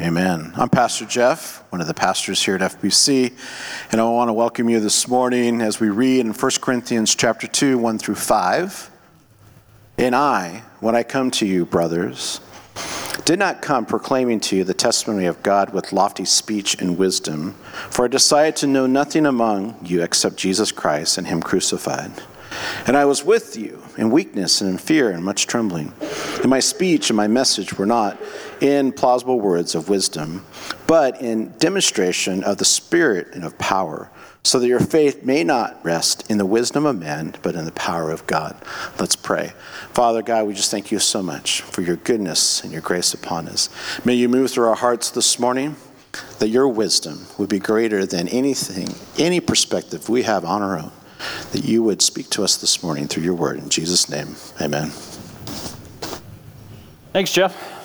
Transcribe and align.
Amen. 0.00 0.52
I'm 0.54 0.68
Pastor 0.68 1.06
Jeff, 1.06 1.64
one 1.70 1.80
of 1.80 1.88
the 1.88 1.94
pastors 1.94 2.40
here 2.40 2.54
at 2.54 2.60
FBC, 2.60 3.32
and 3.90 4.00
I 4.00 4.04
want 4.04 4.28
to 4.28 4.32
welcome 4.32 4.68
you 4.68 4.78
this 4.78 5.08
morning 5.08 5.60
as 5.60 5.80
we 5.80 5.88
read 5.88 6.20
in 6.20 6.32
1 6.32 6.50
Corinthians 6.60 7.16
chapter 7.16 7.48
2, 7.48 7.76
1 7.78 7.98
through 7.98 8.14
5. 8.14 8.90
And 9.98 10.14
I, 10.14 10.62
when 10.78 10.94
I 10.94 11.02
come 11.02 11.32
to 11.32 11.46
you, 11.46 11.66
brothers, 11.66 12.40
did 13.24 13.40
not 13.40 13.60
come 13.60 13.86
proclaiming 13.86 14.38
to 14.38 14.56
you 14.58 14.62
the 14.62 14.72
testimony 14.72 15.26
of 15.26 15.42
God 15.42 15.72
with 15.72 15.92
lofty 15.92 16.24
speech 16.24 16.80
and 16.80 16.96
wisdom, 16.96 17.54
for 17.90 18.04
I 18.04 18.08
decided 18.08 18.54
to 18.56 18.68
know 18.68 18.86
nothing 18.86 19.26
among 19.26 19.84
you 19.84 20.04
except 20.04 20.36
Jesus 20.36 20.70
Christ 20.70 21.18
and 21.18 21.26
Him 21.26 21.42
crucified. 21.42 22.12
And 22.86 22.96
I 22.96 23.04
was 23.04 23.24
with 23.24 23.56
you 23.56 23.82
in 23.98 24.10
weakness 24.10 24.60
and 24.62 24.70
in 24.70 24.78
fear 24.78 25.10
and 25.10 25.22
much 25.22 25.46
trembling. 25.46 25.92
And 26.40 26.48
my 26.48 26.60
speech 26.60 27.10
and 27.10 27.16
my 27.16 27.26
message 27.26 27.76
were 27.76 27.84
not 27.84 28.16
in 28.60 28.92
plausible 28.92 29.40
words 29.40 29.74
of 29.74 29.88
wisdom, 29.88 30.46
but 30.86 31.20
in 31.20 31.52
demonstration 31.58 32.42
of 32.44 32.58
the 32.58 32.64
Spirit 32.64 33.34
and 33.34 33.44
of 33.44 33.58
power, 33.58 34.10
so 34.44 34.60
that 34.60 34.68
your 34.68 34.80
faith 34.80 35.24
may 35.24 35.42
not 35.42 35.84
rest 35.84 36.30
in 36.30 36.38
the 36.38 36.46
wisdom 36.46 36.86
of 36.86 36.98
men, 36.98 37.34
but 37.42 37.56
in 37.56 37.64
the 37.64 37.72
power 37.72 38.10
of 38.10 38.26
God. 38.26 38.56
Let's 38.98 39.16
pray. 39.16 39.52
Father 39.92 40.22
God, 40.22 40.46
we 40.46 40.54
just 40.54 40.70
thank 40.70 40.92
you 40.92 41.00
so 41.00 41.22
much 41.22 41.60
for 41.62 41.82
your 41.82 41.96
goodness 41.96 42.62
and 42.62 42.72
your 42.72 42.80
grace 42.80 43.12
upon 43.12 43.48
us. 43.48 43.68
May 44.04 44.14
you 44.14 44.28
move 44.28 44.50
through 44.50 44.68
our 44.68 44.76
hearts 44.76 45.10
this 45.10 45.38
morning 45.38 45.74
that 46.38 46.48
your 46.48 46.68
wisdom 46.68 47.26
would 47.36 47.48
be 47.48 47.58
greater 47.58 48.06
than 48.06 48.28
anything, 48.28 48.94
any 49.18 49.40
perspective 49.40 50.08
we 50.08 50.22
have 50.22 50.44
on 50.44 50.62
our 50.62 50.78
own 50.78 50.92
that 51.52 51.64
you 51.64 51.82
would 51.82 52.02
speak 52.02 52.30
to 52.30 52.44
us 52.44 52.56
this 52.56 52.82
morning 52.82 53.08
through 53.08 53.22
your 53.22 53.34
word. 53.34 53.58
In 53.58 53.68
Jesus' 53.68 54.08
name, 54.08 54.36
amen. 54.60 54.90
Thanks, 57.12 57.32
Jeff. 57.32 57.78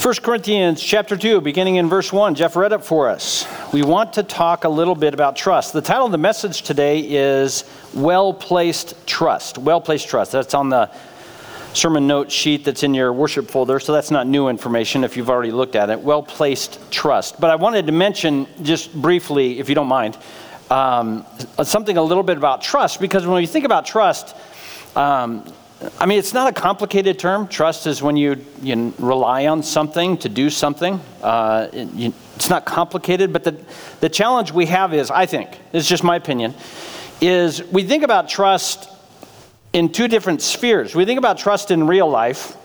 First 0.00 0.22
Corinthians 0.22 0.82
chapter 0.82 1.14
2, 1.14 1.42
beginning 1.42 1.76
in 1.76 1.88
verse 1.90 2.10
1. 2.10 2.34
Jeff 2.34 2.56
read 2.56 2.72
it 2.72 2.82
for 2.82 3.10
us. 3.10 3.46
We 3.70 3.82
want 3.82 4.14
to 4.14 4.22
talk 4.22 4.64
a 4.64 4.68
little 4.68 4.94
bit 4.94 5.12
about 5.12 5.36
trust. 5.36 5.74
The 5.74 5.82
title 5.82 6.06
of 6.06 6.12
the 6.12 6.16
message 6.18 6.62
today 6.62 7.00
is 7.00 7.64
Well 7.92 8.32
Placed 8.32 9.06
Trust. 9.06 9.58
Well 9.58 9.80
Placed 9.80 10.08
Trust. 10.08 10.32
That's 10.32 10.54
on 10.54 10.70
the 10.70 10.90
sermon 11.72 12.06
note 12.06 12.30
sheet 12.30 12.64
that's 12.64 12.82
in 12.82 12.94
your 12.94 13.12
worship 13.12 13.48
folder, 13.48 13.78
so 13.80 13.92
that's 13.92 14.10
not 14.10 14.26
new 14.26 14.48
information 14.48 15.04
if 15.04 15.16
you've 15.16 15.30
already 15.30 15.52
looked 15.52 15.76
at 15.76 15.90
it. 15.90 16.00
Well 16.00 16.22
placed 16.22 16.90
trust. 16.90 17.40
But 17.40 17.50
I 17.50 17.56
wanted 17.56 17.86
to 17.86 17.92
mention, 17.92 18.46
just 18.62 18.92
briefly, 18.92 19.58
if 19.60 19.68
you 19.68 19.74
don't 19.74 19.88
mind, 19.88 20.18
um, 20.70 21.24
something 21.62 21.96
a 21.96 22.02
little 22.02 22.22
bit 22.22 22.36
about 22.36 22.62
trust, 22.62 23.00
because 23.00 23.26
when 23.26 23.40
you 23.40 23.46
think 23.46 23.64
about 23.64 23.86
trust, 23.86 24.36
um, 24.96 25.44
I 25.98 26.04
mean, 26.04 26.18
it's 26.18 26.34
not 26.34 26.46
a 26.46 26.52
complicated 26.52 27.18
term. 27.18 27.48
Trust 27.48 27.86
is 27.86 28.02
when 28.02 28.16
you, 28.16 28.44
you 28.60 28.92
rely 28.98 29.46
on 29.46 29.62
something 29.62 30.18
to 30.18 30.28
do 30.28 30.50
something. 30.50 31.00
Uh, 31.22 31.68
it, 31.72 31.90
you, 31.94 32.12
it's 32.36 32.50
not 32.50 32.66
complicated, 32.66 33.32
but 33.32 33.44
the, 33.44 33.56
the 34.00 34.08
challenge 34.08 34.52
we 34.52 34.66
have 34.66 34.92
is, 34.92 35.10
I 35.10 35.24
think, 35.26 35.58
it's 35.72 35.88
just 35.88 36.04
my 36.04 36.16
opinion, 36.16 36.54
is 37.20 37.62
we 37.64 37.82
think 37.84 38.02
about 38.02 38.28
trust 38.28 38.89
in 39.72 39.90
two 39.90 40.08
different 40.08 40.42
spheres. 40.42 40.94
We 40.94 41.04
think 41.04 41.18
about 41.18 41.38
trust 41.38 41.70
in 41.70 41.86
real 41.86 42.08
life, 42.08 42.56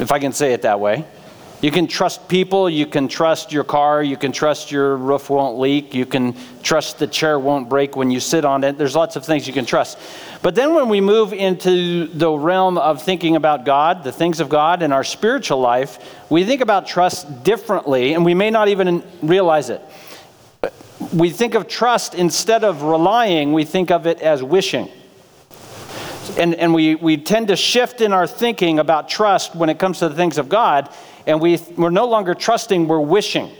if 0.00 0.12
I 0.12 0.18
can 0.18 0.32
say 0.32 0.52
it 0.52 0.62
that 0.62 0.80
way. 0.80 1.04
You 1.62 1.70
can 1.70 1.86
trust 1.86 2.28
people, 2.28 2.68
you 2.68 2.86
can 2.86 3.06
trust 3.06 3.52
your 3.52 3.62
car, 3.62 4.02
you 4.02 4.16
can 4.16 4.32
trust 4.32 4.72
your 4.72 4.96
roof 4.96 5.30
won't 5.30 5.60
leak, 5.60 5.94
you 5.94 6.04
can 6.04 6.34
trust 6.64 6.98
the 6.98 7.06
chair 7.06 7.38
won't 7.38 7.68
break 7.68 7.94
when 7.94 8.10
you 8.10 8.18
sit 8.18 8.44
on 8.44 8.64
it. 8.64 8.76
There's 8.76 8.96
lots 8.96 9.14
of 9.14 9.24
things 9.24 9.46
you 9.46 9.52
can 9.52 9.64
trust. 9.64 9.96
But 10.42 10.56
then 10.56 10.74
when 10.74 10.88
we 10.88 11.00
move 11.00 11.32
into 11.32 12.08
the 12.08 12.32
realm 12.32 12.78
of 12.78 13.00
thinking 13.00 13.36
about 13.36 13.64
God, 13.64 14.02
the 14.02 14.10
things 14.10 14.40
of 14.40 14.48
God, 14.48 14.82
and 14.82 14.92
our 14.92 15.04
spiritual 15.04 15.60
life, 15.60 16.00
we 16.28 16.44
think 16.44 16.62
about 16.62 16.88
trust 16.88 17.44
differently, 17.44 18.14
and 18.14 18.24
we 18.24 18.34
may 18.34 18.50
not 18.50 18.66
even 18.66 19.04
realize 19.22 19.70
it. 19.70 19.80
We 21.14 21.30
think 21.30 21.54
of 21.54 21.68
trust 21.68 22.16
instead 22.16 22.64
of 22.64 22.82
relying, 22.82 23.52
we 23.52 23.64
think 23.64 23.92
of 23.92 24.08
it 24.08 24.20
as 24.20 24.42
wishing 24.42 24.90
and, 26.38 26.54
and 26.54 26.72
we, 26.72 26.94
we 26.94 27.16
tend 27.16 27.48
to 27.48 27.56
shift 27.56 28.00
in 28.00 28.12
our 28.12 28.26
thinking 28.26 28.78
about 28.78 29.08
trust 29.08 29.54
when 29.54 29.68
it 29.68 29.78
comes 29.78 29.98
to 29.98 30.08
the 30.08 30.14
things 30.14 30.38
of 30.38 30.48
God, 30.48 30.88
and 31.26 31.40
we, 31.40 31.58
we're 31.76 31.90
no 31.90 32.06
longer 32.06 32.34
trusting, 32.34 32.88
we're 32.88 33.00
wishing. 33.00 33.50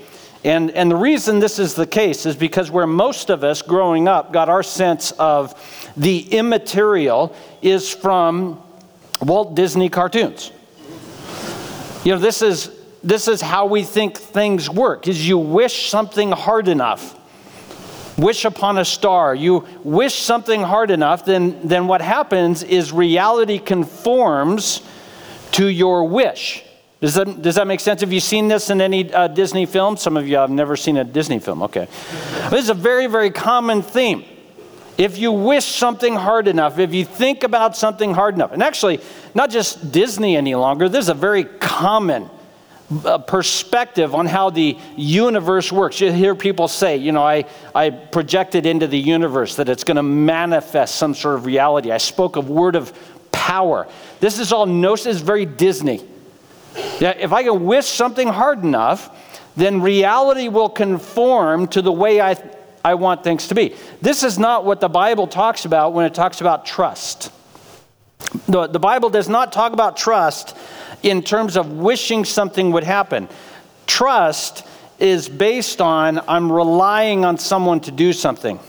And, 0.44 0.70
and 0.72 0.90
the 0.90 0.96
reason 0.96 1.38
this 1.38 1.58
is 1.58 1.74
the 1.74 1.86
case 1.86 2.26
is 2.26 2.34
because 2.34 2.70
where 2.70 2.86
most 2.86 3.30
of 3.30 3.44
us 3.44 3.62
growing 3.62 4.08
up 4.08 4.32
got 4.32 4.48
our 4.48 4.62
sense 4.62 5.12
of 5.12 5.54
the 5.96 6.20
immaterial 6.32 7.34
is 7.60 7.92
from 7.94 8.60
Walt 9.20 9.54
Disney 9.54 9.88
cartoons. 9.88 10.50
You 12.04 12.14
know, 12.14 12.18
this 12.18 12.42
is, 12.42 12.72
this 13.04 13.28
is 13.28 13.40
how 13.40 13.66
we 13.66 13.84
think 13.84 14.18
things 14.18 14.68
work, 14.68 15.06
is 15.06 15.28
you 15.28 15.38
wish 15.38 15.88
something 15.88 16.32
hard 16.32 16.66
enough 16.66 17.16
wish 18.18 18.44
upon 18.44 18.78
a 18.78 18.84
star, 18.84 19.34
you 19.34 19.66
wish 19.82 20.14
something 20.14 20.62
hard 20.62 20.90
enough, 20.90 21.24
then, 21.24 21.66
then 21.66 21.86
what 21.86 22.00
happens 22.00 22.62
is 22.62 22.92
reality 22.92 23.58
conforms 23.58 24.82
to 25.52 25.66
your 25.66 26.04
wish. 26.04 26.64
Does 27.00 27.14
that, 27.14 27.42
does 27.42 27.56
that 27.56 27.66
make 27.66 27.80
sense? 27.80 28.00
Have 28.00 28.12
you 28.12 28.20
seen 28.20 28.46
this 28.48 28.70
in 28.70 28.80
any 28.80 29.12
uh, 29.12 29.26
Disney 29.26 29.66
film? 29.66 29.96
Some 29.96 30.16
of 30.16 30.28
you 30.28 30.36
have 30.36 30.50
never 30.50 30.76
seen 30.76 30.96
a 30.96 31.04
Disney 31.04 31.40
film. 31.40 31.62
Okay. 31.62 31.88
This 32.50 32.64
is 32.64 32.70
a 32.70 32.74
very, 32.74 33.08
very 33.08 33.30
common 33.30 33.82
theme. 33.82 34.24
If 34.98 35.18
you 35.18 35.32
wish 35.32 35.64
something 35.64 36.14
hard 36.14 36.46
enough, 36.46 36.78
if 36.78 36.94
you 36.94 37.04
think 37.04 37.42
about 37.42 37.76
something 37.76 38.14
hard 38.14 38.34
enough, 38.34 38.52
and 38.52 38.62
actually, 38.62 39.00
not 39.34 39.50
just 39.50 39.90
Disney 39.90 40.36
any 40.36 40.54
longer, 40.54 40.88
this 40.88 41.04
is 41.04 41.08
a 41.08 41.14
very 41.14 41.44
common 41.44 42.30
perspective 43.26 44.15
on 44.15 44.26
how 44.26 44.50
the 44.50 44.76
universe 44.97 45.72
works. 45.72 46.00
You 46.00 46.12
hear 46.12 46.34
people 46.34 46.69
say, 46.69 46.97
you 46.97 47.12
know, 47.12 47.22
I, 47.22 47.44
I 47.75 47.91
projected 47.91 48.66
into 48.66 48.87
the 48.87 48.98
universe 48.98 49.56
that 49.56 49.69
it's 49.69 49.84
going 49.84 49.97
to 49.97 50.03
manifest 50.03 50.97
some 50.97 51.15
sort 51.15 51.37
of 51.37 51.47
reality. 51.47 51.91
I 51.91 51.98
spoke 51.98 52.37
of 52.37 52.50
word 52.50 52.76
of 52.76 52.93
power. 53.32 53.88
This 54.20 54.38
is 54.38 54.53
all 54.53 54.66
gnosis, 54.66 55.20
very 55.20 55.47
Disney. 55.47 56.03
Yeah, 57.00 57.15
if 57.19 57.32
I 57.32 57.43
can 57.43 57.65
wish 57.65 57.87
something 57.87 58.28
hard 58.28 58.62
enough, 58.62 59.10
then 59.56 59.82
reality 59.82 60.49
will 60.49 60.69
conform 60.69 61.66
to 61.69 61.82
the 61.82 61.93
way 61.93 62.20
I, 62.20 62.37
I 62.84 62.94
want 62.94 63.25
things 63.25 63.49
to 63.49 63.54
be. 63.54 63.75
This 64.00 64.22
is 64.22 64.38
not 64.38 64.64
what 64.64 64.81
the 64.81 64.88
Bible 64.88 65.26
talks 65.26 65.64
about 65.64 65.93
when 65.93 66.06
it 66.06 66.14
talks 66.14 66.41
about 66.41 66.64
trust. 66.64 67.31
The, 68.49 68.66
the 68.66 68.78
Bible 68.78 69.10
does 69.10 69.28
not 69.28 69.53
talk 69.53 69.72
about 69.72 69.97
trust 69.97 70.56
in 71.02 71.22
terms 71.22 71.56
of 71.56 71.72
wishing 71.72 72.24
something 72.24 72.72
would 72.72 72.84
happen. 72.84 73.28
Trust 73.86 74.66
is 74.98 75.28
based 75.28 75.80
on 75.80 76.20
I'm 76.28 76.50
relying 76.50 77.24
on 77.24 77.38
someone 77.38 77.80
to 77.80 77.90
do 77.90 78.12
something. 78.12 78.60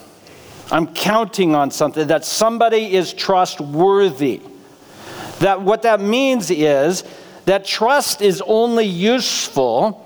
I'm 0.71 0.93
counting 0.93 1.53
on 1.55 1.71
something, 1.71 2.07
that 2.07 2.25
somebody 2.25 2.93
is 2.95 3.13
trustworthy. 3.13 4.41
That 5.39 5.61
what 5.61 5.83
that 5.83 6.01
means 6.01 6.49
is 6.49 7.03
that 7.45 7.65
trust 7.65 8.21
is 8.21 8.41
only 8.45 8.85
useful 8.85 9.99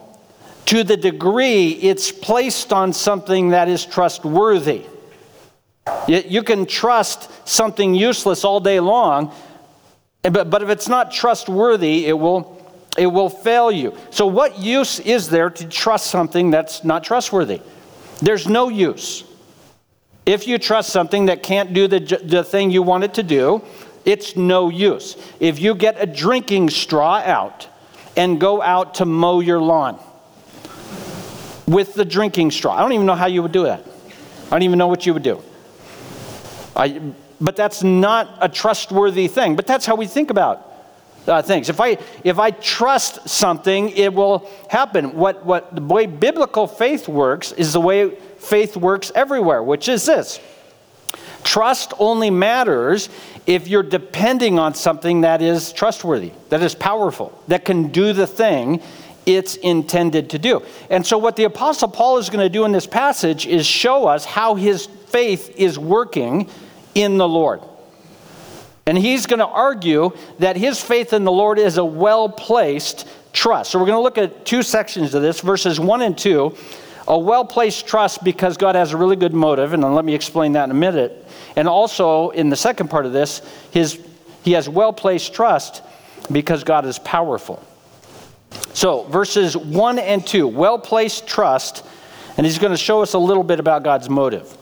to 0.66 0.84
the 0.84 0.98
degree 0.98 1.70
it's 1.70 2.12
placed 2.12 2.74
on 2.74 2.92
something 2.92 3.50
that 3.50 3.70
is 3.70 3.86
trustworthy. 3.86 4.86
You 6.08 6.44
can 6.44 6.66
trust 6.66 7.48
something 7.48 7.96
useless 7.96 8.44
all 8.44 8.60
day 8.60 8.82
long, 8.82 9.32
but, 10.24 10.50
but 10.50 10.62
if 10.62 10.70
it's 10.70 10.88
not 10.88 11.12
trustworthy, 11.12 12.06
it 12.08 12.14
will, 12.14 12.62
it 12.98 13.08
will 13.08 13.30
fail 13.30 13.72
you. 13.72 13.96
So, 14.10 14.28
what 14.28 14.60
use 14.60 15.00
is 15.00 15.30
there 15.30 15.50
to 15.50 15.68
trust 15.68 16.08
something 16.08 16.52
that's 16.52 16.84
not 16.84 17.04
trustworthy? 17.04 17.62
There's 18.20 18.48
no 18.48 18.70
use. 18.70 19.24
If 20.26 20.48
you 20.48 20.58
trust 20.58 20.90
something 20.90 21.28
that 21.28 21.42
can't 21.42 21.74
do 21.74 21.88
the, 21.88 22.00
the 22.00 22.44
thing 22.44 22.72
you 22.72 22.84
want 22.84 23.06
it 23.06 23.14
to 23.14 23.24
do, 23.24 23.62
it's 24.04 24.36
no 24.36 24.70
use. 24.70 25.16
If 25.40 25.60
you 25.60 25.76
get 25.76 25.96
a 26.00 26.06
drinking 26.06 26.70
straw 26.70 27.18
out 27.18 27.68
and 28.16 28.40
go 28.40 28.62
out 28.62 28.96
to 28.96 29.06
mow 29.06 29.40
your 29.40 29.60
lawn 29.60 30.00
with 31.66 31.94
the 31.94 32.04
drinking 32.04 32.52
straw, 32.52 32.76
I 32.76 32.82
don't 32.82 32.94
even 32.94 33.06
know 33.06 33.16
how 33.16 33.28
you 33.28 33.42
would 33.42 33.52
do 33.52 33.64
that. 33.64 33.84
I 34.48 34.50
don't 34.50 34.64
even 34.64 34.78
know 34.78 34.88
what 34.88 35.06
you 35.06 35.14
would 35.14 35.24
do. 35.24 35.42
I, 36.76 37.02
but 37.40 37.56
that's 37.56 37.84
not 37.84 38.38
a 38.42 38.50
trustworthy 38.50 39.28
thing. 39.28 39.56
But 39.56 39.68
that's 39.68 39.86
how 39.86 39.96
we 39.96 40.08
think 40.08 40.30
about 40.30 40.68
uh, 41.28 41.42
things. 41.42 41.70
If 41.70 41.80
I, 41.80 41.98
if 42.24 42.40
I 42.40 42.52
trust 42.52 43.28
something, 43.28 43.90
it 43.90 44.14
will 44.14 44.50
happen. 44.70 45.16
What, 45.16 45.46
what 45.46 45.76
the 45.76 45.82
way 45.82 46.06
biblical 46.06 46.68
faith 46.68 47.08
works 47.08 47.52
is 47.52 47.74
the 47.74 47.82
way 47.82 48.12
faith 48.40 48.78
works 48.78 49.12
everywhere, 49.14 49.62
which 49.62 49.90
is 49.90 50.06
this 50.06 50.40
trust 51.44 51.94
only 51.98 52.30
matters 52.30 53.08
if 53.46 53.70
you're 53.70 53.84
depending 53.84 54.60
on 54.60 54.74
something 54.74 55.22
that 55.22 55.42
is 55.42 55.72
trustworthy, 55.72 56.34
that 56.50 56.62
is 56.62 56.76
powerful, 56.76 57.42
that 57.48 57.64
can 57.64 57.88
do 57.88 58.12
the 58.12 58.28
thing 58.28 58.82
it's 59.26 59.56
intended 59.58 60.30
to 60.32 60.40
do. 60.40 60.62
And 60.90 61.06
so, 61.06 61.18
what 61.18 61.36
the 61.36 61.46
Apostle 61.46 61.88
Paul 61.88 62.18
is 62.18 62.30
going 62.30 62.44
to 62.44 62.50
do 62.50 62.66
in 62.66 62.72
this 62.72 62.88
passage 62.88 63.46
is 63.46 63.66
show 63.66 64.08
us 64.08 64.26
how 64.26 64.56
his 64.56 64.86
faith 64.86 65.54
is 65.58 65.80
working 65.80 66.50
in 66.98 67.18
the 67.18 67.28
Lord. 67.28 67.62
And 68.88 68.98
he's 68.98 69.26
going 69.26 69.40
to 69.40 69.46
argue 69.46 70.12
that 70.40 70.56
his 70.56 70.82
faith 70.82 71.14
in 71.14 71.26
the 71.26 71.32
Lord 71.32 71.60
is 71.60 71.78
a 71.78 71.86
well 71.86 72.28
placed 72.28 73.08
trust. 73.34 73.72
So 73.72 73.80
we're 73.80 73.86
going 73.86 73.98
to 73.98 74.02
look 74.02 74.18
at 74.18 74.46
two 74.46 74.64
sections 74.64 75.14
of 75.14 75.22
this 75.22 75.42
verses 75.42 75.80
1 75.80 76.02
and 76.02 76.18
2. 76.18 76.56
A 77.10 77.18
well 77.18 77.46
placed 77.46 77.88
trust 77.88 78.24
because 78.24 78.58
God 78.58 78.76
has 78.76 78.92
a 78.92 78.98
really 78.98 79.16
good 79.16 79.34
motive, 79.34 79.74
and 79.74 79.84
let 79.96 80.04
me 80.04 80.14
explain 80.14 80.54
that 80.54 80.66
in 80.66 80.72
a 80.72 80.74
minute. 80.74 81.26
And 81.56 81.68
also, 81.68 82.32
in 82.32 82.50
the 82.50 82.56
second 82.56 82.90
part 82.90 83.06
of 83.06 83.14
this, 83.14 83.42
his, 83.72 84.00
he 84.44 84.54
has 84.54 84.68
well 84.68 84.92
placed 84.92 85.34
trust 85.34 85.84
because 86.32 86.64
God 86.64 86.86
is 86.86 87.00
powerful. 87.00 87.64
So, 88.74 89.04
verses 89.04 89.56
1 89.56 90.00
and 90.00 90.26
2, 90.26 90.48
well 90.48 90.80
placed 90.80 91.28
trust, 91.28 91.86
and 92.36 92.46
he's 92.46 92.60
going 92.60 92.74
to 92.74 92.78
show 92.78 93.02
us 93.02 93.14
a 93.14 93.20
little 93.20 93.44
bit 93.44 93.60
about 93.60 93.84
God's 93.84 94.10
motive. 94.10 94.58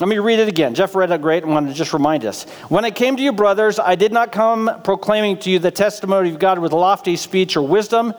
Let 0.00 0.08
me 0.08 0.18
read 0.18 0.38
it 0.38 0.46
again. 0.46 0.76
Jeff 0.76 0.94
read 0.94 1.10
it 1.10 1.20
great 1.20 1.42
and 1.42 1.52
wanted 1.52 1.70
to 1.70 1.74
just 1.74 1.92
remind 1.92 2.24
us. 2.24 2.44
When 2.68 2.84
I 2.84 2.92
came 2.92 3.16
to 3.16 3.22
you, 3.22 3.32
brothers, 3.32 3.80
I 3.80 3.96
did 3.96 4.12
not 4.12 4.30
come 4.30 4.80
proclaiming 4.84 5.38
to 5.38 5.50
you 5.50 5.58
the 5.58 5.72
testimony 5.72 6.30
of 6.30 6.38
God 6.38 6.60
with 6.60 6.72
lofty 6.72 7.16
speech 7.16 7.56
or 7.56 7.62
wisdom. 7.62 8.14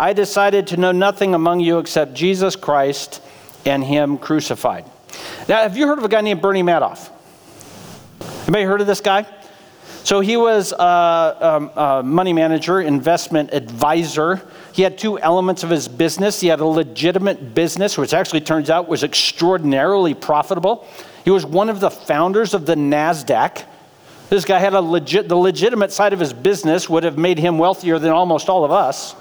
I 0.00 0.12
decided 0.12 0.66
to 0.68 0.76
know 0.76 0.90
nothing 0.90 1.32
among 1.32 1.60
you 1.60 1.78
except 1.78 2.14
Jesus 2.14 2.56
Christ 2.56 3.22
and 3.64 3.84
Him 3.84 4.18
crucified. 4.18 4.84
Now, 5.48 5.62
have 5.62 5.76
you 5.76 5.86
heard 5.86 5.98
of 5.98 6.04
a 6.04 6.08
guy 6.08 6.22
named 6.22 6.42
Bernie 6.42 6.64
Madoff? 6.64 7.10
Anybody 8.42 8.64
heard 8.64 8.80
of 8.80 8.88
this 8.88 9.00
guy? 9.00 9.26
So 10.02 10.20
he 10.20 10.36
was 10.36 10.72
a, 10.72 11.36
um, 11.40 11.70
a, 11.76 12.02
money 12.02 12.32
manager, 12.32 12.80
investment 12.80 13.52
advisor. 13.52 14.40
He 14.76 14.82
had 14.82 14.98
two 14.98 15.18
elements 15.18 15.64
of 15.64 15.70
his 15.70 15.88
business. 15.88 16.38
He 16.38 16.48
had 16.48 16.60
a 16.60 16.66
legitimate 16.66 17.54
business, 17.54 17.96
which 17.96 18.12
actually 18.12 18.42
turns 18.42 18.68
out 18.68 18.88
was 18.88 19.02
extraordinarily 19.02 20.12
profitable. 20.12 20.86
He 21.24 21.30
was 21.30 21.46
one 21.46 21.70
of 21.70 21.80
the 21.80 21.88
founders 21.88 22.52
of 22.52 22.66
the 22.66 22.74
NASDAQ. 22.74 23.64
This 24.28 24.44
guy 24.44 24.58
had 24.58 24.74
a 24.74 24.82
legit, 24.82 25.30
the 25.30 25.36
legitimate 25.36 25.92
side 25.92 26.12
of 26.12 26.20
his 26.20 26.34
business 26.34 26.90
would 26.90 27.04
have 27.04 27.16
made 27.16 27.38
him 27.38 27.56
wealthier 27.56 27.98
than 27.98 28.10
almost 28.10 28.50
all 28.50 28.66
of 28.66 28.70
us. 28.70 29.14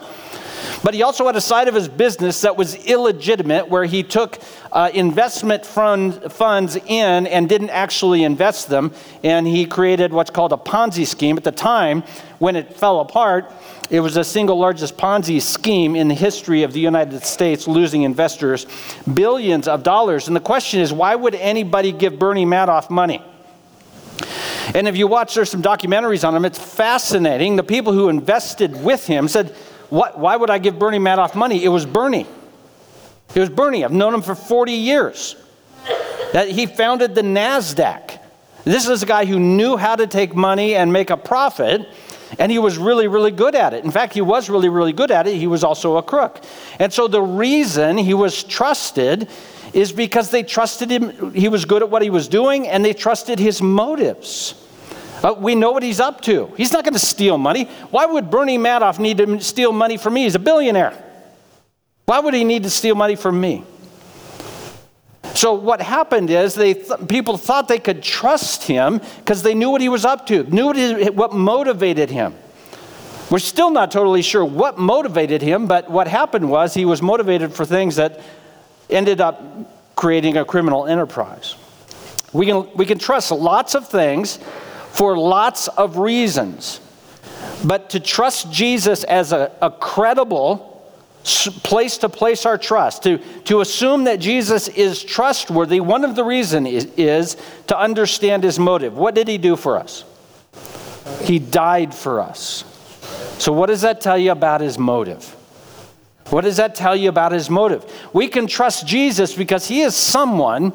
But 0.83 0.93
he 0.93 1.03
also 1.03 1.25
had 1.25 1.37
a 1.37 1.41
side 1.41 1.69
of 1.69 1.73
his 1.73 1.87
business 1.87 2.41
that 2.41 2.57
was 2.57 2.75
illegitimate, 2.85 3.69
where 3.69 3.85
he 3.85 4.03
took 4.03 4.39
uh, 4.73 4.91
investment 4.93 5.65
fund, 5.65 6.33
funds 6.33 6.75
in 6.75 7.27
and 7.27 7.47
didn't 7.47 7.69
actually 7.69 8.23
invest 8.23 8.67
them. 8.67 8.93
And 9.23 9.47
he 9.47 9.65
created 9.65 10.11
what's 10.11 10.31
called 10.31 10.51
a 10.51 10.57
Ponzi 10.57 11.07
scheme. 11.07 11.37
At 11.37 11.45
the 11.45 11.51
time, 11.51 12.03
when 12.39 12.55
it 12.55 12.75
fell 12.75 12.99
apart, 12.99 13.51
it 13.89 13.99
was 13.99 14.15
the 14.15 14.23
single 14.23 14.57
largest 14.57 14.97
Ponzi 14.97 15.41
scheme 15.41 15.95
in 15.95 16.07
the 16.07 16.15
history 16.15 16.63
of 16.63 16.73
the 16.73 16.79
United 16.79 17.23
States, 17.23 17.67
losing 17.67 18.03
investors 18.03 18.65
billions 19.13 19.67
of 19.67 19.83
dollars. 19.83 20.27
And 20.27 20.35
the 20.35 20.41
question 20.41 20.79
is 20.79 20.91
why 20.91 21.15
would 21.15 21.35
anybody 21.35 21.91
give 21.91 22.17
Bernie 22.17 22.45
Madoff 22.45 22.89
money? 22.89 23.21
And 24.73 24.87
if 24.87 24.97
you 24.97 25.07
watch, 25.07 25.35
there's 25.35 25.49
some 25.49 25.61
documentaries 25.61 26.27
on 26.27 26.35
him, 26.35 26.45
it's 26.45 26.59
fascinating. 26.59 27.55
The 27.55 27.63
people 27.63 27.93
who 27.93 28.09
invested 28.09 28.83
with 28.83 29.05
him 29.05 29.27
said, 29.27 29.49
what, 29.89 30.17
why 30.17 30.35
would 30.35 30.49
I 30.49 30.57
give 30.57 30.79
Bernie 30.79 30.99
Madoff 30.99 31.35
money? 31.35 31.63
It 31.63 31.69
was 31.69 31.85
Bernie. 31.85 32.25
It 33.33 33.39
was 33.39 33.49
Bernie. 33.49 33.83
I've 33.83 33.91
known 33.91 34.13
him 34.13 34.21
for 34.21 34.35
40 34.35 34.71
years. 34.73 35.35
That 36.33 36.49
he 36.49 36.65
founded 36.65 37.15
the 37.15 37.21
NASDAQ. 37.21 38.19
This 38.63 38.87
is 38.87 39.03
a 39.03 39.05
guy 39.05 39.25
who 39.25 39.39
knew 39.39 39.77
how 39.77 39.95
to 39.95 40.07
take 40.07 40.35
money 40.35 40.75
and 40.75 40.91
make 40.91 41.11
a 41.11 41.17
profit, 41.17 41.87
and 42.39 42.51
he 42.51 42.59
was 42.59 42.77
really, 42.77 43.07
really 43.07 43.31
good 43.31 43.55
at 43.55 43.73
it. 43.73 43.83
In 43.83 43.91
fact, 43.91 44.13
he 44.13 44.21
was 44.21 44.49
really, 44.49 44.69
really 44.69 44.93
good 44.93 45.11
at 45.11 45.27
it. 45.27 45.35
He 45.35 45.47
was 45.47 45.63
also 45.63 45.97
a 45.97 46.03
crook. 46.03 46.43
And 46.79 46.91
so 46.91 47.07
the 47.07 47.21
reason 47.21 47.97
he 47.97 48.13
was 48.13 48.43
trusted 48.43 49.29
is 49.73 49.91
because 49.91 50.31
they 50.31 50.43
trusted 50.43 50.89
him. 50.89 51.33
He 51.33 51.49
was 51.49 51.65
good 51.65 51.83
at 51.83 51.89
what 51.89 52.01
he 52.01 52.09
was 52.09 52.27
doing, 52.27 52.67
and 52.67 52.83
they 52.83 52.93
trusted 52.93 53.39
his 53.39 53.61
motives. 53.61 54.55
Uh, 55.23 55.33
we 55.37 55.55
know 55.55 55.71
what 55.71 55.83
he's 55.83 55.99
up 55.99 56.21
to. 56.21 56.47
He's 56.55 56.71
not 56.71 56.83
going 56.83 56.93
to 56.93 56.99
steal 56.99 57.37
money. 57.37 57.65
Why 57.89 58.05
would 58.05 58.29
Bernie 58.29 58.57
Madoff 58.57 58.99
need 58.99 59.17
to 59.17 59.39
steal 59.41 59.71
money 59.71 59.97
from 59.97 60.13
me? 60.13 60.23
He's 60.23 60.35
a 60.35 60.39
billionaire. 60.39 61.01
Why 62.05 62.19
would 62.19 62.33
he 62.33 62.43
need 62.43 62.63
to 62.63 62.69
steal 62.69 62.95
money 62.95 63.15
from 63.15 63.39
me? 63.39 63.63
So 65.35 65.53
what 65.53 65.81
happened 65.81 66.29
is 66.29 66.55
they 66.55 66.75
th- 66.75 67.07
people 67.09 67.37
thought 67.37 67.67
they 67.67 67.79
could 67.79 68.01
trust 68.01 68.63
him 68.63 69.01
because 69.19 69.43
they 69.43 69.53
knew 69.53 69.69
what 69.69 69.81
he 69.81 69.89
was 69.89 70.05
up 70.05 70.25
to, 70.27 70.43
knew 70.43 70.67
what, 70.67 70.77
he, 70.77 71.09
what 71.09 71.33
motivated 71.33 72.09
him. 72.09 72.33
We're 73.29 73.39
still 73.39 73.69
not 73.69 73.91
totally 73.91 74.21
sure 74.21 74.45
what 74.45 74.77
motivated 74.77 75.41
him, 75.41 75.67
but 75.67 75.91
what 75.91 76.07
happened 76.07 76.49
was 76.49 76.73
he 76.73 76.85
was 76.85 77.01
motivated 77.01 77.53
for 77.53 77.65
things 77.65 77.97
that 77.97 78.21
ended 78.89 79.19
up 79.19 79.43
creating 79.95 80.37
a 80.37 80.45
criminal 80.45 80.85
enterprise. 80.85 81.55
We 82.31 82.45
can, 82.45 82.69
we 82.75 82.85
can 82.85 82.97
trust 82.97 83.31
lots 83.31 83.75
of 83.75 83.87
things 83.89 84.39
for 84.91 85.17
lots 85.17 85.67
of 85.67 85.97
reasons. 85.97 86.79
But 87.65 87.89
to 87.89 87.99
trust 87.99 88.51
Jesus 88.51 89.03
as 89.03 89.33
a, 89.33 89.51
a 89.61 89.69
credible 89.69 90.74
place 91.25 91.97
to 91.97 92.09
place 92.09 92.45
our 92.45 92.57
trust, 92.57 93.03
to, 93.03 93.17
to 93.45 93.61
assume 93.61 94.03
that 94.03 94.19
Jesus 94.19 94.67
is 94.67 95.03
trustworthy, 95.03 95.79
one 95.79 96.05
of 96.05 96.15
the 96.15 96.23
reasons 96.23 96.67
is, 96.67 96.85
is 96.97 97.37
to 97.67 97.77
understand 97.77 98.43
his 98.43 98.59
motive. 98.59 98.95
What 98.95 99.15
did 99.15 99.27
he 99.27 99.39
do 99.39 99.55
for 99.55 99.77
us? 99.77 100.03
He 101.21 101.39
died 101.39 101.93
for 101.93 102.21
us. 102.21 102.63
So, 103.39 103.51
what 103.51 103.67
does 103.67 103.81
that 103.81 104.01
tell 104.01 104.17
you 104.17 104.31
about 104.31 104.61
his 104.61 104.77
motive? 104.77 105.25
What 106.29 106.41
does 106.41 106.57
that 106.57 106.75
tell 106.75 106.95
you 106.95 107.09
about 107.09 107.31
his 107.31 107.49
motive? 107.49 107.85
We 108.13 108.27
can 108.27 108.47
trust 108.47 108.87
Jesus 108.87 109.33
because 109.33 109.67
he 109.67 109.81
is 109.81 109.95
someone 109.95 110.73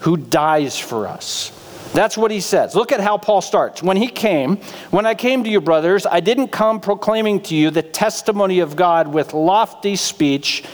who 0.00 0.16
dies 0.16 0.78
for 0.78 1.06
us. 1.06 1.50
That's 1.94 2.18
what 2.18 2.32
he 2.32 2.40
says. 2.40 2.74
Look 2.74 2.90
at 2.90 2.98
how 2.98 3.18
Paul 3.18 3.40
starts. 3.40 3.80
When 3.80 3.96
he 3.96 4.08
came, 4.08 4.56
when 4.90 5.06
I 5.06 5.14
came 5.14 5.44
to 5.44 5.50
you, 5.50 5.60
brothers, 5.60 6.06
I 6.06 6.18
didn't 6.18 6.48
come 6.48 6.80
proclaiming 6.80 7.40
to 7.42 7.54
you 7.54 7.70
the 7.70 7.82
testimony 7.82 8.58
of 8.58 8.74
God 8.74 9.06
with 9.06 9.32
lofty 9.32 9.94
speech 9.94 10.64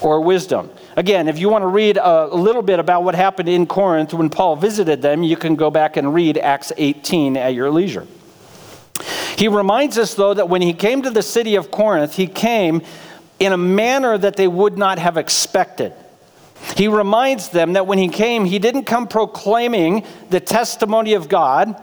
or 0.00 0.22
wisdom. 0.22 0.70
Again, 0.96 1.28
if 1.28 1.38
you 1.38 1.50
want 1.50 1.60
to 1.62 1.66
read 1.68 1.98
a 1.98 2.26
little 2.34 2.62
bit 2.62 2.78
about 2.78 3.04
what 3.04 3.14
happened 3.14 3.50
in 3.50 3.66
Corinth 3.66 4.14
when 4.14 4.30
Paul 4.30 4.56
visited 4.56 5.02
them, 5.02 5.22
you 5.22 5.36
can 5.36 5.56
go 5.56 5.70
back 5.70 5.98
and 5.98 6.14
read 6.14 6.38
Acts 6.38 6.72
18 6.74 7.36
at 7.36 7.52
your 7.52 7.70
leisure. 7.70 8.06
He 9.36 9.48
reminds 9.48 9.98
us, 9.98 10.14
though, 10.14 10.32
that 10.32 10.48
when 10.48 10.62
he 10.62 10.72
came 10.72 11.02
to 11.02 11.10
the 11.10 11.22
city 11.22 11.56
of 11.56 11.70
Corinth, 11.70 12.14
he 12.14 12.26
came 12.26 12.80
in 13.38 13.52
a 13.52 13.58
manner 13.58 14.16
that 14.16 14.36
they 14.36 14.48
would 14.48 14.78
not 14.78 14.98
have 14.98 15.18
expected. 15.18 15.92
He 16.76 16.88
reminds 16.88 17.48
them 17.50 17.74
that 17.74 17.86
when 17.86 17.98
he 17.98 18.08
came, 18.08 18.44
he 18.44 18.58
didn't 18.58 18.84
come 18.84 19.06
proclaiming 19.08 20.04
the 20.30 20.40
testimony 20.40 21.14
of 21.14 21.28
God 21.28 21.82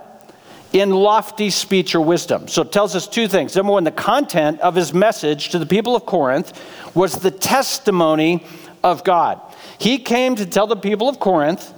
in 0.72 0.92
lofty 0.92 1.50
speech 1.50 1.96
or 1.96 2.01
wisdom. 2.01 2.48
So 2.48 2.62
it 2.62 2.72
tells 2.72 2.96
us 2.96 3.08
two 3.08 3.27
things. 3.27 3.56
Number 3.56 3.72
one, 3.72 3.84
the 3.84 3.92
content 3.92 4.60
of 4.62 4.75
his 4.75 4.94
message 4.94 5.50
to 5.50 5.60
the 5.60 5.65
people 5.65 5.96
of 5.96 6.06
Corinth 6.06 6.53
was 6.96 7.15
the 7.15 7.32
testimony 7.32 8.46
of 8.84 9.03
God. 9.03 9.42
He 9.80 9.98
came 9.98 10.36
to 10.36 10.46
tell 10.46 10.68
the 10.68 10.75
people 10.75 11.10
of 11.10 11.20
Corinth 11.20 11.74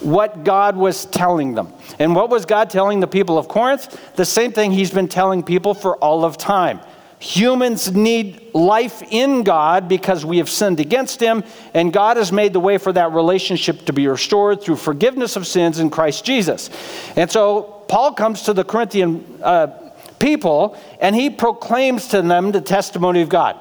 what 0.00 0.44
God 0.44 0.76
was 0.76 1.06
telling 1.06 1.54
them. 1.54 1.72
And 1.98 2.14
what 2.14 2.30
was 2.30 2.44
God 2.44 2.70
telling 2.70 3.00
the 3.00 3.06
people 3.06 3.38
of 3.38 3.48
Corinth? 3.48 4.14
The 4.14 4.24
same 4.24 4.52
thing 4.52 4.70
he's 4.72 4.92
been 4.92 5.08
telling 5.08 5.42
people 5.42 5.74
for 5.74 5.96
all 5.96 6.24
of 6.24 6.36
time. 6.36 6.80
Humans 7.20 7.92
need 7.92 8.54
life 8.54 9.02
in 9.10 9.42
God 9.42 9.88
because 9.88 10.24
we 10.24 10.38
have 10.38 10.48
sinned 10.48 10.78
against 10.78 11.20
Him, 11.20 11.42
and 11.74 11.92
God 11.92 12.16
has 12.16 12.30
made 12.30 12.52
the 12.52 12.60
way 12.60 12.78
for 12.78 12.92
that 12.92 13.12
relationship 13.12 13.84
to 13.86 13.92
be 13.92 14.06
restored 14.06 14.62
through 14.62 14.76
forgiveness 14.76 15.34
of 15.34 15.46
sins 15.46 15.80
in 15.80 15.90
Christ 15.90 16.24
Jesus. 16.24 16.70
And 17.16 17.30
so 17.30 17.84
Paul 17.88 18.12
comes 18.12 18.42
to 18.42 18.52
the 18.52 18.64
Corinthian 18.64 19.40
uh, 19.42 19.88
people 20.18 20.76
and 21.00 21.14
he 21.14 21.30
proclaims 21.30 22.08
to 22.08 22.22
them 22.22 22.52
the 22.52 22.60
testimony 22.60 23.22
of 23.22 23.28
God. 23.28 23.58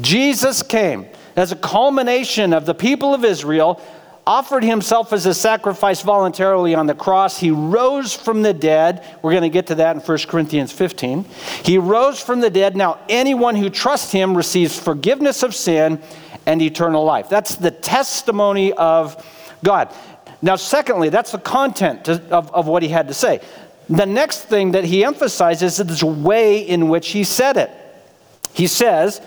Jesus 0.00 0.62
came 0.62 1.06
as 1.36 1.52
a 1.52 1.56
culmination 1.56 2.52
of 2.52 2.66
the 2.66 2.74
people 2.74 3.14
of 3.14 3.24
Israel 3.24 3.80
offered 4.30 4.62
himself 4.62 5.12
as 5.12 5.26
a 5.26 5.34
sacrifice 5.34 6.02
voluntarily 6.02 6.72
on 6.72 6.86
the 6.86 6.94
cross. 6.94 7.40
He 7.40 7.50
rose 7.50 8.14
from 8.14 8.42
the 8.42 8.54
dead. 8.54 9.04
We're 9.22 9.32
going 9.32 9.42
to 9.42 9.48
get 9.48 9.66
to 9.66 9.74
that 9.74 9.96
in 9.96 10.02
1 10.02 10.18
Corinthians 10.28 10.70
15. 10.70 11.24
He 11.64 11.78
rose 11.78 12.20
from 12.20 12.40
the 12.40 12.48
dead. 12.48 12.76
Now, 12.76 13.00
anyone 13.08 13.56
who 13.56 13.68
trusts 13.68 14.12
him 14.12 14.36
receives 14.36 14.78
forgiveness 14.78 15.42
of 15.42 15.52
sin 15.52 16.00
and 16.46 16.62
eternal 16.62 17.02
life. 17.04 17.28
That's 17.28 17.56
the 17.56 17.72
testimony 17.72 18.72
of 18.74 19.26
God. 19.64 19.92
Now, 20.42 20.54
secondly, 20.54 21.08
that's 21.08 21.32
the 21.32 21.38
content 21.38 22.08
of, 22.08 22.30
of 22.30 22.68
what 22.68 22.84
he 22.84 22.88
had 22.88 23.08
to 23.08 23.14
say. 23.14 23.40
The 23.88 24.06
next 24.06 24.44
thing 24.44 24.70
that 24.72 24.84
he 24.84 25.04
emphasizes 25.04 25.80
is 25.80 25.98
the 25.98 26.06
way 26.06 26.60
in 26.60 26.88
which 26.88 27.08
he 27.08 27.24
said 27.24 27.56
it. 27.56 27.72
He 28.52 28.68
says 28.68 29.20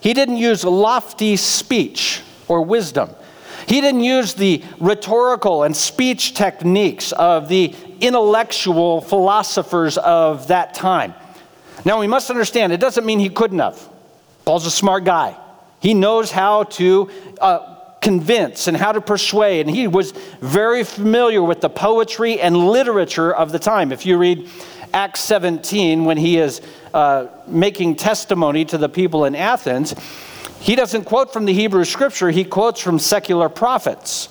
he 0.00 0.14
didn't 0.14 0.38
use 0.38 0.64
lofty 0.64 1.36
speech 1.36 2.22
or 2.48 2.62
wisdom. 2.62 3.10
He 3.68 3.82
didn't 3.82 4.00
use 4.00 4.32
the 4.32 4.64
rhetorical 4.80 5.64
and 5.64 5.76
speech 5.76 6.32
techniques 6.32 7.12
of 7.12 7.48
the 7.48 7.74
intellectual 8.00 9.02
philosophers 9.02 9.98
of 9.98 10.48
that 10.48 10.72
time. 10.72 11.12
Now, 11.84 12.00
we 12.00 12.06
must 12.06 12.30
understand, 12.30 12.72
it 12.72 12.80
doesn't 12.80 13.04
mean 13.04 13.18
he 13.18 13.28
couldn't 13.28 13.58
have. 13.58 13.86
Paul's 14.46 14.64
a 14.64 14.70
smart 14.70 15.04
guy. 15.04 15.36
He 15.80 15.92
knows 15.92 16.30
how 16.30 16.64
to 16.64 17.10
uh, 17.42 17.76
convince 18.00 18.68
and 18.68 18.76
how 18.76 18.92
to 18.92 19.02
persuade. 19.02 19.66
And 19.66 19.76
he 19.76 19.86
was 19.86 20.12
very 20.40 20.82
familiar 20.82 21.42
with 21.42 21.60
the 21.60 21.68
poetry 21.68 22.40
and 22.40 22.56
literature 22.56 23.34
of 23.34 23.52
the 23.52 23.58
time. 23.58 23.92
If 23.92 24.06
you 24.06 24.16
read 24.16 24.48
Acts 24.94 25.20
17, 25.20 26.06
when 26.06 26.16
he 26.16 26.38
is 26.38 26.62
uh, 26.94 27.26
making 27.46 27.96
testimony 27.96 28.64
to 28.64 28.78
the 28.78 28.88
people 28.88 29.26
in 29.26 29.34
Athens, 29.34 29.94
he 30.60 30.74
doesn't 30.74 31.04
quote 31.04 31.32
from 31.32 31.44
the 31.44 31.52
Hebrew 31.52 31.84
scripture, 31.84 32.30
he 32.30 32.44
quotes 32.44 32.80
from 32.80 32.98
secular 32.98 33.48
prophets. 33.48 34.28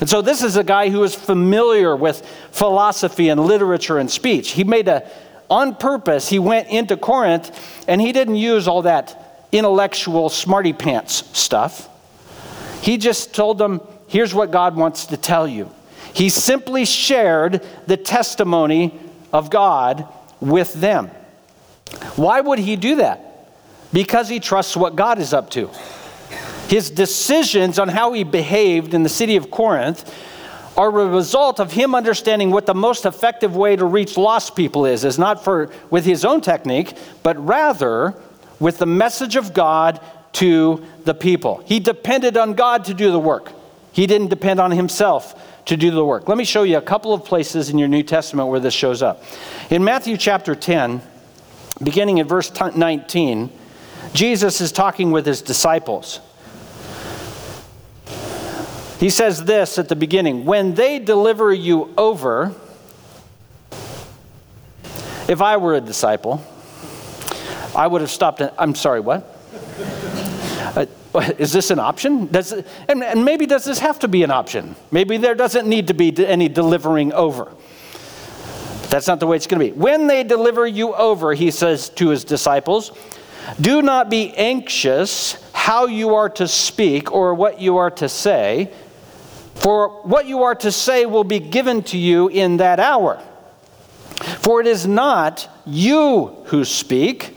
And 0.00 0.10
so 0.10 0.20
this 0.20 0.42
is 0.42 0.56
a 0.56 0.64
guy 0.64 0.88
who 0.88 1.02
is 1.04 1.14
familiar 1.14 1.94
with 1.94 2.26
philosophy 2.50 3.28
and 3.28 3.40
literature 3.40 3.98
and 3.98 4.10
speech. 4.10 4.50
He 4.50 4.64
made 4.64 4.88
a, 4.88 5.08
on 5.48 5.76
purpose, 5.76 6.28
he 6.28 6.38
went 6.38 6.68
into 6.68 6.96
Corinth 6.96 7.84
and 7.86 8.00
he 8.00 8.12
didn't 8.12 8.36
use 8.36 8.66
all 8.66 8.82
that 8.82 9.46
intellectual 9.52 10.28
smarty 10.28 10.72
pants 10.72 11.24
stuff. 11.38 11.88
He 12.82 12.96
just 12.96 13.34
told 13.34 13.58
them, 13.58 13.80
here's 14.08 14.34
what 14.34 14.50
God 14.50 14.76
wants 14.76 15.06
to 15.06 15.16
tell 15.16 15.46
you. 15.46 15.70
He 16.14 16.28
simply 16.28 16.84
shared 16.84 17.64
the 17.86 17.96
testimony 17.96 18.98
of 19.32 19.50
God 19.50 20.06
with 20.40 20.74
them. 20.74 21.08
Why 22.16 22.40
would 22.40 22.58
he 22.58 22.76
do 22.76 22.96
that? 22.96 23.31
Because 23.92 24.28
he 24.28 24.40
trusts 24.40 24.76
what 24.76 24.96
God 24.96 25.18
is 25.18 25.32
up 25.32 25.50
to. 25.50 25.70
His 26.68 26.90
decisions 26.90 27.78
on 27.78 27.88
how 27.88 28.12
he 28.12 28.24
behaved 28.24 28.94
in 28.94 29.02
the 29.02 29.08
city 29.08 29.36
of 29.36 29.50
Corinth 29.50 30.10
are 30.76 30.88
a 30.88 31.06
result 31.06 31.60
of 31.60 31.72
him 31.72 31.94
understanding 31.94 32.50
what 32.50 32.66
the 32.66 32.74
most 32.74 33.04
effective 33.04 33.54
way 33.54 33.76
to 33.76 33.84
reach 33.84 34.16
lost 34.16 34.56
people 34.56 34.86
is 34.86 35.04
is 35.04 35.18
not 35.18 35.44
for 35.44 35.70
with 35.90 36.04
his 36.06 36.24
own 36.24 36.40
technique 36.40 36.96
but 37.22 37.36
rather 37.46 38.14
with 38.58 38.78
the 38.78 38.86
message 38.86 39.36
of 39.36 39.52
God 39.52 40.00
to 40.32 40.82
the 41.04 41.12
people. 41.12 41.62
He 41.66 41.78
depended 41.78 42.36
on 42.36 42.54
God 42.54 42.86
to 42.86 42.94
do 42.94 43.10
the 43.12 43.18
work. 43.18 43.52
He 43.92 44.06
didn't 44.06 44.28
depend 44.28 44.60
on 44.60 44.70
himself 44.70 45.34
to 45.66 45.76
do 45.76 45.90
the 45.90 46.04
work. 46.04 46.28
Let 46.28 46.38
me 46.38 46.44
show 46.44 46.62
you 46.62 46.78
a 46.78 46.82
couple 46.82 47.12
of 47.12 47.24
places 47.24 47.68
in 47.68 47.78
your 47.78 47.88
New 47.88 48.02
Testament 48.02 48.48
where 48.48 48.60
this 48.60 48.72
shows 48.72 49.02
up. 49.02 49.22
In 49.68 49.84
Matthew 49.84 50.16
chapter 50.16 50.54
10, 50.54 51.02
beginning 51.82 52.18
in 52.18 52.26
verse 52.26 52.50
19, 52.74 53.50
Jesus 54.12 54.60
is 54.60 54.72
talking 54.72 55.10
with 55.10 55.26
his 55.26 55.42
disciples. 55.42 56.20
He 58.98 59.10
says 59.10 59.44
this 59.44 59.78
at 59.78 59.88
the 59.88 59.96
beginning 59.96 60.44
When 60.44 60.74
they 60.74 60.98
deliver 60.98 61.52
you 61.52 61.92
over, 61.96 62.54
if 65.28 65.40
I 65.40 65.56
were 65.56 65.74
a 65.74 65.80
disciple, 65.80 66.44
I 67.74 67.86
would 67.86 68.00
have 68.00 68.10
stopped. 68.10 68.40
And, 68.40 68.52
I'm 68.58 68.74
sorry, 68.74 69.00
what? 69.00 69.38
Uh, 71.14 71.20
is 71.36 71.52
this 71.52 71.70
an 71.70 71.78
option? 71.78 72.26
Does 72.28 72.52
it, 72.52 72.66
and, 72.88 73.04
and 73.04 73.22
maybe 73.22 73.44
does 73.44 73.66
this 73.66 73.78
have 73.80 73.98
to 73.98 74.08
be 74.08 74.22
an 74.22 74.30
option? 74.30 74.74
Maybe 74.90 75.18
there 75.18 75.34
doesn't 75.34 75.68
need 75.68 75.88
to 75.88 75.94
be 75.94 76.26
any 76.26 76.48
delivering 76.48 77.12
over. 77.12 77.52
That's 78.88 79.06
not 79.06 79.20
the 79.20 79.26
way 79.26 79.36
it's 79.36 79.46
going 79.46 79.60
to 79.60 79.74
be. 79.74 79.78
When 79.78 80.06
they 80.06 80.24
deliver 80.24 80.66
you 80.66 80.94
over, 80.94 81.34
he 81.34 81.50
says 81.50 81.90
to 81.90 82.08
his 82.08 82.24
disciples, 82.24 82.92
do 83.60 83.82
not 83.82 84.10
be 84.10 84.32
anxious 84.34 85.36
how 85.52 85.86
you 85.86 86.14
are 86.14 86.28
to 86.30 86.48
speak 86.48 87.12
or 87.12 87.34
what 87.34 87.60
you 87.60 87.76
are 87.76 87.90
to 87.90 88.08
say, 88.08 88.72
for 89.54 90.02
what 90.02 90.26
you 90.26 90.42
are 90.42 90.54
to 90.56 90.72
say 90.72 91.06
will 91.06 91.24
be 91.24 91.38
given 91.38 91.82
to 91.84 91.98
you 91.98 92.28
in 92.28 92.56
that 92.56 92.80
hour. 92.80 93.22
For 94.38 94.60
it 94.60 94.66
is 94.66 94.86
not 94.86 95.48
you 95.66 96.28
who 96.46 96.64
speak, 96.64 97.36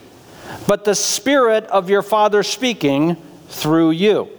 but 0.67 0.85
the 0.85 0.95
Spirit 0.95 1.65
of 1.65 1.89
your 1.89 2.01
Father 2.01 2.43
speaking 2.43 3.15
through 3.47 3.91
you. 3.91 4.34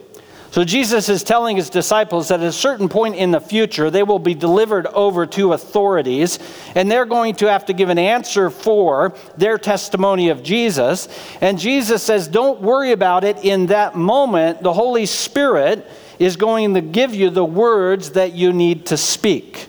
So 0.51 0.65
Jesus 0.65 1.09
is 1.09 1.23
telling 1.23 1.57
his 1.57 1.71
disciples 1.71 2.29
that 2.29 2.41
at 2.41 2.47
a 2.47 2.53
certain 2.53 2.89
point 2.89 3.17
in 3.17 3.31
the 3.31 3.41
future, 3.41 3.91
they 3.91 4.03
will 4.03 4.19
be 4.19 4.35
delivered 4.35 4.87
over 4.87 5.27
to 5.27 5.53
authorities, 5.53 6.39
and 6.75 6.91
they're 6.91 7.05
going 7.05 7.35
to 7.37 7.51
have 7.51 7.67
to 7.67 7.73
give 7.73 7.89
an 7.89 7.99
answer 7.99 8.49
for 8.51 9.15
their 9.37 9.59
testimony 9.59 10.31
of 10.31 10.43
Jesus. 10.43 11.09
And 11.41 11.59
Jesus 11.59 12.03
says, 12.03 12.29
Don't 12.29 12.61
worry 12.61 12.93
about 12.93 13.25
it 13.25 13.45
in 13.45 13.67
that 13.67 13.97
moment. 13.97 14.63
The 14.63 14.73
Holy 14.73 15.07
Spirit 15.07 15.87
is 16.19 16.37
going 16.37 16.75
to 16.75 16.81
give 16.81 17.15
you 17.15 17.31
the 17.31 17.45
words 17.45 18.13
that 18.13 18.33
you 18.33 18.53
need 18.53 18.87
to 18.87 18.97
speak. 18.97 19.67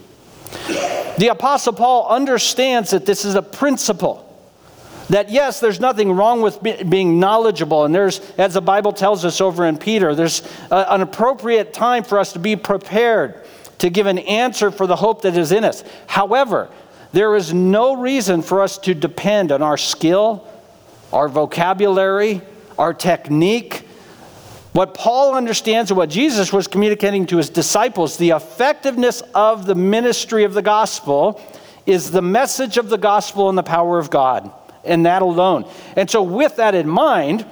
The 1.17 1.29
Apostle 1.31 1.73
Paul 1.73 2.07
understands 2.07 2.91
that 2.91 3.05
this 3.05 3.25
is 3.25 3.35
a 3.35 3.41
principle 3.41 4.26
that 5.09 5.29
yes, 5.29 5.59
there's 5.59 5.79
nothing 5.79 6.11
wrong 6.11 6.41
with 6.41 6.61
be, 6.61 6.83
being 6.83 7.19
knowledgeable. 7.19 7.85
And 7.85 7.95
there's, 7.95 8.19
as 8.37 8.53
the 8.53 8.61
Bible 8.61 8.91
tells 8.91 9.23
us 9.23 9.39
over 9.39 9.65
in 9.65 9.77
Peter, 9.77 10.13
there's 10.15 10.41
a, 10.69 10.93
an 10.93 11.01
appropriate 11.01 11.73
time 11.73 12.03
for 12.03 12.19
us 12.19 12.33
to 12.33 12.39
be 12.39 12.55
prepared 12.55 13.45
to 13.79 13.89
give 13.89 14.07
an 14.07 14.19
answer 14.19 14.71
for 14.71 14.87
the 14.87 14.95
hope 14.95 15.21
that 15.21 15.37
is 15.37 15.51
in 15.51 15.63
us. 15.63 15.83
However, 16.07 16.69
there 17.13 17.35
is 17.35 17.53
no 17.53 17.95
reason 17.95 18.41
for 18.41 18.61
us 18.61 18.77
to 18.79 18.93
depend 18.93 19.51
on 19.51 19.61
our 19.61 19.77
skill, 19.77 20.47
our 21.13 21.29
vocabulary, 21.29 22.41
our 22.77 22.93
technique. 22.93 23.87
What 24.73 24.93
Paul 24.93 25.35
understands 25.35 25.89
and 25.89 25.97
what 25.97 26.09
Jesus 26.09 26.51
was 26.51 26.67
communicating 26.67 27.25
to 27.27 27.37
his 27.37 27.49
disciples, 27.49 28.17
the 28.17 28.31
effectiveness 28.31 29.21
of 29.33 29.65
the 29.65 29.75
ministry 29.75 30.43
of 30.43 30.53
the 30.53 30.61
gospel 30.61 31.41
is 31.85 32.11
the 32.11 32.21
message 32.21 32.77
of 32.77 32.89
the 32.89 32.97
gospel 32.97 33.47
and 33.47 33.57
the 33.57 33.63
power 33.63 33.97
of 33.97 34.09
God 34.09 34.51
and 34.87 35.05
that 35.05 35.21
alone. 35.21 35.69
And 35.95 36.09
so, 36.09 36.23
with 36.23 36.55
that 36.57 36.75
in 36.75 36.87
mind, 36.87 37.45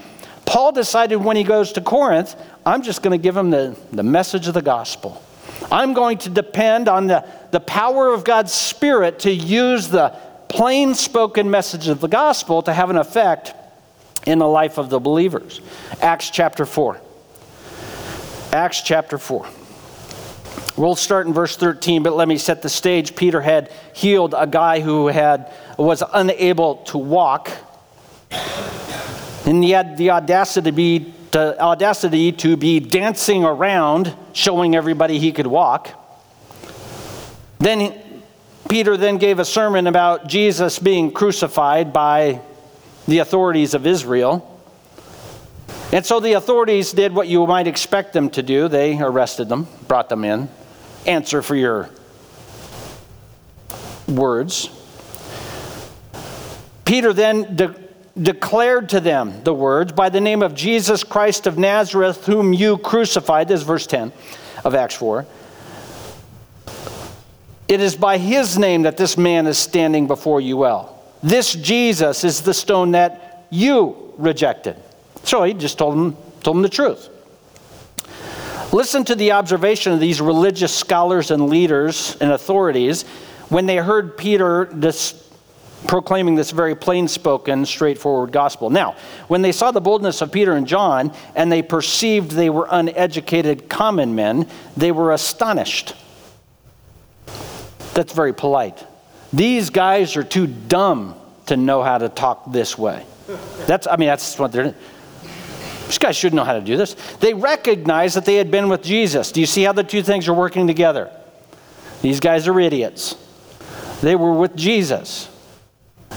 Paul 0.45 0.71
decided 0.71 1.17
when 1.17 1.37
he 1.37 1.43
goes 1.43 1.73
to 1.73 1.81
Corinth, 1.81 2.35
I'm 2.65 2.81
just 2.81 3.01
going 3.01 3.17
to 3.17 3.21
give 3.21 3.35
him 3.35 3.49
the, 3.49 3.77
the 3.91 4.03
message 4.03 4.47
of 4.47 4.53
the 4.53 4.61
gospel. 4.61 5.21
I'm 5.71 5.93
going 5.93 6.17
to 6.19 6.29
depend 6.29 6.87
on 6.87 7.07
the, 7.07 7.27
the 7.51 7.59
power 7.59 8.13
of 8.13 8.23
God's 8.23 8.53
Spirit 8.53 9.19
to 9.19 9.31
use 9.31 9.87
the 9.87 10.09
plain 10.49 10.93
spoken 10.93 11.49
message 11.49 11.87
of 11.87 11.99
the 12.01 12.07
gospel 12.07 12.61
to 12.63 12.73
have 12.73 12.89
an 12.89 12.97
effect 12.97 13.53
in 14.25 14.39
the 14.39 14.47
life 14.47 14.77
of 14.77 14.89
the 14.89 14.99
believers. 14.99 15.61
Acts 16.01 16.29
chapter 16.29 16.65
4. 16.65 16.99
Acts 18.51 18.81
chapter 18.81 19.17
4. 19.17 19.45
We'll 20.77 20.95
start 20.95 21.25
in 21.25 21.33
verse 21.33 21.55
13, 21.55 22.03
but 22.03 22.15
let 22.15 22.27
me 22.27 22.37
set 22.37 22.61
the 22.61 22.69
stage. 22.69 23.15
Peter 23.15 23.41
had 23.41 23.71
healed 23.93 24.35
a 24.37 24.45
guy 24.45 24.81
who 24.81 25.07
had 25.07 25.51
was 25.77 26.03
unable 26.13 26.77
to 26.77 26.97
walk. 26.97 27.51
And 29.45 29.63
he 29.63 29.71
had 29.71 29.97
the 29.97 30.11
audacity 30.11 30.69
to 30.69 30.75
be, 30.75 31.13
to, 31.31 31.61
audacity 31.61 32.31
to 32.31 32.57
be 32.57 32.79
dancing 32.79 33.43
around, 33.43 34.15
showing 34.33 34.75
everybody 34.75 35.19
he 35.19 35.31
could 35.31 35.47
walk. 35.47 35.89
Then 37.59 37.93
Peter 38.69 38.97
then 38.97 39.17
gave 39.17 39.39
a 39.39 39.45
sermon 39.45 39.87
about 39.87 40.27
Jesus 40.27 40.79
being 40.79 41.11
crucified 41.11 41.93
by 41.93 42.41
the 43.07 43.19
authorities 43.19 43.73
of 43.73 43.85
Israel. 43.85 44.51
And 45.91 46.05
so 46.05 46.19
the 46.19 46.33
authorities 46.33 46.91
did 46.91 47.13
what 47.13 47.27
you 47.27 47.45
might 47.45 47.67
expect 47.67 48.13
them 48.13 48.29
to 48.31 48.41
do. 48.41 48.67
They 48.67 48.99
arrested 48.99 49.49
them, 49.49 49.67
brought 49.87 50.09
them 50.09 50.25
in. 50.25 50.49
Answer 51.05 51.41
for 51.41 51.55
your 51.55 51.89
words. 54.07 54.69
Peter 56.85 57.11
then 57.11 57.55
de- 57.55 57.75
declared 58.19 58.89
to 58.89 58.99
them 58.99 59.43
the 59.43 59.53
words, 59.53 59.91
By 59.91 60.09
the 60.09 60.21
name 60.21 60.41
of 60.41 60.55
Jesus 60.55 61.03
Christ 61.03 61.47
of 61.47 61.57
Nazareth, 61.57 62.25
whom 62.25 62.53
you 62.53 62.77
crucified. 62.77 63.47
This 63.47 63.61
is 63.61 63.67
verse 63.67 63.87
10 63.87 64.13
of 64.63 64.75
Acts 64.75 64.95
4. 64.95 65.25
It 67.67 67.81
is 67.81 67.95
by 67.95 68.19
his 68.19 68.57
name 68.57 68.83
that 68.83 68.95
this 68.95 69.17
man 69.17 69.47
is 69.47 69.57
standing 69.57 70.07
before 70.07 70.39
you 70.39 70.55
well. 70.57 71.03
This 71.23 71.53
Jesus 71.53 72.23
is 72.23 72.41
the 72.41 72.53
stone 72.53 72.91
that 72.91 73.47
you 73.49 74.13
rejected. 74.17 74.75
So 75.23 75.43
he 75.43 75.53
just 75.53 75.79
told 75.79 75.95
them, 75.95 76.15
told 76.41 76.57
them 76.57 76.61
the 76.61 76.69
truth. 76.69 77.09
Listen 78.71 79.03
to 79.05 79.15
the 79.15 79.31
observation 79.31 79.93
of 79.93 79.99
these 79.99 80.21
religious 80.21 80.75
scholars 80.75 81.31
and 81.31 81.49
leaders 81.49 82.15
and 82.21 82.31
authorities 82.31 83.03
when 83.49 83.65
they 83.65 83.77
heard 83.77 84.17
Peter 84.17 84.65
dis- 84.65 85.13
proclaiming 85.87 86.35
this 86.35 86.51
very 86.51 86.75
plain 86.75 87.07
spoken, 87.07 87.65
straightforward 87.65 88.31
gospel. 88.31 88.69
Now, 88.69 88.95
when 89.27 89.41
they 89.41 89.51
saw 89.51 89.71
the 89.71 89.81
boldness 89.81 90.21
of 90.21 90.31
Peter 90.31 90.53
and 90.53 90.67
John 90.67 91.13
and 91.35 91.51
they 91.51 91.61
perceived 91.61 92.31
they 92.31 92.49
were 92.49 92.67
uneducated 92.69 93.69
common 93.69 94.15
men, 94.15 94.47
they 94.75 94.91
were 94.91 95.13
astonished. 95.13 95.95
That's 97.93 98.13
very 98.13 98.33
polite. 98.33 98.85
These 99.31 99.69
guys 99.69 100.15
are 100.17 100.23
too 100.23 100.47
dumb 100.47 101.15
to 101.47 101.57
know 101.57 101.83
how 101.83 101.97
to 101.97 102.09
talk 102.09 102.51
this 102.51 102.77
way. 102.77 103.05
That's, 103.67 103.87
I 103.87 103.97
mean, 103.97 104.07
that's 104.07 104.37
what 104.37 104.51
they're. 104.51 104.75
These 105.85 105.99
guys 105.99 106.15
shouldn't 106.15 106.35
know 106.35 106.43
how 106.43 106.53
to 106.53 106.61
do 106.61 106.77
this. 106.77 106.95
They 107.19 107.33
recognized 107.33 108.15
that 108.15 108.25
they 108.25 108.35
had 108.35 108.49
been 108.49 108.69
with 108.69 108.81
Jesus. 108.81 109.31
Do 109.31 109.39
you 109.39 109.45
see 109.45 109.63
how 109.63 109.71
the 109.71 109.83
two 109.83 110.01
things 110.01 110.27
are 110.27 110.33
working 110.33 110.65
together? 110.67 111.11
These 112.01 112.19
guys 112.19 112.47
are 112.47 112.59
idiots. 112.59 113.15
They 114.01 114.15
were 114.15 114.33
with 114.33 114.55
Jesus. 114.55 115.29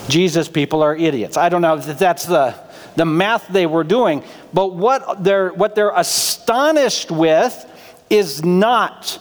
Jesus 0.09 0.49
people 0.49 0.83
are 0.83 0.97
idiots. 0.97 1.37
I 1.37 1.49
don't 1.49 1.63
know 1.63 1.77
if 1.77 1.99
that's 1.99 2.27
the, 2.27 2.55
the 2.97 3.05
math 3.05 3.49
they 3.49 3.67
were 3.67 3.85
doing, 3.85 4.23
but 4.53 4.75
what 4.75 5.25
they're, 5.25 5.51
what 5.51 5.75
they're 5.75 5.93
astonished 5.95 7.11
with 7.11 7.65
is 8.11 8.45
not 8.45 9.21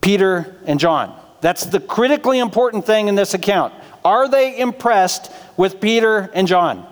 Peter 0.00 0.56
and 0.66 0.78
John. 0.78 1.18
That's 1.40 1.66
the 1.66 1.80
critically 1.80 2.38
important 2.38 2.86
thing 2.86 3.08
in 3.08 3.14
this 3.14 3.34
account. 3.34 3.72
Are 4.04 4.28
they 4.28 4.58
impressed 4.58 5.30
with 5.56 5.80
Peter 5.80 6.30
and 6.34 6.46
John? 6.46 6.86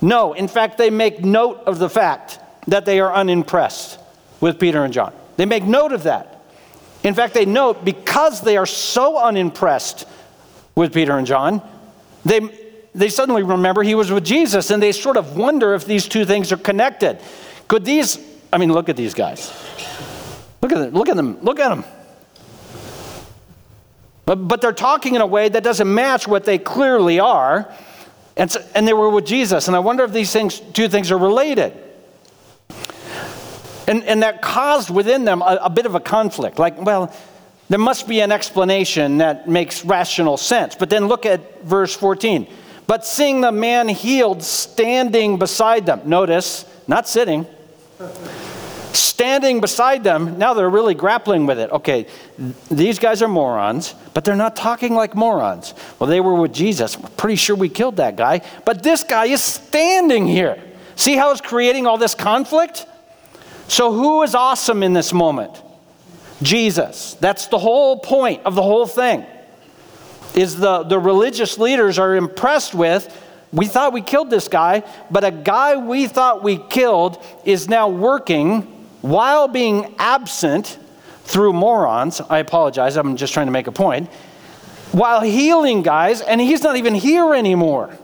No. 0.00 0.32
In 0.32 0.48
fact, 0.48 0.78
they 0.78 0.90
make 0.90 1.24
note 1.24 1.58
of 1.66 1.78
the 1.78 1.88
fact 1.88 2.38
that 2.66 2.84
they 2.84 3.00
are 3.00 3.12
unimpressed 3.12 3.98
with 4.40 4.58
Peter 4.58 4.84
and 4.84 4.92
John. 4.92 5.12
They 5.36 5.44
make 5.44 5.64
note 5.64 5.92
of 5.92 6.04
that. 6.04 6.40
In 7.02 7.14
fact, 7.14 7.34
they 7.34 7.44
note 7.44 7.84
because 7.84 8.40
they 8.40 8.56
are 8.56 8.66
so 8.66 9.18
unimpressed 9.18 10.06
with 10.74 10.92
Peter 10.92 11.16
and 11.16 11.26
John, 11.26 11.62
they, 12.26 12.40
they 12.94 13.08
suddenly 13.08 13.42
remember 13.42 13.82
he 13.82 13.94
was 13.94 14.10
with 14.10 14.24
Jesus 14.24 14.70
and 14.70 14.82
they 14.82 14.92
sort 14.92 15.16
of 15.16 15.36
wonder 15.36 15.74
if 15.74 15.84
these 15.84 16.08
two 16.08 16.24
things 16.24 16.50
are 16.52 16.56
connected. 16.56 17.20
Could 17.68 17.84
these, 17.84 18.18
I 18.52 18.58
mean, 18.58 18.72
look 18.72 18.88
at 18.88 18.96
these 18.96 19.14
guys. 19.14 19.52
Look 20.60 20.72
at 20.72 20.78
them, 20.78 20.94
look 20.94 21.08
at 21.08 21.16
them, 21.16 21.38
look 21.42 21.60
at 21.60 21.68
them. 21.68 21.84
But, 24.24 24.48
but 24.48 24.60
they're 24.60 24.72
talking 24.72 25.14
in 25.14 25.20
a 25.20 25.26
way 25.26 25.48
that 25.48 25.62
doesn't 25.62 25.92
match 25.92 26.26
what 26.26 26.44
they 26.44 26.58
clearly 26.58 27.20
are. 27.20 27.72
And, 28.36 28.50
so, 28.50 28.60
and 28.74 28.86
they 28.86 28.92
were 28.92 29.08
with 29.08 29.24
Jesus. 29.24 29.68
And 29.68 29.76
I 29.76 29.78
wonder 29.78 30.02
if 30.02 30.12
these 30.12 30.32
things, 30.32 30.58
two 30.58 30.88
things 30.88 31.12
are 31.12 31.18
related. 31.18 31.72
And, 33.86 34.02
and 34.02 34.22
that 34.24 34.42
caused 34.42 34.90
within 34.90 35.24
them 35.24 35.42
a, 35.42 35.58
a 35.62 35.70
bit 35.70 35.86
of 35.86 35.94
a 35.94 36.00
conflict. 36.00 36.58
Like, 36.58 36.80
well, 36.80 37.14
there 37.68 37.78
must 37.78 38.06
be 38.06 38.20
an 38.20 38.30
explanation 38.30 39.18
that 39.18 39.48
makes 39.48 39.84
rational 39.84 40.36
sense. 40.36 40.74
But 40.74 40.90
then 40.90 41.08
look 41.08 41.26
at 41.26 41.62
verse 41.62 41.94
14. 41.94 42.46
But 42.86 43.04
seeing 43.04 43.40
the 43.40 43.50
man 43.50 43.88
healed 43.88 44.42
standing 44.42 45.38
beside 45.38 45.86
them, 45.86 46.02
notice, 46.04 46.64
not 46.86 47.08
sitting, 47.08 47.46
standing 48.92 49.60
beside 49.60 50.04
them, 50.04 50.38
now 50.38 50.54
they're 50.54 50.70
really 50.70 50.94
grappling 50.94 51.46
with 51.46 51.58
it. 51.58 51.70
Okay, 51.72 52.06
these 52.70 53.00
guys 53.00 53.22
are 53.22 53.28
morons, 53.28 53.94
but 54.14 54.24
they're 54.24 54.36
not 54.36 54.54
talking 54.54 54.94
like 54.94 55.16
morons. 55.16 55.74
Well, 55.98 56.08
they 56.08 56.20
were 56.20 56.34
with 56.34 56.52
Jesus. 56.52 56.96
We're 56.96 57.08
pretty 57.10 57.36
sure 57.36 57.56
we 57.56 57.68
killed 57.68 57.96
that 57.96 58.16
guy, 58.16 58.42
but 58.64 58.84
this 58.84 59.02
guy 59.02 59.26
is 59.26 59.42
standing 59.42 60.26
here. 60.28 60.62
See 60.94 61.16
how 61.16 61.32
it's 61.32 61.40
creating 61.40 61.86
all 61.86 61.98
this 61.98 62.14
conflict? 62.14 62.86
So, 63.68 63.92
who 63.92 64.22
is 64.22 64.34
awesome 64.36 64.84
in 64.84 64.92
this 64.92 65.12
moment? 65.12 65.60
Jesus. 66.42 67.14
That's 67.14 67.46
the 67.46 67.58
whole 67.58 67.98
point 67.98 68.44
of 68.44 68.54
the 68.54 68.62
whole 68.62 68.86
thing. 68.86 69.24
Is 70.34 70.56
the, 70.56 70.82
the 70.82 70.98
religious 70.98 71.58
leaders 71.58 71.98
are 71.98 72.14
impressed 72.14 72.74
with, 72.74 73.10
we 73.52 73.66
thought 73.66 73.92
we 73.92 74.02
killed 74.02 74.28
this 74.28 74.48
guy, 74.48 74.82
but 75.10 75.24
a 75.24 75.30
guy 75.30 75.76
we 75.76 76.06
thought 76.06 76.42
we 76.42 76.58
killed 76.58 77.22
is 77.44 77.68
now 77.68 77.88
working 77.88 78.62
while 79.00 79.48
being 79.48 79.94
absent 79.98 80.78
through 81.24 81.52
morons. 81.52 82.20
I 82.20 82.38
apologize, 82.38 82.96
I'm 82.96 83.16
just 83.16 83.32
trying 83.32 83.46
to 83.46 83.52
make 83.52 83.66
a 83.66 83.72
point. 83.72 84.10
While 84.92 85.20
healing 85.20 85.82
guys, 85.82 86.20
and 86.20 86.40
he's 86.40 86.62
not 86.62 86.76
even 86.76 86.94
here 86.94 87.34
anymore. 87.34 87.96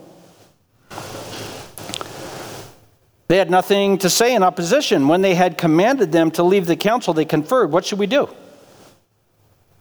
They 3.32 3.38
had 3.38 3.50
nothing 3.50 3.96
to 4.00 4.10
say 4.10 4.34
in 4.34 4.42
opposition. 4.42 5.08
When 5.08 5.22
they 5.22 5.34
had 5.34 5.56
commanded 5.56 6.12
them 6.12 6.32
to 6.32 6.42
leave 6.42 6.66
the 6.66 6.76
council, 6.76 7.14
they 7.14 7.24
conferred, 7.24 7.72
What 7.72 7.86
should 7.86 7.98
we 7.98 8.06
do? 8.06 8.28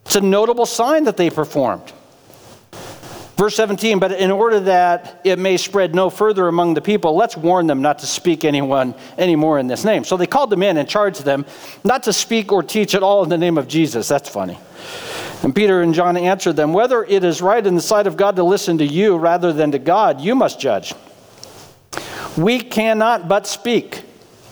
It's 0.05 0.15
a 0.15 0.21
notable 0.21 0.65
sign 0.65 1.03
that 1.03 1.17
they 1.17 1.29
performed. 1.29 1.91
Verse 3.35 3.53
17, 3.57 3.99
but 3.99 4.13
in 4.13 4.31
order 4.31 4.61
that 4.61 5.19
it 5.25 5.37
may 5.37 5.57
spread 5.57 5.93
no 5.93 6.09
further 6.09 6.47
among 6.47 6.75
the 6.75 6.81
people, 6.81 7.13
let's 7.13 7.35
warn 7.35 7.67
them 7.67 7.81
not 7.81 7.99
to 7.99 8.05
speak 8.05 8.45
anyone 8.45 8.95
anymore 9.17 9.59
in 9.59 9.67
this 9.67 9.83
name. 9.83 10.05
So 10.05 10.15
they 10.15 10.27
called 10.27 10.49
them 10.49 10.63
in 10.63 10.77
and 10.77 10.87
charged 10.87 11.25
them 11.25 11.45
not 11.83 12.03
to 12.03 12.13
speak 12.13 12.53
or 12.53 12.63
teach 12.63 12.95
at 12.95 13.03
all 13.03 13.21
in 13.21 13.29
the 13.29 13.37
name 13.37 13.57
of 13.57 13.67
Jesus. 13.67 14.07
That's 14.07 14.29
funny. 14.29 14.57
And 15.43 15.53
Peter 15.53 15.81
and 15.81 15.93
John 15.93 16.15
answered 16.15 16.55
them, 16.55 16.71
Whether 16.71 17.03
it 17.03 17.25
is 17.25 17.41
right 17.41 17.67
in 17.67 17.75
the 17.75 17.81
sight 17.81 18.07
of 18.07 18.15
God 18.15 18.37
to 18.37 18.43
listen 18.43 18.77
to 18.77 18.85
you 18.85 19.17
rather 19.17 19.51
than 19.51 19.73
to 19.73 19.79
God, 19.79 20.21
you 20.21 20.35
must 20.35 20.57
judge. 20.57 20.93
We 22.37 22.59
cannot 22.59 23.27
but 23.27 23.47
speak 23.47 24.03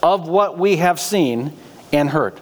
of 0.03 0.27
what 0.27 0.57
we 0.57 0.77
have 0.77 0.99
seen 0.99 1.53
and 1.91 2.09
heard. 2.09 2.39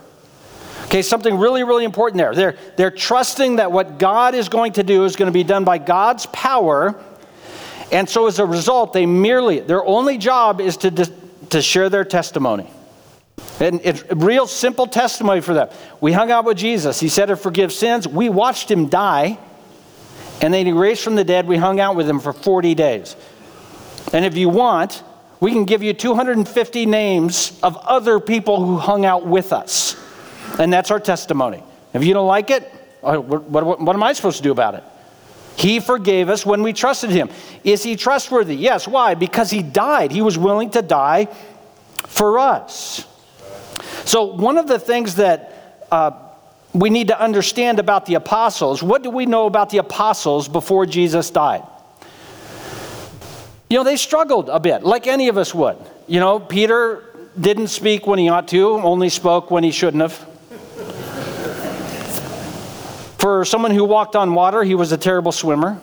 Okay, 0.85 1.01
something 1.01 1.37
really, 1.37 1.63
really 1.63 1.83
important 1.83 2.17
there. 2.17 2.33
They're, 2.33 2.57
they're 2.77 2.91
trusting 2.91 3.57
that 3.57 3.71
what 3.71 3.99
God 3.99 4.35
is 4.35 4.47
going 4.47 4.73
to 4.73 4.83
do 4.83 5.03
is 5.03 5.15
going 5.15 5.27
to 5.27 5.33
be 5.33 5.43
done 5.43 5.63
by 5.65 5.79
God's 5.79 6.25
power. 6.27 6.95
And 7.91 8.09
so 8.09 8.27
as 8.27 8.39
a 8.39 8.45
result, 8.45 8.93
they 8.93 9.05
merely, 9.05 9.59
their 9.59 9.83
only 9.83 10.17
job 10.17 10.61
is 10.61 10.77
to, 10.77 11.11
to 11.49 11.61
share 11.61 11.89
their 11.89 12.05
testimony. 12.05 12.69
And 13.59 13.81
it's 13.83 14.03
real 14.11 14.47
simple 14.47 14.87
testimony 14.87 15.41
for 15.41 15.53
them. 15.53 15.69
We 15.99 16.13
hung 16.13 16.31
out 16.31 16.45
with 16.45 16.57
Jesus. 16.57 16.99
He 16.99 17.09
said 17.09 17.25
to 17.25 17.35
forgive 17.35 17.73
sins. 17.73 18.07
We 18.07 18.29
watched 18.29 18.69
him 18.69 18.87
die. 18.87 19.39
And 20.41 20.53
then 20.53 20.65
he 20.65 20.71
raised 20.71 21.03
from 21.03 21.15
the 21.15 21.23
dead. 21.23 21.47
We 21.47 21.57
hung 21.57 21.79
out 21.79 21.95
with 21.95 22.07
him 22.07 22.19
for 22.19 22.33
40 22.33 22.75
days. 22.75 23.15
And 24.13 24.23
if 24.23 24.37
you 24.37 24.47
want, 24.47 25.03
we 25.39 25.51
can 25.51 25.65
give 25.65 25.83
you 25.83 25.93
250 25.93 26.85
names 26.85 27.59
of 27.61 27.77
other 27.77 28.19
people 28.19 28.65
who 28.65 28.77
hung 28.77 29.05
out 29.05 29.25
with 29.25 29.53
us. 29.53 29.95
And 30.59 30.71
that's 30.73 30.91
our 30.91 30.99
testimony. 30.99 31.63
If 31.93 32.03
you 32.03 32.13
don't 32.13 32.27
like 32.27 32.49
it, 32.49 32.71
uh, 33.03 33.17
what, 33.17 33.43
what, 33.43 33.79
what 33.79 33.95
am 33.95 34.03
I 34.03 34.13
supposed 34.13 34.37
to 34.37 34.43
do 34.43 34.51
about 34.51 34.75
it? 34.75 34.83
He 35.57 35.79
forgave 35.79 36.29
us 36.29 36.45
when 36.45 36.61
we 36.61 36.73
trusted 36.73 37.09
him. 37.09 37.29
Is 37.63 37.83
he 37.83 37.95
trustworthy? 37.95 38.55
Yes. 38.55 38.87
Why? 38.87 39.15
Because 39.15 39.49
he 39.49 39.63
died. 39.63 40.11
He 40.11 40.21
was 40.21 40.37
willing 40.37 40.69
to 40.71 40.81
die 40.81 41.25
for 42.07 42.39
us. 42.39 43.05
So, 44.05 44.23
one 44.23 44.57
of 44.57 44.67
the 44.67 44.79
things 44.79 45.15
that 45.15 45.85
uh, 45.91 46.11
we 46.73 46.89
need 46.89 47.07
to 47.07 47.19
understand 47.19 47.79
about 47.79 48.05
the 48.05 48.15
apostles 48.15 48.83
what 48.83 49.01
do 49.01 49.09
we 49.09 49.25
know 49.25 49.45
about 49.45 49.69
the 49.69 49.79
apostles 49.79 50.47
before 50.47 50.85
Jesus 50.85 51.29
died? 51.29 51.63
You 53.69 53.77
know, 53.77 53.83
they 53.83 53.97
struggled 53.97 54.49
a 54.49 54.59
bit, 54.59 54.83
like 54.83 55.07
any 55.07 55.27
of 55.27 55.37
us 55.37 55.53
would. 55.53 55.77
You 56.07 56.21
know, 56.21 56.39
Peter 56.39 57.03
didn't 57.39 57.67
speak 57.67 58.07
when 58.07 58.17
he 58.17 58.29
ought 58.29 58.47
to, 58.49 58.69
only 58.75 59.09
spoke 59.09 59.51
when 59.51 59.63
he 59.63 59.71
shouldn't 59.71 60.01
have. 60.01 60.13
For 63.17 63.43
someone 63.43 63.71
who 63.71 63.83
walked 63.83 64.15
on 64.15 64.33
water, 64.33 64.63
he 64.63 64.73
was 64.73 64.93
a 64.93 64.97
terrible 64.97 65.33
swimmer. 65.33 65.73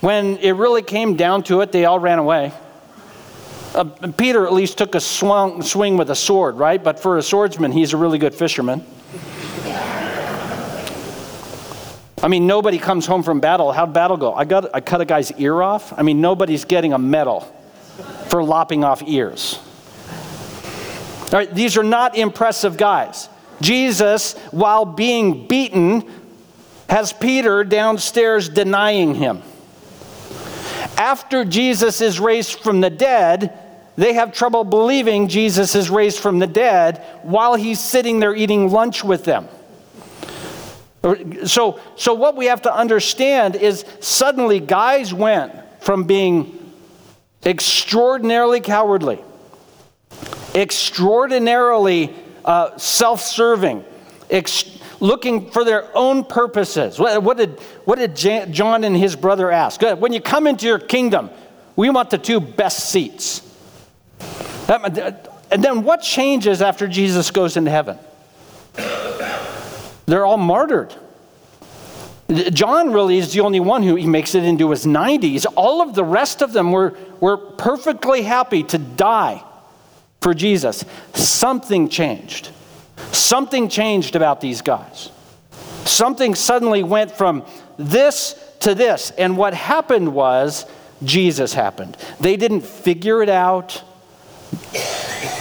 When 0.00 0.38
it 0.38 0.52
really 0.52 0.82
came 0.82 1.16
down 1.16 1.42
to 1.44 1.60
it, 1.60 1.72
they 1.72 1.84
all 1.84 1.98
ran 1.98 2.18
away. 2.18 2.52
Uh, 3.74 3.84
Peter 4.16 4.46
at 4.46 4.52
least 4.54 4.78
took 4.78 4.94
a 4.94 5.00
swung, 5.00 5.60
swing 5.62 5.98
with 5.98 6.10
a 6.10 6.14
sword, 6.14 6.56
right? 6.56 6.82
But 6.82 6.98
for 6.98 7.18
a 7.18 7.22
swordsman, 7.22 7.70
he's 7.70 7.92
a 7.92 7.98
really 7.98 8.18
good 8.18 8.34
fisherman. 8.34 8.84
I 12.22 12.28
mean, 12.28 12.46
nobody 12.46 12.78
comes 12.78 13.06
home 13.06 13.22
from 13.22 13.40
battle. 13.40 13.72
How'd 13.72 13.94
battle 13.94 14.16
go? 14.16 14.34
I, 14.34 14.44
got, 14.44 14.74
I 14.74 14.80
cut 14.80 15.00
a 15.00 15.06
guy's 15.06 15.32
ear 15.32 15.62
off. 15.62 15.98
I 15.98 16.02
mean, 16.02 16.20
nobody's 16.20 16.64
getting 16.66 16.92
a 16.92 16.98
medal 16.98 17.40
for 18.28 18.44
lopping 18.44 18.84
off 18.84 19.02
ears. 19.06 19.58
All 21.32 21.38
right, 21.38 21.54
these 21.54 21.76
are 21.78 21.84
not 21.84 22.16
impressive 22.16 22.76
guys. 22.76 23.28
Jesus, 23.60 24.34
while 24.50 24.84
being 24.84 25.46
beaten, 25.46 26.10
has 26.88 27.12
Peter 27.12 27.64
downstairs 27.64 28.48
denying 28.48 29.14
him. 29.14 29.42
After 30.98 31.44
Jesus 31.44 32.00
is 32.00 32.20
raised 32.20 32.58
from 32.60 32.80
the 32.80 32.90
dead, 32.90 33.58
they 33.96 34.14
have 34.14 34.32
trouble 34.32 34.64
believing 34.64 35.28
Jesus 35.28 35.74
is 35.74 35.88
raised 35.88 36.18
from 36.18 36.38
the 36.38 36.46
dead 36.46 36.98
while 37.22 37.54
he's 37.54 37.80
sitting 37.80 38.18
there 38.18 38.34
eating 38.34 38.70
lunch 38.70 39.04
with 39.04 39.24
them. 39.24 39.48
So, 41.02 41.80
so 41.96 42.14
what 42.14 42.36
we 42.36 42.46
have 42.46 42.62
to 42.62 42.74
understand 42.74 43.56
is 43.56 43.84
suddenly 44.00 44.60
guys 44.60 45.14
went 45.14 45.52
from 45.80 46.04
being 46.04 46.72
extraordinarily 47.44 48.60
cowardly, 48.60 49.18
extraordinarily 50.54 52.14
uh, 52.44 52.76
self 52.76 53.22
serving, 53.22 53.84
ex- 54.28 54.78
looking 55.00 55.50
for 55.50 55.64
their 55.64 55.88
own 55.96 56.22
purposes. 56.24 56.98
What, 56.98 57.22
what 57.22 57.38
did, 57.38 57.58
what 57.86 57.98
did 57.98 58.52
John 58.52 58.84
and 58.84 58.94
his 58.94 59.16
brother 59.16 59.50
ask? 59.50 59.80
When 59.80 60.12
you 60.12 60.20
come 60.20 60.46
into 60.46 60.66
your 60.66 60.78
kingdom, 60.78 61.30
we 61.76 61.88
want 61.88 62.10
the 62.10 62.18
two 62.18 62.40
best 62.40 62.90
seats. 62.90 63.40
That, 64.66 65.28
and 65.50 65.64
then 65.64 65.82
what 65.82 66.02
changes 66.02 66.60
after 66.60 66.86
Jesus 66.86 67.30
goes 67.30 67.56
into 67.56 67.70
heaven? 67.70 67.98
They're 70.10 70.26
all 70.26 70.38
martyred. 70.38 70.92
John 72.52 72.92
really 72.92 73.18
is 73.18 73.32
the 73.32 73.40
only 73.40 73.60
one 73.60 73.82
who 73.84 73.94
he 73.94 74.06
makes 74.06 74.34
it 74.34 74.44
into 74.44 74.70
his 74.70 74.84
90s. 74.84 75.46
All 75.56 75.82
of 75.82 75.94
the 75.94 76.04
rest 76.04 76.42
of 76.42 76.52
them 76.52 76.72
were, 76.72 76.96
were 77.20 77.36
perfectly 77.36 78.22
happy 78.22 78.64
to 78.64 78.78
die 78.78 79.42
for 80.20 80.34
Jesus. 80.34 80.84
Something 81.14 81.88
changed. 81.88 82.50
Something 83.12 83.68
changed 83.68 84.16
about 84.16 84.40
these 84.40 84.62
guys. 84.62 85.10
Something 85.84 86.34
suddenly 86.34 86.82
went 86.82 87.12
from 87.12 87.44
this 87.76 88.34
to 88.60 88.74
this. 88.74 89.12
And 89.12 89.36
what 89.36 89.54
happened 89.54 90.12
was 90.12 90.66
Jesus 91.04 91.52
happened. 91.52 91.96
They 92.20 92.36
didn't 92.36 92.62
figure 92.62 93.22
it 93.22 93.28
out. 93.28 93.82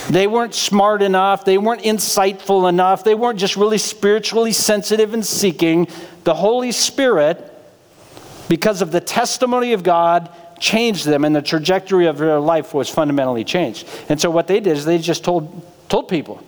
They 0.10 0.26
weren't 0.26 0.56
smart 0.56 1.04
enough. 1.04 1.46
They 1.46 1.60
weren't 1.60 1.84
insightful 1.84 2.68
enough. 2.68 3.04
They 3.04 3.14
weren't 3.14 3.38
just 3.38 3.56
really 3.56 3.78
spiritually 3.78 4.52
sensitive 4.52 5.14
and 5.14 5.24
seeking. 5.24 5.88
The 6.24 6.34
Holy 6.34 6.72
Spirit, 6.72 7.40
because 8.48 8.82
of 8.82 8.92
the 8.92 9.02
testimony 9.02 9.74
of 9.74 9.84
God, 9.84 10.30
changed 10.60 11.06
them, 11.06 11.26
and 11.26 11.36
the 11.36 11.44
trajectory 11.44 12.08
of 12.08 12.18
their 12.18 12.40
life 12.40 12.74
was 12.74 12.90
fundamentally 12.90 13.44
changed. 13.44 13.88
And 14.10 14.20
so, 14.20 14.32
what 14.32 14.48
they 14.48 14.60
did 14.60 14.76
is 14.78 14.84
they 14.84 14.98
just 14.98 15.24
told, 15.24 15.64
told 15.90 16.10
people 16.10 16.44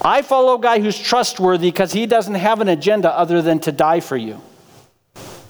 I 0.00 0.22
follow 0.22 0.54
a 0.54 0.60
guy 0.60 0.80
who's 0.80 0.98
trustworthy 0.98 1.68
because 1.68 1.92
he 1.92 2.06
doesn't 2.06 2.34
have 2.34 2.60
an 2.60 2.68
agenda 2.68 3.10
other 3.10 3.42
than 3.42 3.58
to 3.60 3.72
die 3.72 4.00
for 4.00 4.16
you. 4.16 4.40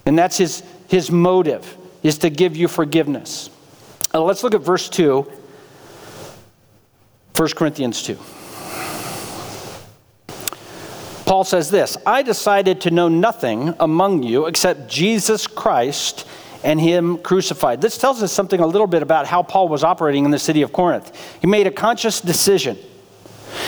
And 0.05 0.17
that's 0.17 0.37
his, 0.37 0.63
his 0.87 1.11
motive, 1.11 1.77
is 2.01 2.17
to 2.19 2.31
give 2.31 2.55
you 2.55 2.67
forgiveness. 2.67 3.51
Now, 4.13 4.23
let's 4.23 4.43
look 4.43 4.55
at 4.55 4.61
verse 4.61 4.89
2 4.89 5.31
1 7.35 7.49
Corinthians 7.55 8.03
2. 8.03 8.17
Paul 11.25 11.43
says 11.43 11.71
this 11.71 11.97
I 12.05 12.21
decided 12.21 12.81
to 12.81 12.91
know 12.91 13.07
nothing 13.07 13.73
among 13.79 14.23
you 14.23 14.45
except 14.45 14.87
Jesus 14.87 15.47
Christ 15.47 16.27
and 16.63 16.79
Him 16.79 17.17
crucified. 17.17 17.81
This 17.81 17.97
tells 17.97 18.21
us 18.21 18.31
something 18.31 18.59
a 18.59 18.67
little 18.67 18.87
bit 18.87 19.01
about 19.01 19.25
how 19.25 19.41
Paul 19.41 19.67
was 19.67 19.83
operating 19.83 20.25
in 20.25 20.31
the 20.31 20.39
city 20.39 20.61
of 20.61 20.71
Corinth. 20.71 21.11
He 21.41 21.47
made 21.47 21.65
a 21.65 21.71
conscious 21.71 22.21
decision. 22.21 22.77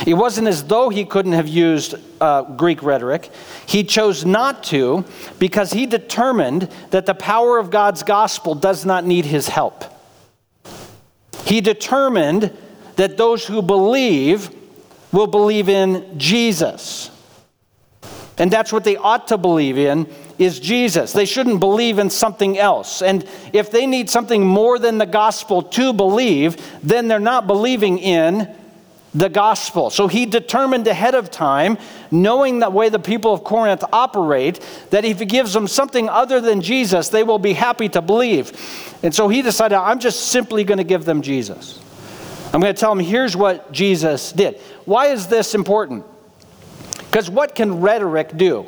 It 0.05 0.13
wasn't 0.13 0.47
as 0.47 0.63
though 0.63 0.89
he 0.89 1.05
couldn't 1.05 1.33
have 1.33 1.47
used 1.47 1.95
uh, 2.21 2.43
Greek 2.43 2.81
rhetoric. 2.83 3.31
He 3.65 3.83
chose 3.83 4.25
not 4.25 4.63
to 4.65 5.05
because 5.39 5.73
he 5.73 5.85
determined 5.85 6.69
that 6.91 7.05
the 7.05 7.13
power 7.13 7.57
of 7.57 7.69
God's 7.69 8.03
gospel 8.03 8.55
does 8.55 8.85
not 8.85 9.05
need 9.05 9.25
his 9.25 9.47
help. 9.47 9.85
He 11.45 11.61
determined 11.61 12.55
that 12.95 13.17
those 13.17 13.45
who 13.45 13.61
believe 13.61 14.49
will 15.11 15.27
believe 15.27 15.69
in 15.69 16.17
Jesus. 16.17 17.11
And 18.37 18.51
that's 18.51 18.73
what 18.73 18.83
they 18.83 18.97
ought 18.97 19.29
to 19.29 19.37
believe 19.37 19.77
in 19.77 20.07
is 20.37 20.59
Jesus. 20.59 21.13
They 21.13 21.25
shouldn't 21.25 21.61
believe 21.61 21.99
in 21.99 22.09
something 22.09 22.57
else. 22.57 23.01
And 23.01 23.25
if 23.53 23.71
they 23.71 23.85
need 23.87 24.09
something 24.09 24.45
more 24.45 24.77
than 24.77 24.97
the 24.97 25.05
gospel 25.05 25.61
to 25.61 25.93
believe, 25.93 26.57
then 26.83 27.07
they're 27.07 27.19
not 27.19 27.47
believing 27.47 27.97
in 27.99 28.53
the 29.13 29.29
gospel. 29.29 29.89
So 29.89 30.09
he 30.09 30.25
determined 30.25 30.85
ahead 30.87 31.15
of 31.15 31.31
time, 31.31 31.77
knowing 32.11 32.59
the 32.59 32.69
way 32.69 32.89
the 32.89 32.99
people 32.99 33.33
of 33.33 33.45
Corinth 33.45 33.85
operate, 33.93 34.59
that 34.89 35.05
if 35.05 35.19
he 35.19 35.25
gives 35.25 35.53
them 35.53 35.69
something 35.69 36.09
other 36.09 36.41
than 36.41 36.59
Jesus, 36.59 37.07
they 37.07 37.23
will 37.23 37.39
be 37.39 37.53
happy 37.53 37.87
to 37.87 38.01
believe. 38.01 38.51
And 39.01 39.15
so 39.15 39.29
he 39.29 39.41
decided, 39.41 39.77
I'm 39.77 39.99
just 39.99 40.27
simply 40.27 40.65
going 40.65 40.79
to 40.79 40.83
give 40.83 41.05
them 41.05 41.21
Jesus. 41.21 41.79
I'm 42.55 42.61
going 42.61 42.73
to 42.73 42.79
tell 42.79 42.95
them, 42.95 43.03
here's 43.03 43.35
what 43.35 43.73
Jesus 43.73 44.31
did. 44.31 44.61
Why 44.85 45.07
is 45.07 45.27
this 45.27 45.55
important? 45.55 46.05
Because 46.99 47.29
what 47.29 47.53
can 47.53 47.81
rhetoric 47.81 48.37
do? 48.37 48.61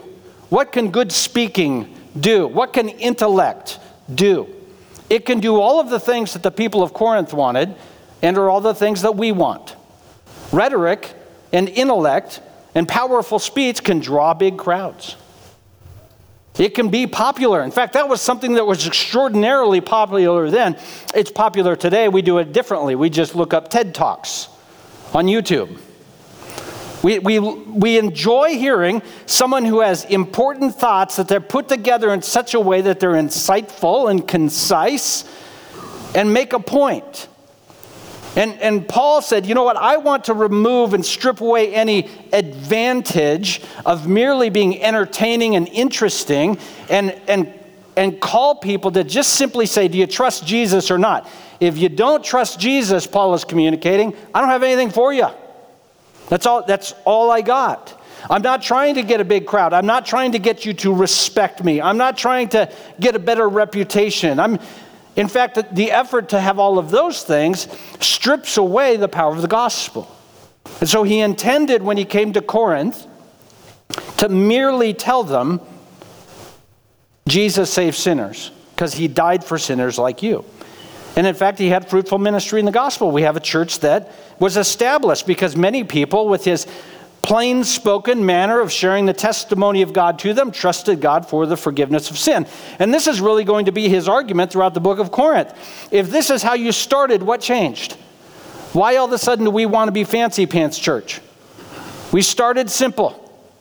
What 0.49 0.73
can 0.73 0.91
good 0.91 1.09
speaking 1.09 1.95
do? 2.19 2.47
What 2.47 2.73
can 2.73 2.89
intellect 2.89 3.79
do? 4.13 4.53
It 5.09 5.25
can 5.25 5.39
do 5.39 5.61
all 5.61 5.79
of 5.79 5.89
the 5.89 6.01
things 6.01 6.33
that 6.33 6.43
the 6.43 6.51
people 6.51 6.83
of 6.83 6.93
Corinth 6.93 7.31
wanted 7.31 7.75
and 8.21 8.37
are 8.37 8.49
all 8.49 8.59
the 8.59 8.75
things 8.75 9.03
that 9.03 9.15
we 9.15 9.31
want. 9.31 9.77
Rhetoric 10.51 11.13
and 11.53 11.69
intellect 11.69 12.41
and 12.75 12.89
powerful 12.89 13.39
speech 13.39 13.85
can 13.85 13.99
draw 13.99 14.33
big 14.33 14.57
crowds. 14.57 15.15
It 16.57 16.73
can 16.73 16.89
be 16.89 17.05
popular. 17.05 17.61
In 17.61 17.71
fact, 17.71 17.93
that 17.93 18.09
was 18.09 18.21
something 18.21 18.53
that 18.53 18.65
was 18.65 18.87
extraordinarily 18.87 19.81
popular 19.81 20.49
then. 20.49 20.77
It's 21.13 21.31
popular 21.31 21.75
today. 21.75 22.09
We 22.09 22.21
do 22.21 22.39
it 22.39 22.51
differently. 22.51 22.95
We 22.95 23.09
just 23.09 23.35
look 23.35 23.53
up 23.53 23.69
TED 23.69 23.93
Talks 23.93 24.49
on 25.13 25.25
YouTube. 25.25 25.79
We, 27.03 27.19
we, 27.19 27.39
we 27.39 27.99
enjoy 27.99 28.57
hearing 28.57 29.03
someone 29.27 29.65
who 29.65 29.81
has 29.81 30.03
important 30.05 30.75
thoughts 30.75 31.15
that 31.17 31.27
they're 31.27 31.39
put 31.39 31.69
together 31.69 32.11
in 32.11 32.23
such 32.23 32.55
a 32.55 32.59
way 32.59 32.81
that 32.81 32.99
they're 32.99 33.11
insightful 33.11 34.09
and 34.09 34.27
concise 34.27 35.23
and 36.15 36.33
make 36.33 36.53
a 36.53 36.59
point. 36.59 37.27
And, 38.37 38.53
and 38.61 38.87
Paul 38.87 39.23
said, 39.23 39.47
you 39.47 39.55
know 39.55 39.63
what? 39.63 39.77
I 39.77 39.97
want 39.97 40.25
to 40.25 40.35
remove 40.35 40.93
and 40.93 41.03
strip 41.03 41.41
away 41.41 41.73
any 41.73 42.07
advantage 42.31 43.61
of 43.83 44.07
merely 44.07 44.51
being 44.51 44.83
entertaining 44.83 45.55
and 45.55 45.67
interesting 45.69 46.59
and, 46.87 47.19
and, 47.27 47.51
and 47.95 48.21
call 48.21 48.53
people 48.53 48.91
to 48.91 49.03
just 49.03 49.33
simply 49.33 49.65
say, 49.65 49.87
do 49.87 49.97
you 49.97 50.05
trust 50.05 50.45
Jesus 50.45 50.91
or 50.91 50.99
not? 50.99 51.27
If 51.59 51.79
you 51.79 51.89
don't 51.89 52.23
trust 52.23 52.59
Jesus, 52.59 53.07
Paul 53.07 53.33
is 53.33 53.43
communicating, 53.43 54.15
I 54.35 54.41
don't 54.41 54.51
have 54.51 54.61
anything 54.61 54.91
for 54.91 55.11
you. 55.11 55.29
That's 56.29 56.45
all, 56.45 56.63
that's 56.63 56.93
all 57.05 57.31
I 57.31 57.41
got. 57.41 57.99
I'm 58.29 58.43
not 58.43 58.61
trying 58.61 58.95
to 58.95 59.01
get 59.03 59.19
a 59.19 59.25
big 59.25 59.47
crowd. 59.47 59.73
I'm 59.73 59.87
not 59.87 60.05
trying 60.05 60.33
to 60.33 60.39
get 60.39 60.63
you 60.63 60.75
to 60.75 60.93
respect 60.93 61.63
me. 61.63 61.81
I'm 61.81 61.97
not 61.97 62.19
trying 62.19 62.49
to 62.49 62.71
get 62.99 63.15
a 63.15 63.19
better 63.19 63.49
reputation. 63.49 64.39
I'm, 64.39 64.59
in 65.17 65.27
fact, 65.27 65.75
the 65.75 65.91
effort 65.91 66.29
to 66.29 66.39
have 66.39 66.59
all 66.59 66.77
of 66.77 66.91
those 66.91 67.23
things 67.23 67.67
strips 67.99 68.55
away 68.55 68.97
the 68.97 69.09
power 69.09 69.33
of 69.35 69.41
the 69.41 69.47
gospel. 69.47 70.15
And 70.79 70.87
so 70.87 71.01
he 71.01 71.19
intended 71.19 71.81
when 71.81 71.97
he 71.97 72.05
came 72.05 72.33
to 72.33 72.41
Corinth 72.41 73.07
to 74.17 74.29
merely 74.29 74.93
tell 74.93 75.23
them 75.23 75.59
Jesus 77.27 77.73
saves 77.73 77.97
sinners 77.97 78.51
because 78.75 78.93
he 78.93 79.07
died 79.07 79.43
for 79.43 79.57
sinners 79.57 79.97
like 79.97 80.21
you. 80.21 80.45
And 81.15 81.25
in 81.25 81.33
fact, 81.33 81.57
he 81.57 81.69
had 81.69 81.89
fruitful 81.89 82.19
ministry 82.19 82.59
in 82.59 82.67
the 82.67 82.71
gospel. 82.71 83.09
We 83.09 83.23
have 83.23 83.35
a 83.35 83.39
church 83.39 83.79
that 83.79 84.11
was 84.37 84.55
established 84.55 85.25
because 85.25 85.57
many 85.57 85.83
people, 85.83 86.29
with 86.29 86.45
his 86.45 86.67
plain 87.27 87.61
spoken 87.61 88.25
manner 88.25 88.61
of 88.61 88.71
sharing 88.71 89.05
the 89.05 89.11
testimony 89.11 89.81
of 89.81 89.91
God 89.91 90.17
to 90.19 90.33
them, 90.33 90.49
trusted 90.49 91.01
God 91.01 91.27
for 91.27 91.45
the 91.45 91.57
forgiveness 91.57 92.09
of 92.09 92.17
sin. 92.17 92.47
And 92.79 92.93
this 92.93 93.05
is 93.05 93.19
really 93.19 93.43
going 93.43 93.65
to 93.65 93.73
be 93.73 93.89
his 93.89 94.07
argument 94.07 94.49
throughout 94.49 94.73
the 94.73 94.79
book 94.79 94.97
of 94.97 95.11
Corinth. 95.11 95.53
If 95.91 96.09
this 96.09 96.29
is 96.29 96.41
how 96.41 96.53
you 96.53 96.71
started, 96.71 97.21
what 97.21 97.41
changed? 97.41 97.95
Why 98.71 98.95
all 98.95 99.07
of 99.07 99.11
a 99.11 99.17
sudden 99.17 99.43
do 99.43 99.51
we 99.51 99.65
want 99.65 99.89
to 99.89 99.91
be 99.91 100.05
fancy 100.05 100.45
pants 100.45 100.79
church? 100.79 101.19
We 102.13 102.21
started 102.21 102.69
simple. 102.69 103.11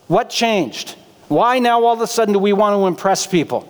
What 0.07 0.31
changed? 0.31 0.95
Why 1.27 1.59
now 1.59 1.83
all 1.83 1.95
of 1.95 2.01
a 2.01 2.07
sudden 2.07 2.35
do 2.35 2.39
we 2.39 2.53
want 2.53 2.81
to 2.81 2.87
impress 2.87 3.27
people? 3.27 3.69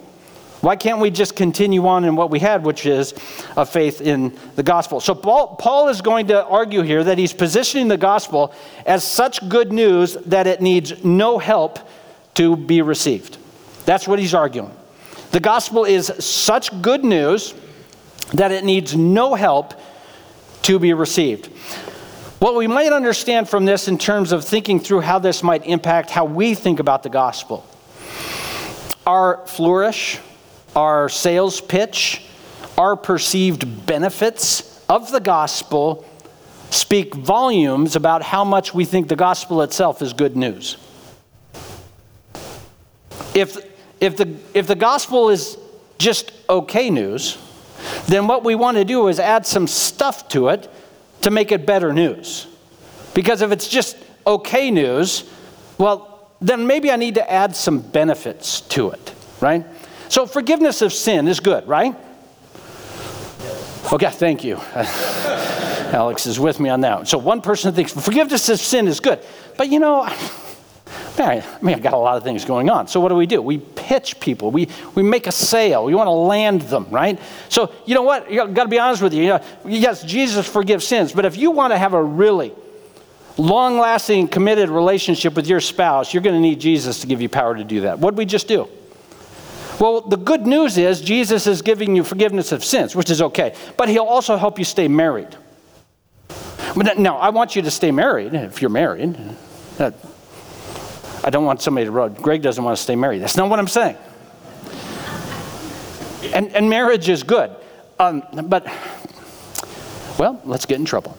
Why 0.67 0.75
can't 0.75 0.99
we 0.99 1.13
just 1.13 1.37
continue 1.37 1.87
on 1.87 2.05
in 2.05 2.17
what 2.17 2.29
we 2.29 2.41
had, 2.41 2.65
which 2.65 2.87
is 2.87 3.15
a 3.57 3.65
faith 3.65 4.01
in 4.01 4.37
the 4.57 4.65
gospel? 4.65 4.99
So, 4.99 5.15
Paul, 5.15 5.55
Paul 5.55 5.87
is 5.91 6.01
going 6.01 6.27
to 6.27 6.45
argue 6.45 6.83
here 6.83 7.05
that 7.05 7.19
he's 7.19 7.33
positioning 7.33 7.87
the 7.87 7.97
gospel 7.97 8.53
as 8.85 9.05
such 9.05 9.49
good 9.49 9.71
news 9.73 10.15
that 10.27 10.49
it 10.49 10.61
needs 10.61 11.05
no 11.05 11.39
help 11.39 11.79
to 12.35 12.57
be 12.57 12.83
received. 12.83 13.39
That's 13.85 14.09
what 14.09 14.19
he's 14.19 14.35
arguing. 14.35 14.73
The 15.31 15.39
gospel 15.39 15.85
is 15.85 16.09
such 16.19 16.83
good 16.83 17.05
news 17.05 17.55
that 18.33 18.51
it 18.51 18.65
needs 18.65 18.97
no 18.97 19.37
help 19.37 19.73
to 20.63 20.81
be 20.81 20.95
received. 20.95 21.47
What 22.41 22.57
we 22.57 22.67
might 22.67 22.93
understand 22.93 23.49
from 23.49 23.67
this 23.67 23.87
in 23.87 23.99
terms 23.99 24.33
of 24.33 24.45
thinking 24.45 24.81
through 24.81 25.03
how 25.03 25.21
this 25.21 25.45
might 25.45 25.65
impact 25.65 26.11
how 26.11 26.25
we 26.25 26.57
think 26.57 26.81
about 26.81 27.05
the 27.05 27.09
gospel. 27.09 27.65
Our 29.07 29.47
flourish, 29.47 30.19
our 30.77 31.09
sales 31.09 31.61
pitch, 31.61 32.23
our 32.79 32.95
perceived 32.95 33.87
benefits 33.87 34.85
of 34.89 35.11
the 35.11 35.21
gospel 35.21 36.05
speak 36.71 37.15
volumes 37.15 37.97
about 37.97 38.23
how 38.23 38.45
much 38.45 38.75
we 38.75 38.85
think 38.85 39.09
the 39.09 39.17
gospel 39.17 39.63
itself 39.63 40.03
is 40.03 40.13
good 40.13 40.37
news. 40.37 40.77
If, 43.35 43.57
if, 44.01 44.17
the, 44.17 44.37
if 44.53 44.67
the 44.67 44.75
gospel 44.75 45.31
is 45.31 45.57
just 45.99 46.33
okay 46.49 46.91
news, 46.91 47.39
then 48.07 48.27
what 48.27 48.45
we 48.45 48.55
want 48.55 48.77
to 48.77 48.85
do 48.85 49.09
is 49.09 49.19
add 49.19 49.47
some 49.47 49.67
stuff 49.67 50.29
to 50.29 50.49
it 50.49 50.71
to 51.23 51.31
make 51.31 51.53
it 51.53 51.67
better 51.67 51.93
news. 51.93 52.47
Because 53.15 53.43
if 53.43 53.53
it's 53.53 53.69
just 53.69 53.97
okay 54.27 54.71
news, 54.71 55.29
well, 55.79 56.31
then 56.41 56.67
maybe 56.67 56.91
I 56.91 56.97
need 56.97 57.15
to 57.15 57.31
add 57.31 57.57
some 57.57 57.81
benefits 57.81 58.61
to 58.63 58.91
it, 58.91 59.15
right? 59.41 59.65
So 60.09 60.27
forgiveness 60.27 60.83
of 60.83 60.93
sin 60.93 61.29
is 61.29 61.41
good, 61.41 61.67
right? 61.67 61.95
Okay, 63.93 64.11
thank 64.11 64.43
you. 64.43 64.57
Alex 65.93 66.27
is 66.27 66.41
with 66.41 66.59
me 66.59 66.69
on 66.69 66.81
that. 66.81 67.07
So 67.07 67.19
one 67.19 67.41
person 67.41 67.73
thinks 67.73 67.93
forgiveness 67.93 68.49
of 68.49 68.59
sin 68.59 68.89
is 68.89 68.99
good. 68.99 69.21
But 69.57 69.69
you 69.69 69.79
know, 69.79 70.05
man, 71.19 71.43
I 71.43 71.63
mean, 71.63 71.75
I've 71.77 71.83
got 71.83 71.93
a 71.93 71.99
lot 71.99 72.17
of 72.17 72.25
things 72.25 72.45
going 72.45 72.69
on. 72.69 72.89
So 72.89 72.99
what 73.01 73.09
do 73.09 73.15
we 73.15 73.27
do? 73.27 73.41
We 73.41 73.59
pitch 73.59 74.19
people. 74.19 74.51
We, 74.51 74.69
we 74.95 75.03
make 75.03 75.27
a 75.27 75.33
sale. 75.33 75.85
We 75.85 75.95
want 75.95 76.09
to 76.09 76.13
land 76.13 76.63
them, 76.63 76.89
right? 76.91 77.21
So 77.49 77.73
you 77.87 77.95
know 77.95 78.03
what? 78.03 78.31
You 78.31 78.47
got 78.49 78.65
to 78.65 78.69
be 78.69 78.79
honest 78.79 79.03
with 79.03 79.15
you. 79.15 79.23
you 79.23 79.29
know, 79.29 79.41
yes, 79.65 80.03
Jesus 80.03 80.47
forgives 80.49 80.87
sins. 80.87 81.13
But 81.13 81.25
if 81.25 81.37
you 81.37 81.53
want 81.53 81.73
to 81.73 81.79
have 81.79 81.95
a 81.95 82.03
really 82.03 82.53
long-lasting, 83.39 84.29
committed 84.29 84.69
relationship 84.69 85.35
with 85.35 85.47
your 85.47 85.61
spouse, 85.61 86.13
you're 86.13 86.23
going 86.23 86.35
to 86.35 86.41
need 86.41 86.59
Jesus 86.59 87.01
to 87.03 87.07
give 87.07 87.21
you 87.21 87.29
power 87.29 87.55
to 87.55 87.65
do 87.65 87.83
that. 87.83 87.99
What 87.99 88.13
did 88.13 88.19
we 88.19 88.25
just 88.25 88.49
do? 88.49 88.69
Well, 89.79 90.01
the 90.01 90.17
good 90.17 90.47
news 90.47 90.79
is 90.79 91.01
Jesus 91.01 91.47
is 91.47 91.61
giving 91.63 91.95
you 91.97 92.03
forgiveness 92.03 92.51
of 92.53 92.65
sins, 92.65 92.97
which 92.97 93.11
is 93.11 93.21
okay, 93.21 93.55
but 93.77 93.89
he'll 93.89 94.05
also 94.05 94.37
help 94.37 94.59
you 94.59 94.65
stay 94.65 94.89
married. 94.89 95.37
No, 96.97 97.17
I 97.17 97.31
want 97.31 97.57
you 97.57 97.63
to 97.63 97.71
stay 97.71 97.91
married 97.91 98.35
if 98.35 98.61
you're 98.61 98.71
married. 98.71 99.17
I 99.79 101.31
don't 101.31 101.45
want 101.45 101.61
somebody 101.61 101.87
to 101.87 101.91
run. 101.91 102.15
Greg 102.15 102.43
doesn't 102.43 102.63
want 102.63 102.77
to 102.77 102.83
stay 102.83 102.97
married. 102.97 103.21
That's 103.21 103.37
not 103.37 103.49
what 103.51 103.59
I'm 103.59 103.69
saying. 103.69 103.97
And, 106.33 106.55
and 106.55 106.69
marriage 106.69 107.09
is 107.09 107.23
good. 107.23 107.51
Um, 107.99 108.23
but, 108.45 108.67
well, 110.19 110.41
let's 110.45 110.67
get 110.67 110.79
in 110.79 110.85
trouble. 110.85 111.17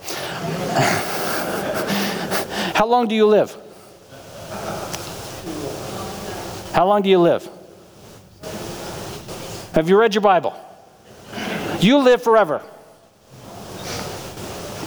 How 2.73 2.85
long 2.85 3.07
do 3.07 3.15
you 3.15 3.25
live? 3.25 3.55
How 6.73 6.85
long 6.85 7.01
do 7.01 7.09
you 7.09 7.19
live? 7.19 7.49
Have 9.77 9.87
you 9.87 9.95
read 9.95 10.15
your 10.15 10.23
Bible? 10.23 10.55
You 11.79 11.99
live 11.99 12.23
forever. 12.23 12.63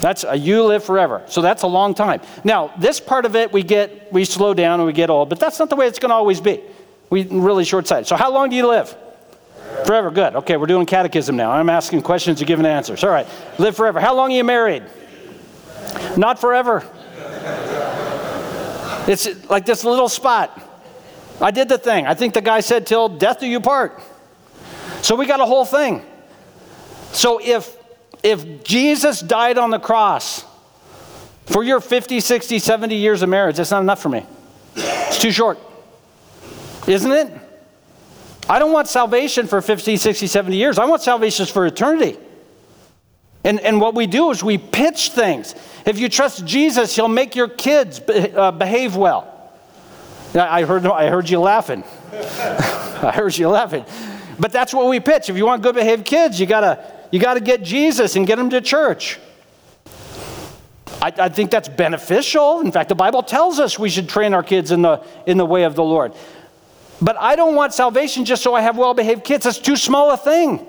That's 0.00 0.24
a 0.24 0.34
you 0.34 0.64
live 0.64 0.82
forever. 0.82 1.22
So 1.28 1.42
that's 1.42 1.62
a 1.62 1.68
long 1.68 1.94
time. 1.94 2.20
Now, 2.42 2.72
this 2.76 2.98
part 2.98 3.24
of 3.24 3.36
it 3.36 3.52
we 3.52 3.62
get 3.62 4.12
we 4.12 4.24
slow 4.24 4.52
down 4.52 4.80
and 4.80 4.88
we 4.88 4.92
get 4.92 5.08
old, 5.08 5.28
but 5.28 5.38
that's 5.38 5.60
not 5.60 5.70
the 5.70 5.76
way 5.76 5.86
it's 5.86 6.00
going 6.00 6.10
to 6.10 6.16
always 6.16 6.40
be. 6.40 6.60
We 7.08 7.22
really 7.22 7.64
short-sighted. 7.64 8.08
So 8.08 8.16
how 8.16 8.32
long 8.32 8.50
do 8.50 8.56
you 8.56 8.66
live? 8.66 8.88
Forever. 8.88 9.84
forever. 9.84 10.10
Good. 10.10 10.34
Okay, 10.34 10.56
we're 10.56 10.66
doing 10.66 10.86
catechism 10.86 11.36
now. 11.36 11.52
I'm 11.52 11.70
asking 11.70 12.02
questions, 12.02 12.40
you're 12.40 12.48
giving 12.48 12.66
answers. 12.66 13.04
All 13.04 13.10
right. 13.10 13.28
Live 13.58 13.76
forever. 13.76 14.00
How 14.00 14.16
long 14.16 14.32
are 14.32 14.34
you 14.34 14.42
married? 14.42 14.82
Not 16.16 16.40
forever. 16.40 16.84
It's 19.06 19.48
like 19.48 19.66
this 19.66 19.84
little 19.84 20.08
spot. 20.08 20.60
I 21.40 21.52
did 21.52 21.68
the 21.68 21.78
thing. 21.78 22.08
I 22.08 22.14
think 22.14 22.34
the 22.34 22.42
guy 22.42 22.58
said, 22.58 22.88
till 22.88 23.08
death 23.08 23.38
do 23.38 23.46
you 23.46 23.60
part. 23.60 24.02
So 25.02 25.16
we 25.16 25.26
got 25.26 25.40
a 25.40 25.46
whole 25.46 25.64
thing. 25.64 26.04
So 27.12 27.40
if 27.42 27.76
if 28.22 28.64
Jesus 28.64 29.20
died 29.20 29.58
on 29.58 29.70
the 29.70 29.78
cross 29.78 30.44
for 31.46 31.62
your 31.64 31.80
50, 31.80 32.20
60, 32.20 32.58
70 32.58 32.94
years 32.94 33.22
of 33.22 33.28
marriage, 33.28 33.56
that's 33.56 33.70
not 33.70 33.80
enough 33.80 34.00
for 34.00 34.08
me. 34.08 34.24
It's 34.76 35.18
too 35.18 35.32
short. 35.32 35.58
Isn't 36.86 37.10
it? 37.10 37.32
I 38.48 38.58
don't 38.58 38.72
want 38.72 38.88
salvation 38.88 39.46
for 39.46 39.60
50, 39.60 39.96
60, 39.96 40.26
70 40.26 40.56
years. 40.56 40.78
I 40.78 40.84
want 40.84 41.02
salvation 41.02 41.46
for 41.46 41.66
eternity. 41.66 42.18
And, 43.42 43.60
and 43.60 43.80
what 43.80 43.94
we 43.94 44.06
do 44.06 44.30
is 44.30 44.44
we 44.44 44.58
pitch 44.58 45.10
things. 45.10 45.54
If 45.86 45.98
you 45.98 46.08
trust 46.08 46.44
Jesus, 46.44 46.94
he'll 46.94 47.08
make 47.08 47.34
your 47.34 47.48
kids 47.48 48.00
be, 48.00 48.32
uh, 48.32 48.50
behave 48.50 48.96
well. 48.96 49.26
I 50.34 50.64
heard, 50.64 50.86
I 50.86 51.08
heard 51.08 51.28
you 51.28 51.40
laughing. 51.40 51.84
I 52.12 53.12
heard 53.14 53.36
you 53.36 53.48
laughing. 53.48 53.84
But 54.40 54.52
that's 54.52 54.72
what 54.72 54.88
we 54.88 54.98
pitch. 54.98 55.28
If 55.28 55.36
you 55.36 55.44
want 55.44 55.62
good 55.62 55.74
behaved 55.74 56.06
kids, 56.06 56.40
you 56.40 56.46
got 56.46 56.60
to 56.60 57.00
you 57.10 57.20
got 57.20 57.34
to 57.34 57.40
get 57.40 57.62
Jesus 57.62 58.16
and 58.16 58.26
get 58.26 58.36
them 58.36 58.50
to 58.50 58.60
church. 58.60 59.18
I, 61.02 61.12
I, 61.18 61.28
think 61.28 61.50
that's 61.50 61.68
beneficial. 61.68 62.60
In 62.60 62.70
fact, 62.72 62.88
the 62.88 62.94
Bible 62.94 63.22
tells 63.22 63.58
us 63.58 63.78
we 63.78 63.88
should 63.88 64.08
train 64.08 64.34
our 64.34 64.42
kids 64.42 64.70
in 64.70 64.82
the, 64.82 65.02
in 65.26 65.38
the 65.38 65.46
way 65.46 65.64
of 65.64 65.74
the 65.74 65.82
Lord. 65.82 66.12
But 67.00 67.16
I 67.18 67.36
don't 67.36 67.54
want 67.54 67.72
salvation 67.72 68.26
just 68.26 68.42
so 68.42 68.54
I 68.54 68.60
have 68.60 68.76
well 68.76 68.92
behaved 68.92 69.24
kids. 69.24 69.44
That's 69.44 69.58
too 69.58 69.76
small 69.76 70.10
a 70.10 70.16
thing. 70.16 70.64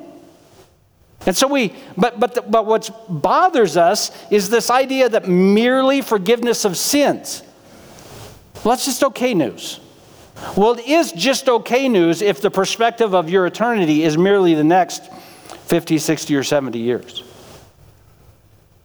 And 1.25 1.35
so 1.35 1.47
we, 1.47 1.75
but, 1.97 2.19
but, 2.19 2.33
the, 2.35 2.41
but 2.41 2.65
what 2.65 2.89
bothers 3.09 3.77
us 3.77 4.11
is 4.31 4.49
this 4.49 4.69
idea 4.69 5.09
that 5.09 5.27
merely 5.27 6.01
forgiveness 6.01 6.65
of 6.65 6.77
sins, 6.77 7.43
well, 8.63 8.73
that's 8.73 8.85
just 8.85 9.03
okay 9.03 9.33
news. 9.33 9.79
Well, 10.55 10.73
it 10.73 10.85
is 10.85 11.11
just 11.11 11.47
okay 11.47 11.87
news 11.87 12.21
if 12.21 12.41
the 12.41 12.51
perspective 12.51 13.13
of 13.13 13.29
your 13.29 13.45
eternity 13.45 14.03
is 14.03 14.17
merely 14.17 14.53
the 14.55 14.63
next 14.63 15.11
50, 15.65 15.97
60, 15.97 16.35
or 16.35 16.43
70 16.43 16.79
years. 16.79 17.23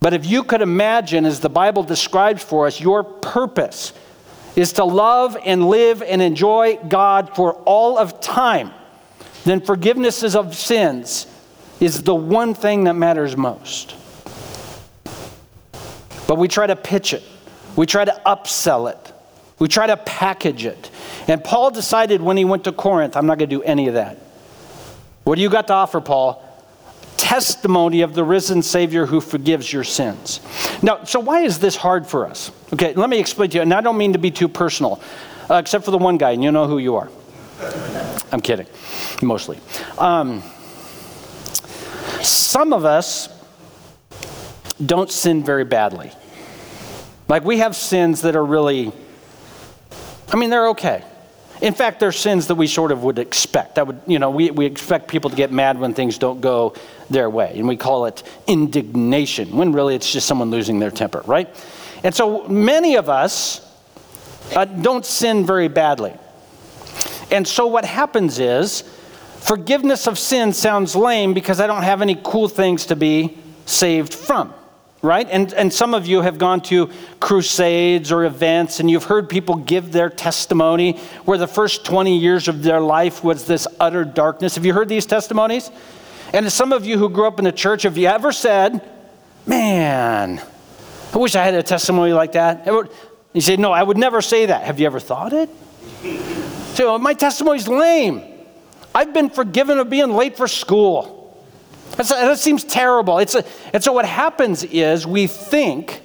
But 0.00 0.14
if 0.14 0.26
you 0.26 0.44
could 0.44 0.62
imagine, 0.62 1.24
as 1.24 1.40
the 1.40 1.48
Bible 1.48 1.82
describes 1.82 2.42
for 2.42 2.66
us, 2.66 2.80
your 2.80 3.02
purpose 3.02 3.92
is 4.54 4.74
to 4.74 4.84
love 4.84 5.36
and 5.44 5.68
live 5.68 6.02
and 6.02 6.22
enjoy 6.22 6.76
God 6.88 7.34
for 7.34 7.54
all 7.64 7.98
of 7.98 8.20
time, 8.20 8.70
then 9.44 9.60
forgiveness 9.60 10.22
of 10.34 10.54
sins 10.54 11.26
is 11.80 12.02
the 12.02 12.14
one 12.14 12.54
thing 12.54 12.84
that 12.84 12.94
matters 12.94 13.36
most. 13.36 13.94
But 16.26 16.38
we 16.38 16.48
try 16.48 16.66
to 16.66 16.76
pitch 16.76 17.12
it, 17.12 17.22
we 17.76 17.86
try 17.86 18.04
to 18.04 18.20
upsell 18.24 18.90
it, 18.90 19.12
we 19.58 19.68
try 19.68 19.86
to 19.86 19.96
package 19.96 20.64
it. 20.64 20.90
And 21.28 21.42
Paul 21.42 21.70
decided 21.70 22.22
when 22.22 22.36
he 22.36 22.44
went 22.44 22.64
to 22.64 22.72
Corinth, 22.72 23.16
I'm 23.16 23.26
not 23.26 23.38
going 23.38 23.50
to 23.50 23.56
do 23.56 23.62
any 23.62 23.88
of 23.88 23.94
that. 23.94 24.18
What 25.24 25.36
do 25.36 25.42
you 25.42 25.50
got 25.50 25.66
to 25.68 25.74
offer, 25.74 26.00
Paul? 26.00 26.42
testimony 27.16 28.02
of 28.02 28.14
the 28.14 28.22
risen 28.22 28.62
Savior 28.62 29.06
who 29.06 29.20
forgives 29.20 29.72
your 29.72 29.84
sins. 29.84 30.40
Now, 30.82 31.04
so 31.04 31.18
why 31.18 31.40
is 31.40 31.58
this 31.58 31.76
hard 31.76 32.06
for 32.06 32.26
us? 32.26 32.50
Okay, 32.72 32.94
let 32.94 33.10
me 33.10 33.18
explain 33.18 33.50
to 33.50 33.56
you, 33.56 33.62
and 33.62 33.72
I 33.72 33.80
don't 33.80 33.98
mean 33.98 34.12
to 34.12 34.18
be 34.18 34.30
too 34.30 34.48
personal, 34.48 35.00
uh, 35.50 35.54
except 35.54 35.84
for 35.84 35.90
the 35.90 35.98
one 35.98 36.18
guy, 36.18 36.32
and 36.32 36.42
you 36.44 36.52
know 36.52 36.66
who 36.66 36.78
you 36.78 36.96
are. 36.96 37.08
I'm 38.32 38.40
kidding, 38.40 38.66
mostly. 39.22 39.58
Um, 39.98 40.42
some 42.22 42.72
of 42.72 42.84
us 42.84 43.28
don't 44.84 45.10
sin 45.10 45.42
very 45.42 45.64
badly. 45.64 46.12
Like 47.28 47.44
we 47.44 47.58
have 47.58 47.74
sins 47.74 48.22
that 48.22 48.36
are 48.36 48.44
really, 48.44 48.92
I 50.32 50.36
mean, 50.36 50.50
they're 50.50 50.68
okay. 50.68 51.02
In 51.62 51.72
fact, 51.72 52.00
they're 52.00 52.12
sins 52.12 52.48
that 52.48 52.56
we 52.56 52.66
sort 52.66 52.92
of 52.92 53.02
would 53.02 53.18
expect. 53.18 53.76
That 53.76 53.86
would, 53.86 54.00
you 54.06 54.18
know, 54.18 54.30
we, 54.30 54.50
we 54.50 54.66
expect 54.66 55.08
people 55.08 55.30
to 55.30 55.36
get 55.36 55.50
mad 55.50 55.78
when 55.78 55.94
things 55.94 56.18
don't 56.18 56.40
go 56.40 56.74
their 57.08 57.30
way. 57.30 57.52
And 57.56 57.66
we 57.66 57.76
call 57.76 58.06
it 58.06 58.22
indignation, 58.46 59.56
when 59.56 59.72
really 59.72 59.94
it's 59.94 60.12
just 60.12 60.26
someone 60.26 60.50
losing 60.50 60.78
their 60.78 60.90
temper, 60.90 61.22
right? 61.26 61.48
And 62.04 62.14
so 62.14 62.46
many 62.46 62.96
of 62.96 63.08
us 63.08 63.62
uh, 64.54 64.66
don't 64.66 65.04
sin 65.04 65.46
very 65.46 65.68
badly. 65.68 66.14
And 67.30 67.48
so 67.48 67.66
what 67.66 67.84
happens 67.84 68.38
is, 68.38 68.82
forgiveness 69.40 70.06
of 70.06 70.18
sin 70.18 70.52
sounds 70.52 70.94
lame 70.94 71.34
because 71.34 71.60
I 71.60 71.66
don't 71.66 71.82
have 71.82 72.02
any 72.02 72.20
cool 72.22 72.48
things 72.48 72.86
to 72.86 72.96
be 72.96 73.38
saved 73.64 74.12
from 74.12 74.52
right? 75.02 75.28
And, 75.30 75.52
and 75.52 75.72
some 75.72 75.94
of 75.94 76.06
you 76.06 76.22
have 76.22 76.38
gone 76.38 76.61
to 76.62 76.90
crusades 77.20 78.11
or 78.11 78.24
events 78.24 78.80
and 78.80 78.90
you've 78.90 79.04
heard 79.04 79.28
people 79.28 79.56
give 79.56 79.92
their 79.92 80.11
testimony 80.11 80.98
where 81.24 81.38
the 81.38 81.46
first 81.46 81.85
20 81.85 82.18
years 82.18 82.48
of 82.48 82.62
their 82.62 82.80
life 82.80 83.22
was 83.22 83.46
this 83.46 83.66
utter 83.78 84.04
darkness. 84.04 84.56
Have 84.56 84.64
you 84.64 84.72
heard 84.72 84.88
these 84.88 85.06
testimonies? 85.06 85.70
And 86.32 86.50
some 86.52 86.72
of 86.72 86.85
you 86.85 86.98
who 86.98 87.09
grew 87.09 87.26
up 87.26 87.38
in 87.38 87.44
the 87.44 87.52
church, 87.52 87.82
have 87.82 87.96
you 87.96 88.09
ever 88.09 88.32
said, 88.32 88.82
Man, 89.46 90.42
I 91.14 91.18
wish 91.18 91.37
I 91.37 91.44
had 91.44 91.54
a 91.54 91.62
testimony 91.62 92.12
like 92.12 92.32
that? 92.32 92.66
You 93.32 93.40
say, 93.40 93.56
No, 93.56 93.70
I 93.72 93.82
would 93.82 93.96
never 93.96 94.20
say 94.20 94.46
that. 94.46 94.64
Have 94.64 94.80
you 94.80 94.87
ever 94.87 95.00
thought 95.00 95.32
it? 95.32 95.50
So, 96.76 96.98
my 96.98 97.14
testimony's 97.14 97.66
lame. 97.66 98.22
I've 98.94 99.14
been 99.14 99.30
forgiven 99.30 99.78
of 99.78 99.88
being 99.88 100.11
late 100.11 100.37
for 100.37 100.46
school. 100.46 101.15
That's, 101.92 102.11
that 102.11 102.38
seems 102.38 102.64
terrible. 102.64 103.18
It's 103.18 103.35
a, 103.35 103.44
and 103.72 103.83
so 103.83 103.92
what 103.92 104.05
happens 104.05 104.64
is 104.64 105.07
we 105.07 105.27
think 105.27 106.03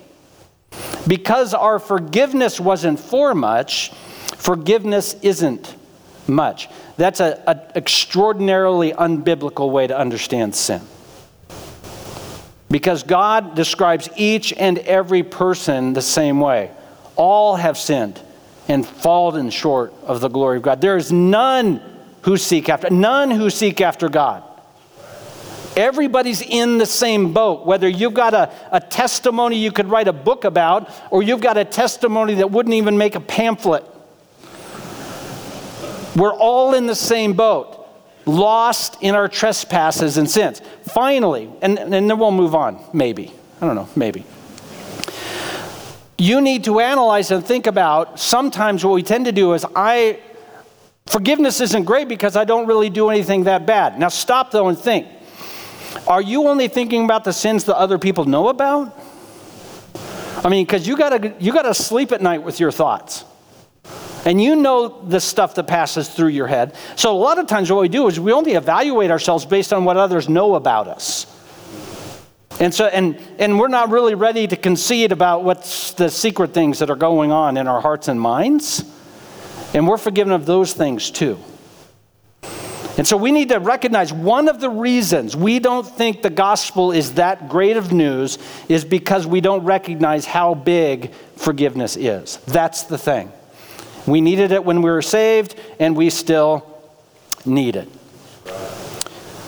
because 1.08 1.54
our 1.54 1.80
forgiveness 1.80 2.60
wasn't 2.60 3.00
for 3.00 3.36
much, 3.36 3.92
forgiveness 4.38 5.16
isn't 5.22 5.76
much. 6.28 6.70
That's 6.98 7.20
an 7.20 7.38
extraordinarily 7.76 8.94
unbiblical 8.94 9.72
way 9.72 9.88
to 9.88 9.98
understand 9.98 10.56
sin. 10.56 10.82
Because 12.70 13.04
God 13.04 13.56
describes 13.56 14.08
each 14.16 14.54
and 14.54 14.78
every 14.80 15.24
person 15.24 15.94
the 15.94 16.02
same 16.02 16.40
way. 16.40 16.72
All 17.18 17.58
have 17.58 17.78
sinned 17.78 18.22
and 18.68 18.86
fallen 18.86 19.50
short 19.50 19.94
of 20.04 20.22
the 20.22 20.30
glory 20.30 20.58
of 20.58 20.64
God. 20.64 20.80
There 20.80 20.96
is 20.96 21.12
none 21.12 21.82
who 22.22 22.38
seek 22.38 22.70
after, 22.70 22.90
none 22.90 23.32
who 23.32 23.50
seek 23.50 23.82
after 23.82 24.08
God. 24.08 24.44
Everybody's 25.76 26.42
in 26.42 26.78
the 26.78 26.86
same 26.86 27.34
boat. 27.34 27.66
Whether 27.66 27.88
you've 27.88 28.14
got 28.14 28.34
a, 28.34 28.52
a 28.72 28.80
testimony 28.80 29.58
you 29.58 29.72
could 29.72 29.88
write 29.88 30.08
a 30.08 30.14
book 30.14 30.44
about, 30.44 30.90
or 31.12 31.24
you've 31.24 31.42
got 31.42 31.58
a 31.58 31.66
testimony 31.66 32.36
that 32.36 32.52
wouldn't 32.52 32.76
even 32.76 32.98
make 32.98 33.16
a 33.16 33.20
pamphlet. 33.22 33.86
We're 36.16 36.34
all 36.34 36.74
in 36.74 36.88
the 36.88 36.96
same 36.96 37.34
boat, 37.34 37.88
lost 38.26 38.98
in 39.02 39.16
our 39.16 39.30
trespasses 39.30 40.18
and 40.18 40.30
sins. 40.30 40.62
Finally, 40.84 41.50
and, 41.62 41.80
and 41.80 41.94
then 41.94 42.20
we'll 42.20 42.32
move 42.32 42.54
on, 42.54 42.84
maybe. 42.94 43.32
I 43.62 43.66
don't 43.66 43.76
know, 43.76 43.88
maybe. 43.96 44.26
You 46.18 46.42
need 46.42 46.66
to 46.66 46.80
analyze 46.80 47.32
and 47.32 47.44
think 47.44 47.66
about 47.66 48.20
sometimes 48.20 48.84
what 48.86 48.94
we 48.94 49.04
tend 49.04 49.26
to 49.26 49.32
do 49.32 49.54
is 49.54 49.66
I 49.76 50.20
forgiveness 51.08 51.62
isn't 51.62 51.86
great 51.86 52.08
because 52.08 52.36
I 52.36 52.44
don't 52.44 52.68
really 52.68 52.90
do 52.90 53.10
anything 53.10 53.46
that 53.46 53.66
bad. 53.66 54.00
Now 54.00 54.10
stop 54.10 54.52
though 54.52 54.68
and 54.68 54.78
think. 54.78 55.08
Are 56.08 56.22
you 56.22 56.48
only 56.48 56.68
thinking 56.68 57.06
about 57.06 57.24
the 57.24 57.34
sins 57.34 57.66
that 57.66 57.78
other 57.78 57.98
people 57.98 58.26
know 58.26 58.50
about? 58.50 58.98
I 60.44 60.50
mean, 60.50 60.66
because 60.66 60.88
you 60.88 60.98
gotta 60.98 61.34
you 61.40 61.54
gotta 61.54 61.74
sleep 61.74 62.12
at 62.12 62.22
night 62.22 62.44
with 62.44 62.60
your 62.60 62.72
thoughts. 62.72 63.26
And 64.26 64.42
you 64.42 64.56
know 64.56 65.04
the 65.04 65.20
stuff 65.20 65.56
that 65.56 65.66
passes 65.66 66.08
through 66.08 66.30
your 66.30 66.48
head. 66.48 66.76
So 66.96 67.12
a 67.12 67.18
lot 67.18 67.40
of 67.40 67.48
times 67.48 67.72
what 67.72 67.82
we 67.82 67.90
do 67.90 68.08
is 68.08 68.20
we 68.20 68.32
only 68.32 68.54
evaluate 68.54 69.10
ourselves 69.10 69.46
based 69.46 69.74
on 69.74 69.84
what 69.84 69.98
others 69.98 70.30
know 70.30 70.56
about 70.56 70.88
us. 70.88 71.26
And 72.60 72.72
so, 72.72 72.86
and, 72.86 73.20
and 73.40 73.58
we're 73.58 73.70
not 73.70 73.90
really 73.90 74.14
ready 74.14 74.46
to 74.46 74.56
concede 74.56 75.12
about 75.12 75.44
what's 75.44 75.94
the 75.94 76.10
secret 76.10 76.54
things 76.54 76.78
that 76.80 76.92
are 76.92 76.96
going 76.96 77.32
on 77.32 77.58
in 77.58 77.68
our 77.68 77.82
hearts 77.82 78.08
and 78.08 78.22
minds. 78.22 78.84
And 79.74 79.88
we're 79.88 79.98
forgiven 79.98 80.32
of 80.32 80.46
those 80.46 80.74
things 80.74 81.10
too. 81.10 81.40
And 82.98 83.08
so 83.08 83.16
we 83.16 83.32
need 83.32 83.50
to 83.50 83.60
recognize 83.60 84.12
one 84.12 84.48
of 84.48 84.60
the 84.60 84.70
reasons 84.70 85.36
we 85.36 85.60
don't 85.60 85.88
think 85.88 86.22
the 86.22 86.30
gospel 86.30 86.92
is 86.92 87.14
that 87.14 87.48
great 87.48 87.78
of 87.78 87.94
news 87.94 88.38
is 88.68 88.84
because 88.84 89.26
we 89.26 89.42
don't 89.42 89.64
recognize 89.64 90.26
how 90.26 90.54
big 90.54 91.14
forgiveness 91.36 91.96
is. 91.96 92.38
That's 92.48 92.84
the 92.84 92.98
thing. 92.98 93.32
We 94.06 94.20
needed 94.20 94.52
it 94.52 94.66
when 94.66 94.82
we 94.82 94.90
were 94.90 95.02
saved, 95.02 95.56
and 95.80 95.96
we 95.96 96.10
still 96.10 96.68
need 97.46 97.76
it. 97.76 97.88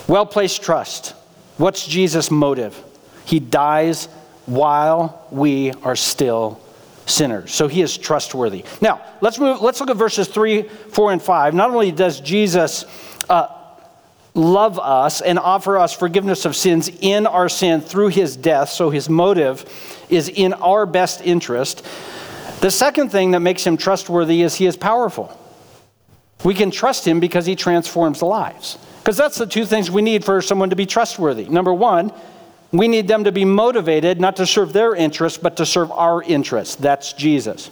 Well 0.08 0.26
placed 0.26 0.62
trust. 0.62 1.14
What's 1.56 1.86
Jesus' 1.86 2.30
motive? 2.30 2.80
He 3.24 3.40
dies 3.40 4.06
while 4.46 5.26
we 5.30 5.72
are 5.82 5.96
still 5.96 6.60
sinners. 7.06 7.52
So 7.52 7.68
he 7.68 7.82
is 7.82 7.96
trustworthy. 7.96 8.64
Now, 8.80 9.02
let's 9.20 9.38
move 9.38 9.60
let's 9.60 9.80
look 9.80 9.90
at 9.90 9.96
verses 9.96 10.28
3, 10.28 10.62
4 10.62 11.12
and 11.12 11.22
5. 11.22 11.54
Not 11.54 11.70
only 11.70 11.92
does 11.92 12.20
Jesus 12.20 12.84
uh, 13.28 13.48
love 14.34 14.78
us 14.78 15.20
and 15.20 15.38
offer 15.38 15.78
us 15.78 15.92
forgiveness 15.92 16.44
of 16.44 16.56
sins 16.56 16.90
in 17.00 17.26
our 17.26 17.48
sin 17.48 17.80
through 17.80 18.08
his 18.08 18.36
death, 18.36 18.68
so 18.68 18.90
his 18.90 19.08
motive 19.08 19.64
is 20.08 20.28
in 20.28 20.52
our 20.54 20.86
best 20.86 21.20
interest. 21.22 21.84
The 22.60 22.70
second 22.70 23.10
thing 23.10 23.32
that 23.32 23.40
makes 23.40 23.64
him 23.64 23.76
trustworthy 23.76 24.42
is 24.42 24.54
he 24.54 24.66
is 24.66 24.76
powerful. 24.76 25.38
We 26.44 26.54
can 26.54 26.70
trust 26.70 27.06
him 27.06 27.20
because 27.20 27.46
he 27.46 27.56
transforms 27.56 28.22
lives. 28.22 28.78
Because 28.98 29.16
that's 29.16 29.36
the 29.36 29.46
two 29.46 29.66
things 29.66 29.90
we 29.90 30.02
need 30.02 30.24
for 30.24 30.40
someone 30.40 30.70
to 30.70 30.76
be 30.76 30.86
trustworthy. 30.86 31.44
Number 31.44 31.74
one, 31.74 32.12
we 32.72 32.88
need 32.88 33.06
them 33.06 33.24
to 33.24 33.32
be 33.32 33.44
motivated 33.44 34.20
not 34.20 34.36
to 34.36 34.46
serve 34.46 34.72
their 34.72 34.94
interests, 34.94 35.38
but 35.38 35.56
to 35.58 35.66
serve 35.66 35.92
our 35.92 36.22
interests. 36.22 36.74
That's 36.74 37.12
Jesus. 37.12 37.70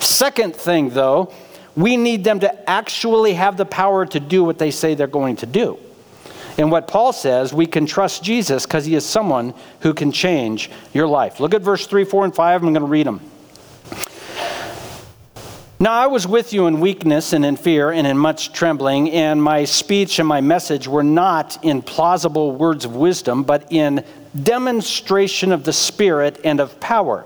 Second 0.00 0.56
thing, 0.56 0.90
though, 0.90 1.32
we 1.76 1.96
need 1.96 2.24
them 2.24 2.40
to 2.40 2.70
actually 2.70 3.34
have 3.34 3.56
the 3.56 3.66
power 3.66 4.04
to 4.06 4.20
do 4.20 4.44
what 4.44 4.58
they 4.58 4.70
say 4.70 4.94
they're 4.94 5.06
going 5.06 5.36
to 5.36 5.46
do. 5.46 5.78
And 6.58 6.70
what 6.70 6.88
Paul 6.88 7.12
says, 7.12 7.52
we 7.52 7.66
can 7.66 7.86
trust 7.86 8.22
Jesus 8.22 8.66
because 8.66 8.84
he 8.84 8.94
is 8.94 9.06
someone 9.06 9.54
who 9.80 9.94
can 9.94 10.12
change 10.12 10.70
your 10.92 11.06
life. 11.06 11.40
Look 11.40 11.54
at 11.54 11.62
verse 11.62 11.86
3, 11.86 12.04
4, 12.04 12.24
and 12.26 12.34
5. 12.34 12.62
I'm 12.62 12.72
going 12.72 12.82
to 12.82 12.90
read 12.90 13.06
them. 13.06 13.20
Now 15.82 15.92
I 15.92 16.08
was 16.08 16.26
with 16.26 16.52
you 16.52 16.66
in 16.66 16.80
weakness 16.80 17.32
and 17.32 17.42
in 17.42 17.56
fear 17.56 17.90
and 17.90 18.06
in 18.06 18.18
much 18.18 18.52
trembling, 18.52 19.10
and 19.12 19.42
my 19.42 19.64
speech 19.64 20.18
and 20.18 20.28
my 20.28 20.42
message 20.42 20.86
were 20.86 21.02
not 21.02 21.64
in 21.64 21.80
plausible 21.80 22.52
words 22.54 22.84
of 22.84 22.94
wisdom, 22.94 23.44
but 23.44 23.72
in 23.72 24.04
demonstration 24.42 25.52
of 25.52 25.64
the 25.64 25.72
Spirit 25.72 26.38
and 26.44 26.60
of 26.60 26.78
power, 26.80 27.24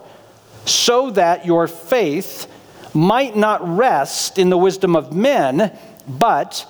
so 0.66 1.10
that 1.10 1.44
your 1.44 1.66
faith 1.66 2.46
might 2.94 3.36
not 3.36 3.76
rest 3.76 4.38
in 4.38 4.50
the 4.50 4.58
wisdom 4.58 4.96
of 4.96 5.12
men, 5.12 5.76
but 6.06 6.66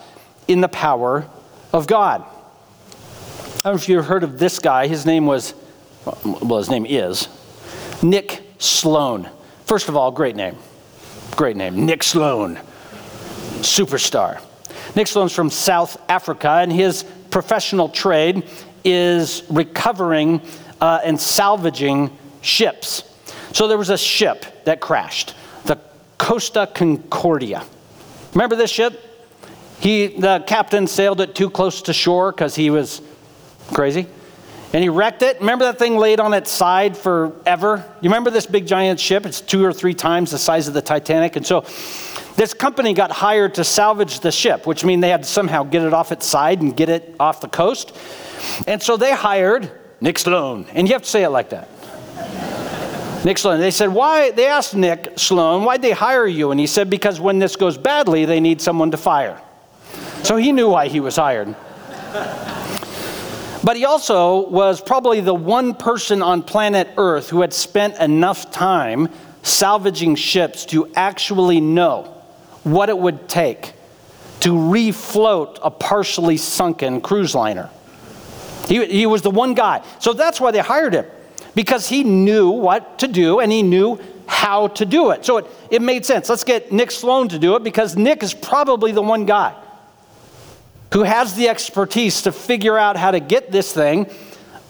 in 0.48 0.60
the 0.60 0.68
power 0.68 1.28
of 1.72 1.86
God. 1.86 2.22
I 2.22 3.68
don't 3.68 3.74
know 3.74 3.74
if 3.74 3.88
you've 3.88 4.06
heard 4.06 4.24
of 4.24 4.38
this 4.38 4.58
guy. 4.58 4.86
His 4.86 5.06
name 5.06 5.26
was, 5.26 5.54
well, 6.24 6.58
his 6.58 6.70
name 6.70 6.86
is 6.86 7.28
Nick 8.02 8.42
Sloane. 8.58 9.28
First 9.66 9.88
of 9.88 9.96
all, 9.96 10.10
great 10.10 10.36
name. 10.36 10.56
Great 11.36 11.56
name. 11.56 11.86
Nick 11.86 12.02
Sloane, 12.02 12.60
superstar. 13.60 14.40
Nick 14.94 15.06
Sloane's 15.06 15.32
from 15.32 15.50
South 15.50 16.00
Africa, 16.08 16.50
and 16.50 16.70
his 16.70 17.04
professional 17.30 17.88
trade 17.88 18.48
is 18.84 19.42
recovering 19.50 20.40
uh, 20.80 21.00
and 21.02 21.20
salvaging 21.20 22.16
ships. 22.42 23.02
So 23.52 23.66
there 23.66 23.78
was 23.78 23.90
a 23.90 23.98
ship 23.98 24.44
that 24.64 24.80
crashed, 24.80 25.34
Costa 26.18 26.68
Concordia. 26.72 27.64
Remember 28.32 28.56
this 28.56 28.70
ship? 28.70 29.00
He, 29.80 30.06
the 30.06 30.42
captain 30.46 30.86
sailed 30.86 31.20
it 31.20 31.34
too 31.34 31.50
close 31.50 31.82
to 31.82 31.92
shore 31.92 32.32
because 32.32 32.54
he 32.54 32.70
was 32.70 33.02
crazy. 33.72 34.06
And 34.72 34.82
he 34.82 34.88
wrecked 34.88 35.22
it. 35.22 35.38
Remember 35.38 35.66
that 35.66 35.78
thing 35.78 35.96
laid 35.96 36.18
on 36.18 36.34
its 36.34 36.50
side 36.50 36.96
forever? 36.96 37.84
You 38.00 38.10
remember 38.10 38.30
this 38.30 38.46
big 38.46 38.66
giant 38.66 38.98
ship? 38.98 39.24
It's 39.24 39.40
two 39.40 39.64
or 39.64 39.72
three 39.72 39.94
times 39.94 40.32
the 40.32 40.38
size 40.38 40.66
of 40.66 40.74
the 40.74 40.82
Titanic. 40.82 41.36
And 41.36 41.46
so 41.46 41.60
this 42.36 42.52
company 42.52 42.92
got 42.92 43.12
hired 43.12 43.54
to 43.54 43.62
salvage 43.62 44.18
the 44.20 44.32
ship, 44.32 44.66
which 44.66 44.84
means 44.84 45.00
they 45.00 45.10
had 45.10 45.22
to 45.22 45.28
somehow 45.28 45.62
get 45.62 45.82
it 45.82 45.94
off 45.94 46.10
its 46.10 46.26
side 46.26 46.60
and 46.60 46.76
get 46.76 46.88
it 46.88 47.14
off 47.20 47.40
the 47.40 47.48
coast. 47.48 47.96
And 48.66 48.82
so 48.82 48.96
they 48.96 49.14
hired 49.14 49.70
Nick 50.00 50.18
Sloane. 50.18 50.66
And 50.72 50.88
you 50.88 50.94
have 50.94 51.02
to 51.02 51.08
say 51.08 51.22
it 51.22 51.30
like 51.30 51.50
that. 51.50 51.68
Nick 53.24 53.38
Sloane. 53.38 53.58
They 53.58 53.70
said, 53.70 53.88
why? 53.88 54.30
They 54.30 54.46
asked 54.46 54.74
Nick 54.74 55.18
Sloane, 55.18 55.64
why'd 55.64 55.80
they 55.80 55.92
hire 55.92 56.26
you? 56.26 56.50
And 56.50 56.60
he 56.60 56.66
said, 56.66 56.90
because 56.90 57.18
when 57.18 57.38
this 57.38 57.56
goes 57.56 57.78
badly, 57.78 58.26
they 58.26 58.38
need 58.38 58.60
someone 58.60 58.90
to 58.90 58.98
fire. 58.98 59.40
So 60.22 60.36
he 60.36 60.52
knew 60.52 60.68
why 60.68 60.88
he 60.88 61.00
was 61.00 61.16
hired. 61.16 61.54
But 63.64 63.76
he 63.76 63.86
also 63.86 64.46
was 64.48 64.82
probably 64.82 65.20
the 65.20 65.34
one 65.34 65.74
person 65.74 66.22
on 66.22 66.42
planet 66.42 66.88
Earth 66.98 67.30
who 67.30 67.40
had 67.40 67.54
spent 67.54 67.96
enough 67.98 68.50
time 68.50 69.08
salvaging 69.42 70.16
ships 70.16 70.66
to 70.66 70.92
actually 70.94 71.60
know 71.62 72.02
what 72.62 72.90
it 72.90 72.98
would 72.98 73.26
take 73.26 73.72
to 74.40 74.50
refloat 74.52 75.58
a 75.62 75.70
partially 75.70 76.36
sunken 76.36 77.00
cruise 77.00 77.34
liner. 77.34 77.70
He, 78.68 78.84
he 78.84 79.06
was 79.06 79.22
the 79.22 79.30
one 79.30 79.54
guy. 79.54 79.82
So 79.98 80.12
that's 80.12 80.40
why 80.40 80.50
they 80.50 80.58
hired 80.58 80.92
him, 80.92 81.06
because 81.54 81.88
he 81.88 82.04
knew 82.04 82.50
what 82.50 82.98
to 83.00 83.08
do 83.08 83.40
and 83.40 83.50
he 83.50 83.62
knew 83.62 83.98
how 84.26 84.68
to 84.68 84.84
do 84.84 85.10
it. 85.10 85.24
So 85.24 85.38
it, 85.38 85.46
it 85.70 85.82
made 85.82 86.04
sense. 86.04 86.28
Let's 86.28 86.44
get 86.44 86.72
Nick 86.72 86.90
Sloane 86.90 87.28
to 87.28 87.38
do 87.38 87.56
it 87.56 87.62
because 87.62 87.96
Nick 87.96 88.22
is 88.22 88.34
probably 88.34 88.92
the 88.92 89.02
one 89.02 89.26
guy 89.26 89.54
who 90.92 91.02
has 91.02 91.34
the 91.34 91.48
expertise 91.48 92.22
to 92.22 92.32
figure 92.32 92.78
out 92.78 92.96
how 92.96 93.10
to 93.10 93.20
get 93.20 93.50
this 93.50 93.72
thing 93.72 94.08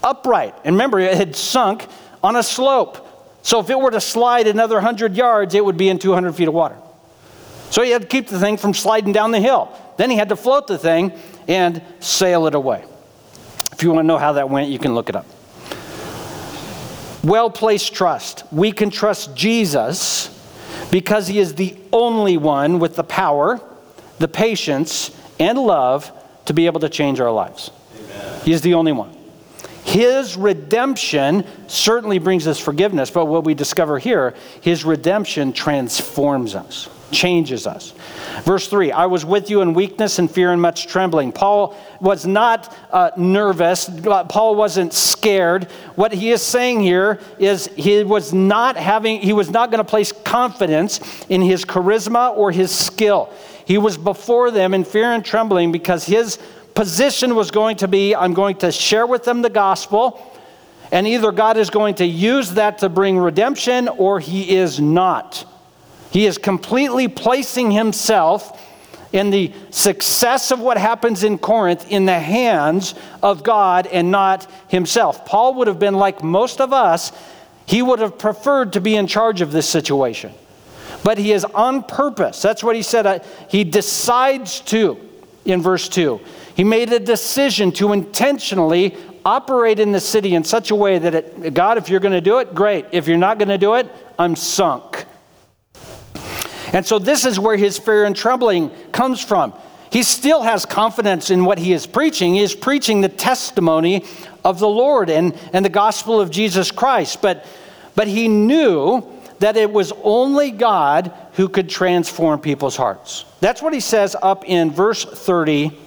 upright. 0.03 0.55
And 0.65 0.75
remember, 0.75 0.99
it 0.99 1.17
had 1.17 1.37
sunk 1.37 1.87
on 2.23 2.37
a 2.37 2.43
slope. 2.43 3.01
So 3.43 3.61
if 3.61 3.69
it 3.69 3.79
were 3.79 3.91
to 3.91 4.01
slide 4.01 4.47
another 4.47 4.77
100 4.77 5.17
yards, 5.17 5.55
it 5.55 5.65
would 5.65 5.77
be 5.77 5.89
in 5.89 5.99
200 5.99 6.33
feet 6.33 6.49
of 6.49 6.55
water. 6.55 6.77
So 7.71 7.83
he 7.83 7.91
had 7.91 8.03
to 8.03 8.09
keep 8.09 8.29
the 8.29 8.39
thing 8.39 8.57
from 8.57 8.73
sliding 8.73 9.13
down 9.13 9.33
the 9.33 9.41
hill. 9.41 9.77
Then 9.97 10.11
he 10.11 10.17
had 10.17 10.31
to 10.31 10.37
float 10.37 10.67
the 10.67 10.79
thing 10.79 11.13
and 11.47 11.83
sail 12.01 12.47
it 12.47 12.55
away. 12.55 12.85
If 13.73 13.83
you 13.83 13.91
want 13.91 14.05
to 14.05 14.07
know 14.07 14.19
how 14.19 14.33
that 14.35 14.49
went, 14.49 14.71
you 14.71 14.79
can 14.79 14.95
look 14.95 15.09
it 15.09 15.17
up. 15.17 15.27
Well 17.25 17.51
placed 17.51 17.95
trust. 17.95 18.45
We 18.53 18.71
can 18.71 18.91
trust 18.91 19.35
Jesus 19.35 20.31
because 20.91 21.27
he 21.27 21.39
is 21.39 21.55
the 21.55 21.77
only 21.93 22.37
one 22.37 22.79
with 22.79 22.97
the 22.97 23.05
power, 23.05 23.61
the 24.19 24.29
patience, 24.29 25.11
and 25.41 25.59
love 25.59 26.13
to 26.45 26.55
be 26.55 26.67
able 26.67 26.81
to 26.81 26.89
change 26.89 27.21
our 27.21 27.31
lives. 27.33 27.71
Amen. 27.97 28.41
He 28.45 28.53
is 28.53 28.61
the 28.61 28.75
only 28.75 28.93
one. 28.93 29.17
His 29.85 30.37
redemption 30.37 31.47
certainly 31.67 32.19
brings 32.19 32.47
us 32.47 32.59
forgiveness, 32.59 33.11
but 33.11 33.27
what 33.27 33.45
we 33.45 33.55
discover 33.55 33.99
here, 33.99 34.35
his 34.61 34.85
redemption 34.85 35.53
transforms 35.53 36.55
us, 36.55 36.89
changes 37.11 37.67
us. 37.67 37.93
Verse 38.43 38.69
3 38.69 38.93
I 38.93 39.07
was 39.07 39.25
with 39.25 39.51
you 39.51 39.61
in 39.63 39.75
weakness 39.75 40.19
and 40.19 40.31
fear 40.31 40.53
and 40.53 40.61
much 40.61 40.87
trembling. 40.87 41.33
Paul 41.33 41.77
was 42.01 42.27
not 42.27 42.77
uh, 42.91 43.11
nervous, 43.17 43.89
Paul 44.29 44.55
wasn't 44.55 44.93
scared. 44.93 45.65
What 45.95 46.13
he 46.13 46.31
is 46.31 46.43
saying 46.43 46.81
here 46.81 47.21
is 47.39 47.67
he 47.69 48.05
was 48.05 48.33
not 48.33 48.77
having, 48.77 49.21
he 49.21 49.33
was 49.33 49.51
not 49.51 49.71
going 49.71 49.79
to 49.79 49.89
place 49.89 50.13
confidence 50.13 51.01
in 51.29 51.41
his 51.43 51.65
charisma 51.65 52.37
or 52.37 52.53
his 52.53 52.71
skill. 52.71 53.33
He 53.67 53.79
was 53.79 53.97
before 53.97 54.51
them 54.51 54.75
in 54.75 54.85
fear 54.85 55.13
and 55.13 55.25
trembling 55.25 55.73
because 55.73 56.05
his 56.05 56.39
position 56.75 57.35
was 57.35 57.51
going 57.51 57.77
to 57.79 57.89
be 57.89 58.15
I'm 58.15 58.35
going 58.35 58.57
to 58.57 58.73
share 58.73 59.07
with 59.07 59.25
them 59.25 59.43
the 59.43 59.51
gospel, 59.51 60.21
and 60.93 61.07
either 61.07 61.33
God 61.33 61.57
is 61.57 61.71
going 61.71 61.95
to 61.97 62.05
use 62.05 62.51
that 62.53 62.79
to 62.79 62.89
bring 62.89 63.17
redemption 63.19 63.89
or 63.89 64.21
he 64.21 64.57
is 64.57 64.81
not. 64.81 65.47
He 66.15 66.25
is 66.25 66.39
completely 66.39 67.09
placing 67.09 67.73
himself 67.73 68.59
in 69.13 69.29
the 69.29 69.53
success 69.69 70.51
of 70.51 70.61
what 70.61 70.79
happens 70.79 71.23
in 71.23 71.37
Corinth 71.37 71.91
in 71.91 72.07
the 72.07 72.19
hands 72.19 72.95
of 73.23 73.43
God 73.43 73.87
and 73.87 74.11
not 74.11 74.51
himself. 74.69 75.27
Paul 75.27 75.57
would 75.57 75.69
have 75.69 75.79
been 75.79 75.95
like 75.95 76.23
most 76.25 76.63
of 76.63 76.73
us, 76.73 77.13
he 77.67 77.83
would 77.83 77.99
have 77.99 78.17
preferred 78.19 78.73
to 78.73 78.81
be 78.81 78.97
in 78.97 79.07
charge 79.07 79.43
of 79.43 79.53
this 79.53 79.69
situation 79.69 80.33
but 81.05 81.19
he 81.19 81.33
is 81.33 81.45
on 81.45 81.85
purpose. 81.85 82.43
That's 82.43 82.65
what 82.65 82.75
he 82.75 82.83
said. 82.83 83.07
Uh, 83.07 83.19
he 83.49 83.63
decides 83.63 84.61
to, 84.61 84.99
in 85.45 85.63
verse 85.63 85.89
2. 85.89 86.19
He 86.57 86.65
made 86.65 86.93
a 86.93 86.99
decision 86.99 87.71
to 87.73 87.93
intentionally 87.93 88.97
operate 89.25 89.79
in 89.79 89.93
the 89.93 90.01
city 90.01 90.35
in 90.35 90.45
such 90.45 90.71
a 90.71 90.75
way 90.75 90.99
that, 90.99 91.15
it, 91.15 91.55
God, 91.55 91.79
if 91.79 91.89
you're 91.89 92.01
going 92.01 92.13
to 92.15 92.23
do 92.23 92.39
it, 92.39 92.55
great. 92.55 92.87
If 92.91 93.07
you're 93.07 93.19
not 93.19 93.39
going 93.39 93.49
to 93.49 93.59
do 93.59 93.75
it, 93.75 93.87
I'm 94.19 94.35
sunk. 94.35 94.94
And 96.75 96.85
so 96.85 96.99
this 96.99 97.25
is 97.25 97.39
where 97.39 97.57
his 97.57 97.79
fear 97.79 98.05
and 98.05 98.15
trembling 98.15 98.71
comes 98.93 99.23
from. 99.23 99.55
he 99.91 100.03
still 100.03 100.43
has 100.43 100.67
confidence 100.67 101.31
in 101.31 101.45
what 101.45 101.57
he 101.57 101.73
is 101.73 101.87
preaching. 101.87 102.35
He 102.35 102.43
is 102.43 102.53
preaching 102.53 103.01
the 103.01 103.09
testimony 103.09 104.05
of 104.45 104.59
the 104.59 104.69
Lord 104.69 105.09
and, 105.09 105.39
and 105.53 105.65
the 105.65 105.71
gospel 105.71 106.21
of 106.21 106.33
Jesus 106.33 106.73
Christ. 106.73 107.23
But, 107.23 107.47
but 107.95 108.09
he 108.09 108.27
knew 108.27 109.09
that 109.39 109.57
it 109.57 109.73
was 109.73 109.93
only 110.03 110.51
God 110.51 111.13
who 111.35 111.49
could 111.49 111.69
transform 111.69 112.41
people's 112.41 112.77
hearts. 112.77 113.25
That's 113.39 113.63
what 113.63 113.73
he 113.73 113.81
says 113.81 114.17
up 114.21 114.45
in 114.45 114.73
verse 114.73 115.05
30 115.05 115.79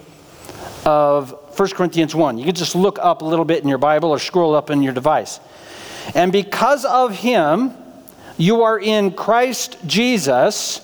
of 0.86 1.32
1 1.58 1.68
Corinthians 1.70 2.14
1. 2.14 2.38
You 2.38 2.44
can 2.46 2.54
just 2.54 2.74
look 2.74 2.98
up 2.98 3.20
a 3.20 3.26
little 3.26 3.44
bit 3.44 3.62
in 3.62 3.68
your 3.68 3.78
Bible 3.78 4.10
or 4.10 4.18
scroll 4.18 4.54
up 4.54 4.70
in 4.70 4.82
your 4.82 4.94
device. 4.94 5.38
And 6.14 6.32
because 6.32 6.86
of 6.86 7.14
him, 7.14 7.74
you 8.38 8.62
are 8.62 8.78
in 8.78 9.10
Christ 9.12 9.76
Jesus, 9.86 10.80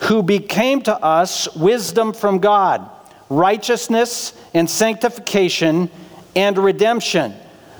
who 0.00 0.22
became 0.22 0.82
to 0.82 0.94
us 0.94 1.48
wisdom 1.56 2.12
from 2.12 2.40
God, 2.40 2.90
righteousness 3.30 4.34
and 4.52 4.68
sanctification 4.68 5.88
and 6.34 6.58
redemption. 6.58 7.34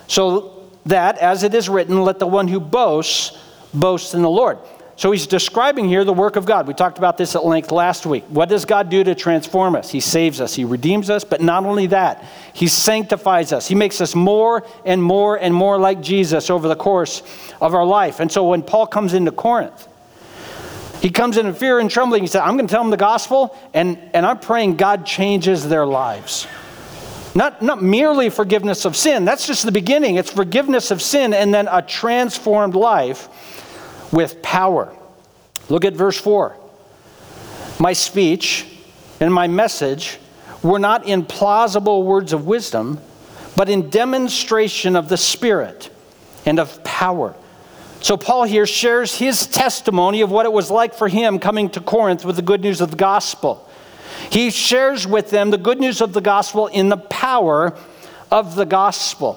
So 0.07 0.71
that, 0.87 1.19
as 1.19 1.43
it 1.43 1.55
is 1.55 1.69
written, 1.69 2.03
let 2.03 2.21
the 2.21 2.27
one 2.27 2.49
who 2.49 2.61
boasts 2.61 3.37
boast 3.75 4.15
in 4.15 4.23
the 4.23 4.31
Lord. 4.31 4.59
So 4.97 5.13
he's 5.13 5.27
describing 5.27 5.89
here 5.89 6.05
the 6.05 6.13
work 6.15 6.37
of 6.37 6.47
God. 6.47 6.67
We 6.67 6.73
talked 6.73 6.97
about 6.97 7.19
this 7.19 7.37
at 7.37 7.45
length 7.45 7.71
last 7.71 8.07
week. 8.07 8.25
What 8.29 8.49
does 8.49 8.65
God 8.65 8.89
do 8.89 9.05
to 9.05 9.15
transform 9.15 9.77
us? 9.77 9.91
He 9.91 10.01
saves 10.01 10.41
us, 10.41 10.55
He 10.55 10.65
redeems 10.65 11.11
us, 11.11 11.23
but 11.23 11.43
not 11.43 11.65
only 11.67 11.89
that, 11.89 12.25
He 12.55 12.67
sanctifies 12.67 13.53
us. 13.53 13.69
He 13.69 13.75
makes 13.75 14.01
us 14.01 14.15
more 14.15 14.67
and 14.87 15.03
more 15.03 15.37
and 15.37 15.55
more 15.55 15.79
like 15.79 16.01
Jesus 16.01 16.49
over 16.49 16.67
the 16.67 16.77
course 16.77 17.23
of 17.61 17.75
our 17.75 17.85
life. 17.85 18.21
And 18.21 18.33
so 18.33 18.49
when 18.49 18.63
Paul 18.63 18.87
comes 18.87 19.13
into 19.13 19.33
Corinth, 19.33 19.87
he 21.03 21.11
comes 21.11 21.37
in 21.37 21.53
fear 21.55 21.79
and 21.79 21.91
trembling. 21.91 22.23
He 22.23 22.27
said, 22.27 22.41
I'm 22.41 22.57
going 22.57 22.67
to 22.67 22.73
tell 22.73 22.83
them 22.83 22.91
the 22.91 22.97
gospel, 22.97 23.57
and, 23.75 23.99
and 24.15 24.25
I'm 24.25 24.39
praying 24.39 24.77
God 24.77 25.05
changes 25.05 25.69
their 25.69 25.87
lives. 25.87 26.47
Not, 27.35 27.61
not 27.61 27.83
merely 27.83 28.31
forgiveness 28.31 28.87
of 28.87 28.97
sin, 28.97 29.27
that's 29.27 29.47
just 29.47 29.67
the 29.67 29.73
beginning. 29.73 30.17
It's 30.17 30.31
forgiveness 30.31 30.91
of 30.91 31.03
sin 31.03 31.35
and 31.35 31.53
then 31.53 31.69
a 31.71 31.83
transformed 31.83 32.75
life 32.75 33.29
with 34.13 34.43
power. 34.43 34.95
Look 35.69 35.85
at 35.85 35.95
verse 35.95 36.19
4. 36.19 36.57
My 37.79 37.93
speech 37.93 38.67
and 39.21 39.33
my 39.33 39.47
message 39.47 40.19
were 40.63 40.79
not 40.79 41.07
in 41.07 41.25
plausible 41.25 42.03
words 42.03 42.33
of 42.33 42.47
wisdom, 42.47 43.01
but 43.57 43.69
in 43.69 43.91
demonstration 43.91 44.97
of 44.97 45.09
the 45.09 45.17
Spirit 45.17 45.91
and 46.45 46.59
of 46.59 46.83
power. 46.85 47.35
So, 48.01 48.17
Paul 48.17 48.45
here 48.45 48.67
shares 48.67 49.17
his 49.17 49.47
testimony 49.47 50.21
of 50.21 50.31
what 50.31 50.47
it 50.47 50.53
was 50.53 50.71
like 50.71 50.95
for 50.95 51.09
him 51.09 51.39
coming 51.39 51.71
to 51.71 51.81
Corinth 51.81 52.25
with 52.25 52.37
the 52.37 52.43
good 52.43 52.61
news 52.61 52.81
of 52.81 52.91
the 52.91 52.97
gospel. 52.97 53.69
He 54.31 54.51
shares 54.51 55.07
with 55.07 55.31
them 55.31 55.51
the 55.51 55.59
good 55.59 55.81
news 55.81 56.01
of 56.01 56.13
the 56.13 56.21
gospel 56.21 56.67
in 56.67 56.89
the 56.89 56.97
power 56.97 57.77
of 58.31 58.55
the 58.55 58.67
gospel. 58.67 59.35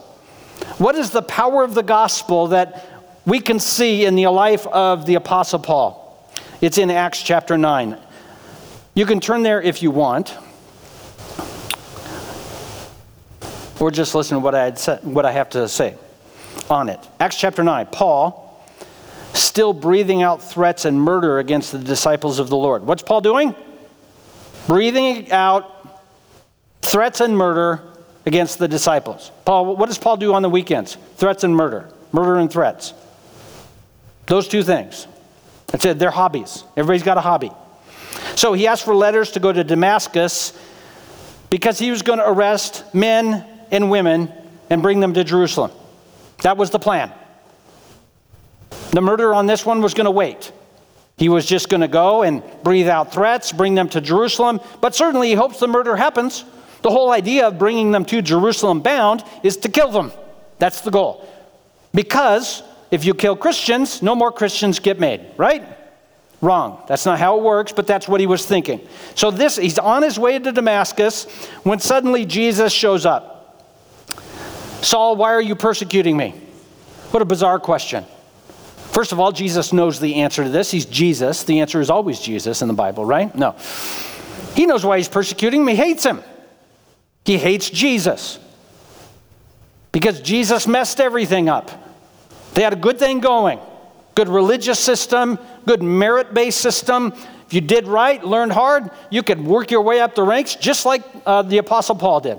What 0.77 0.95
is 0.95 1.11
the 1.11 1.21
power 1.21 1.63
of 1.63 1.73
the 1.73 1.83
gospel 1.83 2.47
that 2.47 2.88
we 3.29 3.39
can 3.39 3.59
see 3.59 4.05
in 4.05 4.15
the 4.15 4.27
life 4.27 4.65
of 4.67 5.05
the 5.05 5.13
Apostle 5.15 5.59
Paul. 5.59 6.27
It's 6.61 6.79
in 6.79 6.89
Acts 6.89 7.21
chapter 7.21 7.57
9. 7.57 7.95
You 8.95 9.05
can 9.05 9.19
turn 9.19 9.43
there 9.43 9.61
if 9.61 9.83
you 9.83 9.91
want, 9.91 10.35
or 13.79 13.91
just 13.91 14.15
listen 14.15 14.37
to 14.37 14.39
what 14.39 14.55
I, 14.55 14.73
said, 14.73 15.03
what 15.03 15.25
I 15.25 15.31
have 15.31 15.51
to 15.51 15.69
say 15.69 15.95
on 16.69 16.89
it. 16.89 16.99
Acts 17.19 17.39
chapter 17.39 17.63
9. 17.63 17.85
Paul, 17.91 18.65
still 19.33 19.73
breathing 19.73 20.23
out 20.23 20.41
threats 20.41 20.85
and 20.85 20.99
murder 20.99 21.37
against 21.37 21.71
the 21.71 21.79
disciples 21.79 22.39
of 22.39 22.49
the 22.49 22.57
Lord. 22.57 22.83
What's 22.83 23.03
Paul 23.03 23.21
doing? 23.21 23.53
Breathing 24.67 25.31
out 25.31 26.01
threats 26.81 27.21
and 27.21 27.37
murder 27.37 27.83
against 28.25 28.57
the 28.57 28.67
disciples. 28.67 29.31
Paul, 29.45 29.75
what 29.75 29.85
does 29.85 29.99
Paul 29.99 30.17
do 30.17 30.33
on 30.33 30.41
the 30.41 30.49
weekends? 30.49 30.97
Threats 31.17 31.43
and 31.43 31.55
murder. 31.55 31.89
Murder 32.11 32.37
and 32.37 32.51
threats. 32.51 32.93
Those 34.29 34.47
two 34.47 34.61
things. 34.61 35.07
That's 35.67 35.83
it, 35.85 35.99
they're 35.99 36.11
hobbies. 36.11 36.63
Everybody's 36.77 37.03
got 37.03 37.17
a 37.17 37.21
hobby. 37.21 37.51
So 38.35 38.53
he 38.53 38.67
asked 38.67 38.85
for 38.85 38.95
letters 38.95 39.31
to 39.31 39.39
go 39.39 39.51
to 39.51 39.63
Damascus 39.63 40.53
because 41.49 41.79
he 41.79 41.89
was 41.89 42.03
going 42.03 42.19
to 42.19 42.29
arrest 42.29 42.93
men 42.93 43.43
and 43.71 43.89
women 43.89 44.31
and 44.69 44.83
bring 44.83 44.99
them 44.99 45.15
to 45.15 45.23
Jerusalem. 45.23 45.71
That 46.43 46.57
was 46.57 46.69
the 46.69 46.77
plan. 46.77 47.11
The 48.91 49.01
murder 49.01 49.33
on 49.33 49.47
this 49.47 49.65
one 49.65 49.81
was 49.81 49.95
going 49.95 50.05
to 50.05 50.11
wait. 50.11 50.51
He 51.17 51.27
was 51.27 51.47
just 51.47 51.67
going 51.67 51.81
to 51.81 51.87
go 51.87 52.21
and 52.21 52.43
breathe 52.63 52.87
out 52.87 53.11
threats, 53.11 53.51
bring 53.51 53.73
them 53.73 53.89
to 53.89 53.99
Jerusalem, 53.99 54.61
but 54.79 54.93
certainly 54.93 55.29
he 55.29 55.33
hopes 55.33 55.59
the 55.59 55.67
murder 55.67 55.95
happens. 55.95 56.45
The 56.83 56.91
whole 56.91 57.11
idea 57.11 57.47
of 57.47 57.57
bringing 57.57 57.91
them 57.91 58.05
to 58.05 58.21
Jerusalem 58.21 58.81
bound 58.81 59.23
is 59.41 59.57
to 59.57 59.69
kill 59.69 59.91
them. 59.91 60.11
That's 60.59 60.81
the 60.81 60.91
goal. 60.91 61.27
Because 61.95 62.61
if 62.91 63.05
you 63.05 63.13
kill 63.13 63.35
Christians, 63.35 64.01
no 64.01 64.15
more 64.15 64.31
Christians 64.31 64.79
get 64.79 64.99
made, 64.99 65.25
right? 65.37 65.63
Wrong. 66.41 66.83
That's 66.87 67.05
not 67.05 67.19
how 67.19 67.37
it 67.37 67.43
works, 67.43 67.71
but 67.71 67.85
that's 67.85 68.07
what 68.07 68.19
he 68.19 68.27
was 68.27 68.45
thinking. 68.45 68.87
So 69.15 69.29
this 69.29 69.57
he's 69.57 69.77
on 69.77 70.03
his 70.03 70.17
way 70.17 70.39
to 70.39 70.51
Damascus 70.51 71.25
when 71.63 71.79
suddenly 71.79 72.25
Jesus 72.25 72.71
shows 72.71 73.05
up. 73.05 73.35
Saul, 74.81 75.17
why 75.17 75.33
are 75.33 75.41
you 75.41 75.55
persecuting 75.55 76.15
me? 76.15 76.31
What 77.11 77.21
a 77.21 77.25
bizarre 77.25 77.59
question. 77.59 78.05
First 78.77 79.11
of 79.11 79.19
all, 79.19 79.31
Jesus 79.31 79.73
knows 79.73 79.99
the 79.99 80.15
answer 80.15 80.43
to 80.43 80.49
this. 80.49 80.71
He's 80.71 80.85
Jesus. 80.85 81.43
The 81.43 81.59
answer 81.59 81.81
is 81.81 81.89
always 81.89 82.19
Jesus 82.19 82.61
in 82.61 82.67
the 82.67 82.73
Bible, 82.73 83.05
right? 83.05 83.33
No. 83.35 83.55
He 84.55 84.65
knows 84.65 84.85
why 84.85 84.97
he's 84.97 85.09
persecuting 85.09 85.61
him. 85.61 85.67
He 85.67 85.75
hates 85.75 86.03
him. 86.03 86.23
He 87.25 87.37
hates 87.37 87.69
Jesus. 87.69 88.39
Because 89.91 90.21
Jesus 90.21 90.67
messed 90.67 90.99
everything 90.99 91.49
up. 91.49 91.71
They 92.53 92.63
had 92.63 92.73
a 92.73 92.77
good 92.77 92.99
thing 92.99 93.19
going 93.19 93.59
good 94.19 94.27
religious 94.27 94.77
system, 94.77 95.39
good 95.65 95.81
merit 95.81 96.33
based 96.33 96.59
system. 96.59 97.13
If 97.47 97.53
you 97.53 97.61
did 97.61 97.87
right, 97.87 98.21
learned 98.21 98.51
hard, 98.51 98.91
you 99.09 99.23
could 99.23 99.39
work 99.39 99.71
your 99.71 99.81
way 99.81 100.01
up 100.01 100.13
the 100.13 100.23
ranks 100.23 100.55
just 100.55 100.85
like 100.85 101.03
uh, 101.25 101.41
the 101.43 101.59
Apostle 101.59 101.95
Paul 101.95 102.19
did. 102.19 102.37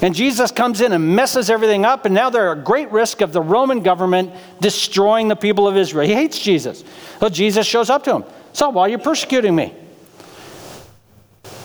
And 0.00 0.14
Jesus 0.14 0.50
comes 0.50 0.80
in 0.80 0.92
and 0.92 1.14
messes 1.14 1.50
everything 1.50 1.84
up, 1.84 2.06
and 2.06 2.14
now 2.14 2.30
they're 2.30 2.52
at 2.52 2.64
great 2.64 2.90
risk 2.90 3.20
of 3.20 3.34
the 3.34 3.42
Roman 3.42 3.82
government 3.82 4.32
destroying 4.58 5.28
the 5.28 5.36
people 5.36 5.68
of 5.68 5.76
Israel. 5.76 6.06
He 6.06 6.14
hates 6.14 6.38
Jesus. 6.38 6.82
So 7.18 7.28
Jesus 7.28 7.66
shows 7.66 7.90
up 7.90 8.02
to 8.04 8.16
him. 8.16 8.24
So, 8.54 8.70
why 8.70 8.86
are 8.86 8.88
you 8.88 8.96
persecuting 8.96 9.54
me? 9.54 9.74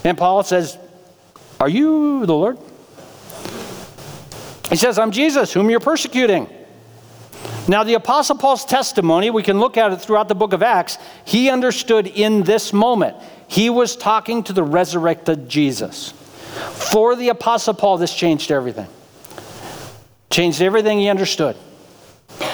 And 0.04 0.18
Paul 0.18 0.44
says, 0.44 0.78
Are 1.62 1.70
you 1.70 2.26
the 2.26 2.34
Lord? 2.34 2.58
He 4.70 4.76
says, 4.76 5.00
I'm 5.00 5.12
Jesus, 5.12 5.54
whom 5.54 5.70
you're 5.70 5.80
persecuting. 5.80 6.50
Now, 7.68 7.84
the 7.84 7.96
Apostle 7.96 8.38
Paul's 8.38 8.64
testimony, 8.64 9.32
we 9.32 9.42
can 9.42 9.60
look 9.60 9.76
at 9.76 9.92
it 9.92 9.98
throughout 9.98 10.28
the 10.28 10.36
book 10.36 10.54
of 10.54 10.62
Acts. 10.62 11.00
He 11.26 11.50
understood 11.50 12.06
in 12.06 12.44
this 12.44 12.72
moment. 12.72 13.18
He 13.48 13.72
was 13.72 13.96
talking 13.96 14.44
to 14.44 14.54
the 14.54 14.64
resurrected 14.64 15.50
Jesus. 15.50 16.12
For 16.12 17.16
the 17.16 17.30
Apostle 17.30 17.74
Paul, 17.74 17.98
this 17.98 18.14
changed 18.14 18.52
everything. 18.52 18.88
Changed 20.30 20.62
everything 20.62 21.00
he 21.00 21.10
understood. 21.10 21.58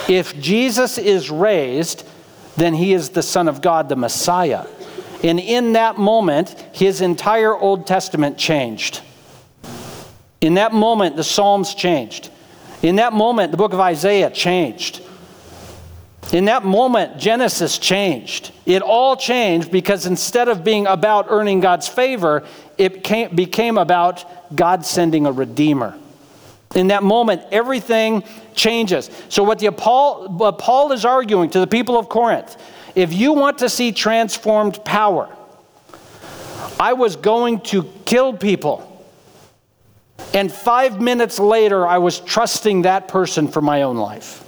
If 0.07 0.39
Jesus 0.39 0.97
is 0.97 1.29
raised, 1.29 2.07
then 2.55 2.73
he 2.73 2.93
is 2.93 3.09
the 3.09 3.21
Son 3.21 3.47
of 3.47 3.61
God, 3.61 3.89
the 3.89 3.95
Messiah. 3.95 4.65
And 5.23 5.39
in 5.39 5.73
that 5.73 5.97
moment, 5.97 6.55
his 6.73 7.01
entire 7.01 7.55
Old 7.55 7.85
Testament 7.85 8.37
changed. 8.37 9.01
In 10.39 10.55
that 10.55 10.73
moment, 10.73 11.15
the 11.15 11.23
Psalms 11.23 11.75
changed. 11.75 12.30
In 12.81 12.95
that 12.95 13.13
moment, 13.13 13.51
the 13.51 13.57
book 13.57 13.73
of 13.73 13.79
Isaiah 13.79 14.31
changed. 14.31 15.01
In 16.33 16.45
that 16.45 16.63
moment, 16.63 17.17
Genesis 17.17 17.77
changed. 17.77 18.51
It 18.65 18.81
all 18.81 19.15
changed 19.15 19.71
because 19.71 20.05
instead 20.05 20.47
of 20.47 20.63
being 20.63 20.87
about 20.87 21.27
earning 21.29 21.59
God's 21.59 21.87
favor, 21.87 22.43
it 22.77 23.03
became 23.35 23.77
about 23.77 24.55
God 24.55 24.85
sending 24.85 25.25
a 25.25 25.31
redeemer. 25.31 25.97
In 26.73 26.87
that 26.87 27.03
moment, 27.03 27.41
everything 27.51 28.23
changes. 28.55 29.09
So, 29.27 29.43
what, 29.43 29.59
the 29.59 29.71
Paul, 29.71 30.29
what 30.29 30.57
Paul 30.57 30.93
is 30.93 31.03
arguing 31.03 31.49
to 31.49 31.59
the 31.59 31.67
people 31.67 31.99
of 31.99 32.07
Corinth 32.07 32.55
if 32.95 33.13
you 33.13 33.33
want 33.33 33.59
to 33.59 33.69
see 33.69 33.91
transformed 33.91 34.83
power, 34.83 35.29
I 36.79 36.93
was 36.93 37.15
going 37.15 37.61
to 37.61 37.83
kill 38.05 38.33
people 38.33 38.87
and 40.33 40.51
five 40.51 41.01
minutes 41.01 41.39
later, 41.39 41.85
I 41.85 41.97
was 41.97 42.19
trusting 42.19 42.83
that 42.83 43.07
person 43.07 43.47
for 43.47 43.61
my 43.61 43.81
own 43.81 43.97
life. 43.97 44.47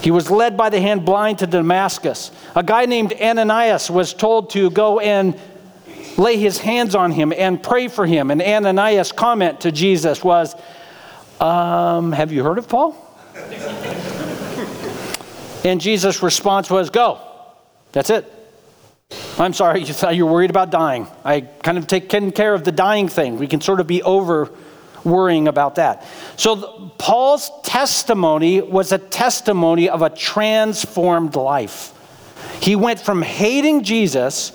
He 0.00 0.10
was 0.10 0.30
led 0.30 0.56
by 0.56 0.70
the 0.70 0.80
hand 0.80 1.04
blind 1.04 1.40
to 1.40 1.46
Damascus. 1.46 2.30
A 2.54 2.62
guy 2.62 2.86
named 2.86 3.12
Ananias 3.20 3.90
was 3.90 4.14
told 4.14 4.50
to 4.50 4.70
go 4.70 5.00
and 5.00 5.38
lay 6.16 6.36
his 6.36 6.58
hands 6.58 6.94
on 6.94 7.10
him 7.10 7.32
and 7.36 7.62
pray 7.62 7.88
for 7.88 8.06
him. 8.06 8.30
And 8.30 8.40
Ananias' 8.40 9.12
comment 9.12 9.60
to 9.62 9.72
Jesus 9.72 10.22
was, 10.22 10.54
um, 11.40 12.12
Have 12.12 12.32
you 12.32 12.44
heard 12.44 12.58
of 12.58 12.68
Paul? 12.68 12.96
and 15.64 15.80
Jesus' 15.80 16.22
response 16.22 16.70
was, 16.70 16.88
Go. 16.88 17.20
That's 17.92 18.10
it. 18.10 18.32
I'm 19.38 19.52
sorry, 19.52 19.80
you 19.80 19.92
thought 19.92 20.16
you 20.16 20.24
were 20.24 20.32
worried 20.32 20.50
about 20.50 20.70
dying. 20.70 21.06
I 21.24 21.42
kind 21.42 21.76
of 21.76 21.86
taken 21.86 22.32
care 22.32 22.54
of 22.54 22.64
the 22.64 22.72
dying 22.72 23.08
thing. 23.08 23.36
We 23.36 23.46
can 23.46 23.60
sort 23.60 23.80
of 23.80 23.86
be 23.86 24.02
over 24.02 24.50
worrying 25.04 25.46
about 25.46 25.74
that. 25.74 26.06
So, 26.36 26.90
Paul's 26.98 27.50
testimony 27.62 28.60
was 28.62 28.92
a 28.92 28.98
testimony 28.98 29.88
of 29.88 30.02
a 30.02 30.10
transformed 30.10 31.36
life. 31.36 31.92
He 32.60 32.76
went 32.76 32.98
from 32.98 33.22
hating 33.22 33.82
Jesus 33.82 34.52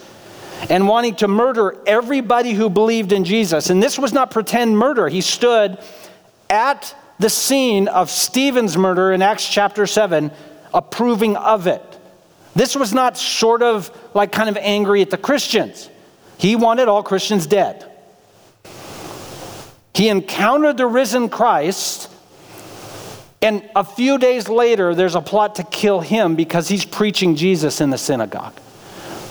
and 0.70 0.88
wanting 0.88 1.16
to 1.16 1.28
murder 1.28 1.78
everybody 1.86 2.54
who 2.54 2.70
believed 2.70 3.12
in 3.12 3.24
Jesus. 3.24 3.70
And 3.70 3.82
this 3.82 3.98
was 3.98 4.14
not 4.14 4.32
pretend 4.32 4.78
murder. 4.78 5.08
He 5.08 5.22
stood 5.22 5.78
at 6.50 6.96
the 7.20 7.30
scene 7.30 7.88
of 7.88 8.10
Stephen's 8.10 8.78
murder 8.78 9.12
in 9.12 9.22
Acts 9.22 9.48
chapter 9.48 9.86
7, 9.86 10.32
approving 10.74 11.38
of 11.38 11.68
it. 11.68 11.91
This 12.56 12.76
was 12.76 12.94
not 12.94 13.18
sort 13.18 13.62
of 13.62 13.90
like 14.14 14.32
kind 14.32 14.50
of 14.50 14.58
angry 14.58 15.02
at 15.02 15.10
the 15.10 15.18
Christians. 15.18 15.90
He 16.38 16.56
wanted 16.56 16.88
all 16.88 17.04
Christians 17.04 17.46
dead. 17.46 17.90
He 19.94 20.10
encountered 20.10 20.78
the 20.78 20.88
risen 20.88 21.30
Christ, 21.30 22.10
and 23.42 23.68
a 23.76 23.84
few 23.84 24.18
days 24.18 24.48
later, 24.48 24.96
there's 24.96 25.16
a 25.16 25.22
plot 25.22 25.56
to 25.56 25.64
kill 25.64 26.00
him 26.00 26.36
because 26.36 26.68
he's 26.68 26.86
preaching 26.86 27.36
Jesus 27.36 27.82
in 27.82 27.90
the 27.90 27.98
synagogue. 27.98 28.54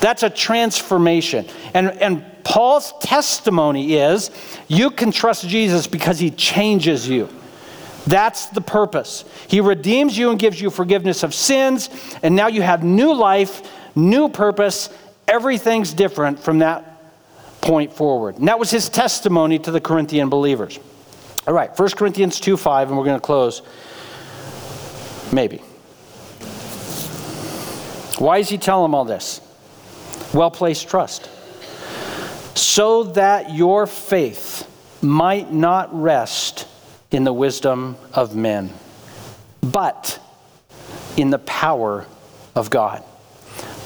That's 0.01 0.23
a 0.23 0.31
transformation. 0.31 1.47
And, 1.75 1.91
and 2.01 2.25
Paul's 2.43 2.93
testimony 3.01 3.95
is 3.95 4.31
you 4.67 4.91
can 4.91 5.13
trust 5.13 5.47
Jesus 5.47 5.87
because 5.87 6.19
he 6.19 6.31
changes 6.31 7.09
you. 7.09 7.29
That's 8.07 8.47
the 8.47 8.61
purpose. 8.61 9.25
He 9.49 9.61
redeems 9.61 10.17
you 10.17 10.31
and 10.31 10.39
gives 10.39 10.61
you 10.61 10.71
forgiveness 10.71 11.23
of 11.23 11.35
sins, 11.35 11.91
and 12.23 12.35
now 12.35 12.49
you 12.49 12.63
have 12.63 12.83
new 12.83 13.13
life, 13.13 13.63
new 13.95 14.29
purpose. 14.29 14.89
Everything's 15.29 15.93
different 15.93 16.39
from 16.39 16.61
that 16.61 16.91
point 17.61 17.93
forward. 17.93 18.39
And 18.39 18.49
that 18.49 18.59
was 18.59 18.71
his 18.71 18.89
testimony 18.89 19.59
to 19.61 19.71
the 19.71 19.81
Corinthian 19.81 20.29
believers. 20.29 20.79
All 21.47 21.55
right, 21.55 21.77
1 21.79 21.91
Corinthians 21.91 22.41
2 22.41 22.57
5, 22.57 22.89
and 22.89 22.99
we're 22.99 23.05
going 23.05 23.21
to 23.21 23.25
close. 23.25 23.63
Maybe. 25.33 25.59
Why 28.19 28.39
is 28.39 28.49
he 28.49 28.59
telling 28.59 28.85
them 28.85 28.95
all 28.95 29.05
this? 29.05 29.41
Well 30.35 30.51
placed 30.51 30.89
trust. 30.89 31.31
So 32.55 33.05
that 33.05 33.55
your 33.55 33.87
faith 33.87 34.67
might 35.03 35.53
not 35.53 35.89
rest 35.99 36.67
in 37.11 37.25
the 37.25 37.33
wisdom 37.33 37.97
of 38.13 38.35
men, 38.35 38.73
but 39.61 40.19
in 41.17 41.31
the 41.31 41.39
power 41.39 42.07
of 42.55 42.71
God. 42.71 43.03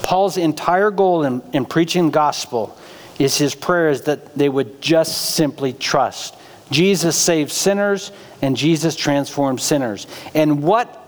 Paul's 0.02 0.36
entire 0.36 0.90
goal 0.90 1.24
in, 1.24 1.42
in 1.52 1.64
preaching 1.64 2.06
the 2.06 2.12
gospel 2.12 2.76
is 3.18 3.38
his 3.38 3.54
prayer 3.54 3.88
is 3.88 4.02
that 4.02 4.36
they 4.36 4.48
would 4.48 4.80
just 4.80 5.34
simply 5.34 5.72
trust. 5.72 6.36
Jesus 6.70 7.16
saves 7.16 7.54
sinners 7.54 8.12
and 8.42 8.56
Jesus 8.56 8.96
transforms 8.96 9.62
sinners. 9.62 10.06
And 10.34 10.62
what 10.62 11.00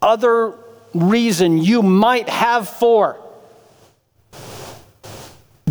other 0.00 0.54
reason 0.94 1.58
you 1.58 1.82
might 1.82 2.28
have 2.28 2.68
for 2.68 3.18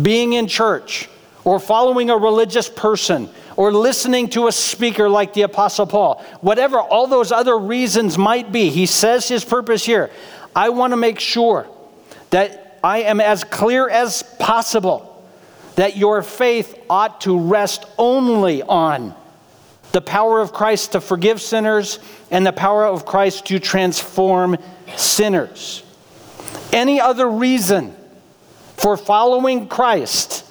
being 0.00 0.32
in 0.32 0.46
church 0.46 1.08
or 1.44 1.58
following 1.58 2.10
a 2.10 2.16
religious 2.16 2.68
person 2.68 3.28
or 3.60 3.70
listening 3.74 4.26
to 4.26 4.46
a 4.46 4.52
speaker 4.52 5.06
like 5.06 5.34
the 5.34 5.42
Apostle 5.42 5.84
Paul, 5.84 6.24
whatever 6.40 6.80
all 6.80 7.06
those 7.06 7.30
other 7.30 7.58
reasons 7.58 8.16
might 8.16 8.50
be, 8.50 8.70
he 8.70 8.86
says 8.86 9.28
his 9.28 9.44
purpose 9.44 9.84
here. 9.84 10.10
I 10.56 10.70
want 10.70 10.94
to 10.94 10.96
make 10.96 11.20
sure 11.20 11.68
that 12.30 12.78
I 12.82 13.02
am 13.02 13.20
as 13.20 13.44
clear 13.44 13.86
as 13.86 14.22
possible 14.38 15.22
that 15.74 15.94
your 15.94 16.22
faith 16.22 16.74
ought 16.88 17.20
to 17.20 17.38
rest 17.38 17.84
only 17.98 18.62
on 18.62 19.14
the 19.92 20.00
power 20.00 20.40
of 20.40 20.54
Christ 20.54 20.92
to 20.92 21.00
forgive 21.02 21.38
sinners 21.38 21.98
and 22.30 22.46
the 22.46 22.54
power 22.54 22.86
of 22.86 23.04
Christ 23.04 23.44
to 23.48 23.58
transform 23.58 24.56
sinners. 24.96 25.82
Any 26.72 26.98
other 26.98 27.28
reason 27.28 27.94
for 28.78 28.96
following 28.96 29.68
Christ 29.68 30.46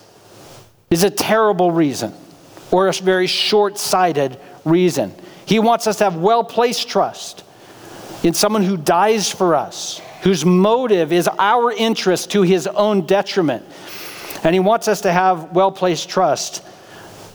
is 0.91 1.01
a 1.01 1.09
terrible 1.09 1.71
reason 1.71 2.13
or 2.71 2.87
a 2.87 2.93
very 2.93 3.27
short 3.27 3.77
sighted 3.77 4.39
reason. 4.65 5.13
He 5.45 5.59
wants 5.59 5.87
us 5.87 5.97
to 5.97 6.03
have 6.03 6.15
well 6.15 6.43
placed 6.43 6.87
trust 6.87 7.43
in 8.23 8.33
someone 8.33 8.63
who 8.63 8.77
dies 8.77 9.31
for 9.31 9.55
us, 9.55 10.01
whose 10.21 10.45
motive 10.45 11.11
is 11.11 11.27
our 11.39 11.71
interest 11.71 12.31
to 12.31 12.41
his 12.41 12.67
own 12.67 13.05
detriment. 13.05 13.65
And 14.43 14.53
he 14.53 14.59
wants 14.59 14.87
us 14.87 15.01
to 15.01 15.11
have 15.11 15.51
well 15.53 15.71
placed 15.71 16.09
trust 16.09 16.63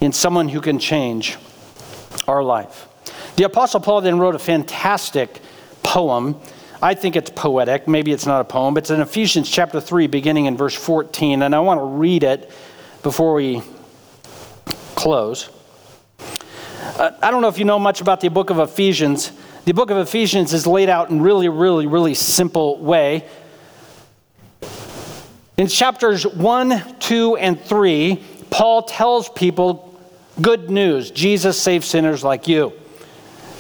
in 0.01 0.13
someone 0.13 0.49
who 0.49 0.61
can 0.61 0.79
change 0.79 1.37
our 2.29 2.43
life. 2.43 2.89
The 3.37 3.45
Apostle 3.45 3.81
Paul 3.81 4.01
then 4.01 4.19
wrote 4.19 4.35
a 4.35 4.39
fantastic 4.39 5.41
poem. 5.83 6.41
I 6.81 6.95
think 6.95 7.17
it's 7.17 7.31
poetic. 7.31 7.89
Maybe 7.89 8.13
it's 8.13 8.27
not 8.27 8.41
a 8.41 8.45
poem, 8.45 8.75
but 8.75 8.85
it's 8.85 8.91
in 8.91 9.01
Ephesians 9.01 9.51
chapter 9.51 9.81
3, 9.81 10.07
beginning 10.07 10.47
in 10.47 10.57
verse 10.57 10.75
14. 10.75 11.43
And 11.43 11.55
I 11.55 11.61
want 11.61 11.81
to 11.81 11.85
read 11.85 12.23
it 12.23 12.51
before 13.03 13.35
we 13.35 13.63
close. 15.05 15.51
Uh, 16.19 17.11
I 17.21 17.31
don't 17.31 17.43
know 17.43 17.49
if 17.49 17.59
you 17.59 17.67
know 17.67 17.79
much 17.79 18.01
about 18.01 18.23
the 18.23 18.29
book 18.29 18.49
of 18.49 18.59
Ephesians. 18.59 19.33
The 19.67 19.75
book 19.75 19.91
of 19.91 19.99
Ephesians 19.99 20.55
is 20.55 20.67
laid 20.67 20.89
out 20.89 21.11
in 21.11 21.21
really, 21.21 21.51
really, 21.51 21.87
really 21.87 22.15
simple 22.15 22.79
way. 22.79 23.29
In 25.59 25.67
chapters 25.67 26.27
1, 26.27 26.97
2, 27.01 27.37
and 27.37 27.61
3, 27.61 28.25
Paul 28.49 28.85
tells 28.85 29.29
people 29.29 29.95
good 30.41 30.71
news 30.71 31.11
Jesus 31.11 31.61
saves 31.61 31.87
sinners 31.87 32.25
like 32.25 32.49
you. 32.49 32.73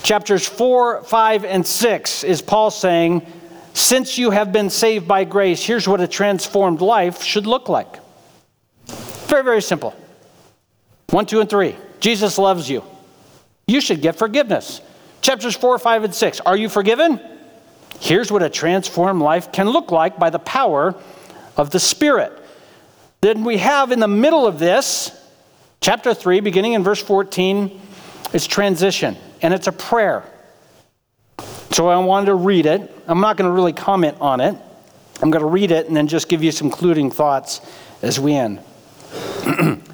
Chapters 0.03 0.49
4, 0.49 1.03
5, 1.03 1.45
and 1.45 1.67
6 1.67 2.25
is 2.25 2.41
Paul 2.41 2.71
saying, 2.71 3.27
Since 3.75 4.17
you 4.17 4.31
have 4.31 4.51
been 4.51 4.71
saved 4.71 5.07
by 5.07 5.25
grace, 5.25 5.63
here's 5.63 5.87
what 5.87 6.01
a 6.01 6.09
transformed 6.09 6.81
life 6.81 7.23
should 7.23 7.47
look 7.47 7.69
like. 7.69 7.99
Very, 8.87 9.45
very 9.45 9.61
simple. 9.61 9.95
1, 11.15 11.27
2, 11.27 11.41
and 11.43 11.49
3. 11.49 11.77
Jesus 12.01 12.39
loves 12.39 12.69
you. 12.69 12.83
You 13.69 13.81
should 13.81 14.03
get 14.03 14.17
forgiveness. 14.17 14.81
Chapters 15.23 15.57
4, 15.57 15.79
5, 15.79 16.05
and 16.05 16.13
6. 16.13 16.41
Are 16.41 16.57
you 16.57 16.69
forgiven? 16.69 17.21
Here's 18.01 18.33
what 18.33 18.43
a 18.43 18.51
transformed 18.51 19.23
life 19.23 19.53
can 19.53 19.71
look 19.71 19.93
like 19.93 20.19
by 20.19 20.31
the 20.31 20.41
power 20.41 20.93
of 21.57 21.71
the 21.71 21.79
Spirit. 21.79 22.33
Then 23.21 23.45
we 23.45 23.59
have 23.59 23.93
in 23.93 24.01
the 24.01 24.09
middle 24.09 24.45
of 24.45 24.59
this, 24.59 25.13
chapter 25.81 26.15
3, 26.15 26.41
beginning 26.41 26.73
in 26.73 26.83
verse 26.83 27.01
14, 27.01 27.81
is 28.33 28.45
transition, 28.49 29.17
and 29.41 29.55
it's 29.55 29.69
a 29.69 29.73
prayer. 29.73 30.25
So 31.71 31.87
I 31.87 31.97
wanted 32.01 32.27
to 32.27 32.35
read 32.35 32.67
it. 32.67 32.93
I'm 33.07 33.21
not 33.21 33.37
going 33.37 33.49
to 33.49 33.55
really 33.55 33.73
comment 33.73 34.17
on 34.21 34.41
it. 34.41 34.57
I'm 35.23 35.31
going 35.31 35.45
to 35.45 35.49
read 35.49 35.71
it 35.71 35.87
and 35.87 35.97
then 35.97 36.09
just 36.09 36.29
give 36.29 36.43
you 36.43 36.51
some 36.51 36.71
concluding 36.71 37.13
thoughts 37.13 37.61
as 38.03 38.19
we 38.19 38.35
end. 38.35 38.59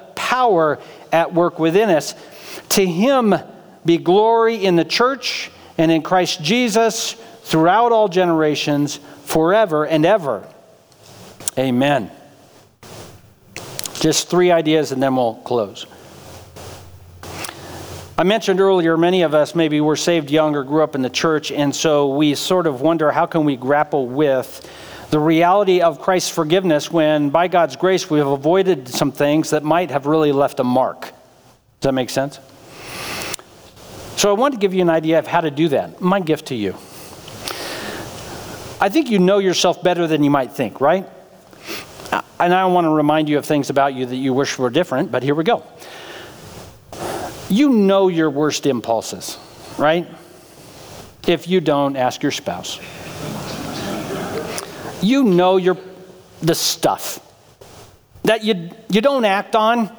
power 0.31 0.79
at 1.11 1.33
work 1.33 1.59
within 1.59 1.89
us, 1.89 2.15
to 2.69 2.85
him 2.85 3.35
be 3.83 3.97
glory 3.97 4.63
in 4.63 4.77
the 4.77 4.85
church 4.85 5.51
and 5.77 5.91
in 5.91 6.01
Christ 6.01 6.41
Jesus 6.41 7.17
throughout 7.43 7.91
all 7.91 8.07
generations, 8.07 9.01
forever 9.25 9.85
and 9.85 10.05
ever. 10.05 10.47
Amen. 11.57 12.09
Just 13.95 14.29
three 14.29 14.51
ideas 14.51 14.93
and 14.93 15.03
then 15.03 15.17
we'll 15.17 15.35
close. 15.35 15.85
I 18.17 18.23
mentioned 18.23 18.61
earlier, 18.61 18.95
many 18.95 19.23
of 19.23 19.33
us 19.33 19.53
maybe 19.53 19.81
were 19.81 19.97
saved 19.97 20.31
young 20.31 20.55
or 20.55 20.63
grew 20.63 20.81
up 20.81 20.95
in 20.95 21.01
the 21.01 21.09
church, 21.09 21.51
and 21.51 21.75
so 21.75 22.15
we 22.15 22.35
sort 22.35 22.67
of 22.67 22.79
wonder 22.79 23.11
how 23.11 23.25
can 23.25 23.43
we 23.43 23.57
grapple 23.57 24.07
with 24.07 24.69
the 25.11 25.19
reality 25.19 25.81
of 25.81 25.99
Christ's 25.99 26.29
forgiveness 26.29 26.89
when, 26.89 27.31
by 27.31 27.49
God's 27.49 27.75
grace, 27.75 28.09
we 28.09 28.19
have 28.19 28.29
avoided 28.29 28.87
some 28.87 29.11
things 29.11 29.49
that 29.49 29.61
might 29.61 29.91
have 29.91 30.05
really 30.05 30.31
left 30.31 30.61
a 30.61 30.63
mark. 30.63 31.01
Does 31.01 31.11
that 31.81 31.91
make 31.91 32.09
sense? 32.09 32.39
So 34.15 34.29
I 34.29 34.33
want 34.33 34.53
to 34.53 34.59
give 34.59 34.73
you 34.73 34.81
an 34.81 34.89
idea 34.89 35.19
of 35.19 35.27
how 35.27 35.41
to 35.41 35.51
do 35.51 35.67
that. 35.69 35.99
My 35.99 36.21
gift 36.21 36.47
to 36.47 36.55
you. 36.55 36.75
I 38.79 38.87
think 38.87 39.09
you 39.09 39.19
know 39.19 39.39
yourself 39.39 39.83
better 39.83 40.07
than 40.07 40.23
you 40.23 40.29
might 40.29 40.53
think, 40.53 40.79
right? 40.79 41.05
And 42.39 42.53
I 42.53 42.65
want 42.65 42.85
to 42.85 42.91
remind 42.91 43.27
you 43.27 43.37
of 43.37 43.45
things 43.45 43.69
about 43.69 43.93
you 43.93 44.05
that 44.05 44.15
you 44.15 44.33
wish 44.33 44.57
were 44.57 44.69
different, 44.69 45.11
but 45.11 45.23
here 45.23 45.35
we 45.35 45.43
go. 45.43 45.63
You 47.49 47.69
know 47.69 48.07
your 48.07 48.29
worst 48.29 48.65
impulses, 48.65 49.37
right? 49.77 50.07
If 51.27 51.49
you 51.49 51.59
don't, 51.59 51.97
ask 51.97 52.23
your 52.23 52.31
spouse. 52.31 52.79
You 55.01 55.23
know 55.23 55.57
your 55.57 55.77
the 56.41 56.55
stuff 56.55 57.19
that 58.23 58.43
you 58.43 58.69
you 58.89 59.01
don't 59.01 59.25
act 59.25 59.55
on. 59.55 59.95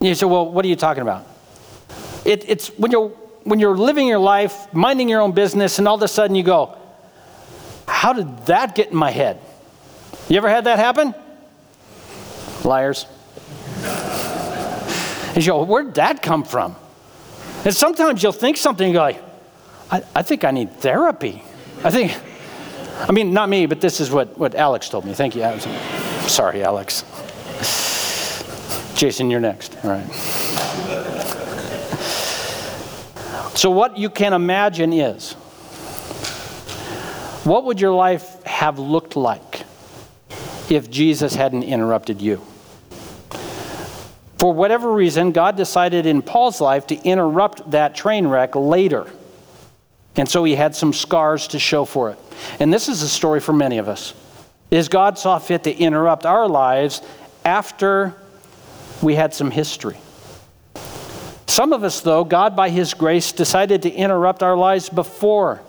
You 0.00 0.14
say, 0.14 0.26
well, 0.26 0.50
what 0.50 0.64
are 0.64 0.68
you 0.68 0.76
talking 0.76 1.02
about? 1.02 1.26
It, 2.24 2.48
it's 2.48 2.68
when 2.68 2.90
you're 2.90 3.08
when 3.44 3.58
you're 3.58 3.76
living 3.76 4.06
your 4.06 4.18
life, 4.18 4.72
minding 4.72 5.08
your 5.08 5.20
own 5.20 5.32
business, 5.32 5.78
and 5.78 5.86
all 5.86 5.94
of 5.94 6.02
a 6.02 6.08
sudden 6.08 6.34
you 6.34 6.42
go, 6.42 6.76
how 7.86 8.12
did 8.12 8.46
that 8.46 8.74
get 8.74 8.90
in 8.90 8.96
my 8.96 9.10
head? 9.10 9.38
You 10.28 10.36
ever 10.38 10.48
had 10.48 10.64
that 10.64 10.78
happen? 10.78 11.14
Liars. 12.64 13.06
And 15.34 15.44
you 15.44 15.52
go, 15.52 15.64
where'd 15.64 15.94
that 15.94 16.22
come 16.22 16.44
from? 16.44 16.76
And 17.64 17.74
sometimes 17.74 18.22
you'll 18.22 18.32
think 18.32 18.56
something, 18.56 18.86
you 18.86 18.94
go 18.94 19.00
like, 19.00 19.22
I, 19.90 20.02
I 20.14 20.22
think 20.22 20.44
I 20.44 20.50
need 20.50 20.72
therapy. 20.80 21.42
I 21.82 21.90
think, 21.90 22.12
I 23.00 23.12
mean, 23.12 23.32
not 23.32 23.48
me, 23.48 23.66
but 23.66 23.80
this 23.80 24.00
is 24.00 24.10
what, 24.10 24.36
what 24.38 24.54
Alex 24.54 24.88
told 24.88 25.04
me. 25.04 25.14
Thank 25.14 25.34
you. 25.34 25.42
Alex. 25.42 25.66
Sorry, 26.32 26.62
Alex. 26.62 27.02
Jason, 28.94 29.30
you're 29.30 29.40
next. 29.40 29.76
All 29.84 29.90
right. 29.90 30.10
So, 33.56 33.70
what 33.70 33.98
you 33.98 34.10
can 34.10 34.32
imagine 34.32 34.92
is 34.92 35.34
what 37.44 37.64
would 37.64 37.80
your 37.80 37.92
life 37.92 38.42
have 38.44 38.78
looked 38.78 39.16
like 39.16 39.64
if 40.70 40.90
Jesus 40.90 41.34
hadn't 41.34 41.64
interrupted 41.64 42.20
you? 42.22 42.40
For 44.38 44.52
whatever 44.52 44.92
reason, 44.92 45.32
God 45.32 45.56
decided 45.56 46.06
in 46.06 46.22
Paul's 46.22 46.60
life 46.60 46.86
to 46.88 46.96
interrupt 46.96 47.70
that 47.70 47.94
train 47.94 48.26
wreck 48.26 48.54
later. 48.54 49.06
And 50.16 50.28
so 50.28 50.44
he 50.44 50.54
had 50.54 50.76
some 50.76 50.92
scars 50.92 51.48
to 51.48 51.58
show 51.58 51.84
for 51.84 52.10
it. 52.10 52.18
And 52.60 52.72
this 52.72 52.88
is 52.88 53.02
a 53.02 53.08
story 53.08 53.40
for 53.40 53.52
many 53.52 53.78
of 53.78 53.88
us. 53.88 54.14
Is 54.70 54.88
God 54.88 55.18
saw 55.18 55.38
fit 55.38 55.64
to 55.64 55.74
interrupt 55.74 56.24
our 56.24 56.48
lives 56.48 57.02
after 57.44 58.14
we 59.02 59.14
had 59.14 59.34
some 59.34 59.50
history. 59.50 59.96
Some 61.46 61.72
of 61.72 61.84
us, 61.84 62.00
though, 62.00 62.24
God 62.24 62.56
by 62.56 62.70
His 62.70 62.94
grace 62.94 63.32
decided 63.32 63.82
to 63.82 63.90
interrupt 63.90 64.42
our 64.42 64.56
lives 64.56 64.88
before 64.88 65.60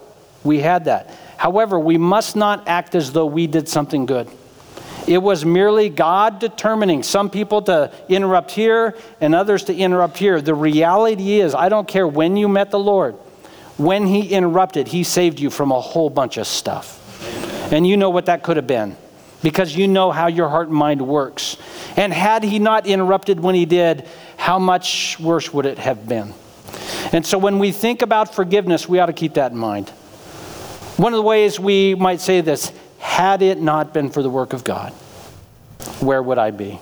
we 0.44 0.60
had 0.60 0.86
that. 0.86 1.14
However, 1.38 1.78
we 1.78 1.98
must 1.98 2.36
not 2.36 2.68
act 2.68 2.96
as 2.96 3.12
though 3.12 3.26
we 3.26 3.46
did 3.46 3.68
something 3.68 4.06
good. 4.06 4.30
It 5.08 5.20
was 5.20 5.46
merely 5.46 5.90
God 5.90 6.40
determining 6.40 7.04
some 7.04 7.30
people 7.30 7.62
to 7.64 7.92
interrupt 8.10 8.52
here 8.52 8.96
and 9.22 9.36
others 9.36 9.66
to 9.66 9.76
interrupt 9.76 10.18
here. 10.18 10.42
The 10.42 10.56
reality 10.56 11.40
is, 11.40 11.54
I 11.54 11.70
don't 11.70 11.88
care 11.88 12.08
when 12.08 12.38
you 12.38 12.48
met 12.48 12.72
the 12.72 12.80
Lord, 12.80 13.16
when 13.78 14.08
He 14.08 14.30
interrupted, 14.30 14.88
He 14.88 15.04
saved 15.04 15.40
you 15.40 15.50
from 15.50 15.72
a 15.72 15.80
whole 15.80 16.10
bunch 16.10 16.38
of 16.38 16.48
stuff. 16.48 17.02
And 17.72 17.86
you 17.88 17.98
know 17.98 18.10
what 18.10 18.28
that 18.28 18.44
could 18.44 18.58
have 18.58 18.68
been 18.68 18.96
because 19.42 19.76
you 19.76 19.88
know 19.88 20.12
how 20.12 20.28
your 20.28 20.50
heart 20.50 20.70
and 20.70 20.76
mind 20.76 21.06
works. 21.06 21.58
And 21.96 22.12
had 22.12 22.44
He 22.44 22.60
not 22.60 22.88
interrupted 22.88 23.40
when 23.40 23.56
He 23.56 23.66
did, 23.66 24.08
how 24.38 24.60
much 24.60 25.20
worse 25.20 25.54
would 25.54 25.66
it 25.66 25.78
have 25.78 26.08
been? 26.08 26.34
And 27.12 27.26
so 27.26 27.38
when 27.38 27.60
we 27.60 27.72
think 27.72 28.02
about 28.02 28.34
forgiveness, 28.34 28.90
we 28.90 29.00
ought 29.00 29.06
to 29.08 29.14
keep 29.14 29.36
that 29.36 29.52
in 29.52 29.58
mind. 29.58 29.90
One 30.98 31.14
of 31.14 31.18
the 31.18 31.24
ways 31.24 31.60
we 31.60 31.94
might 31.96 32.22
say 32.22 32.42
this 32.42 32.72
had 33.00 33.42
it 33.42 33.62
not 33.62 33.94
been 33.94 34.10
for 34.10 34.22
the 34.24 34.30
work 34.30 34.54
of 34.54 34.64
God, 34.64 34.92
where 36.00 36.24
would 36.24 36.38
I 36.38 36.52
be? 36.52 36.80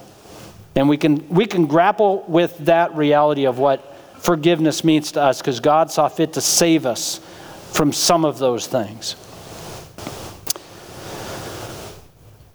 And 0.76 0.88
we 0.88 0.98
can, 0.98 1.28
we 1.30 1.46
can 1.46 1.68
grapple 1.68 2.24
with 2.28 2.58
that 2.60 2.96
reality 2.96 3.46
of 3.46 3.60
what 3.60 3.93
forgiveness 4.24 4.86
means 4.86 5.12
to 5.12 5.22
us 5.22 5.40
because 5.40 5.60
God 5.60 5.92
saw 5.92 6.08
fit 6.08 6.34
to 6.34 6.42
save 6.42 6.86
us 6.86 7.20
from 7.74 7.92
some 7.92 8.24
of 8.24 8.40
those 8.40 8.68
things. 8.68 9.16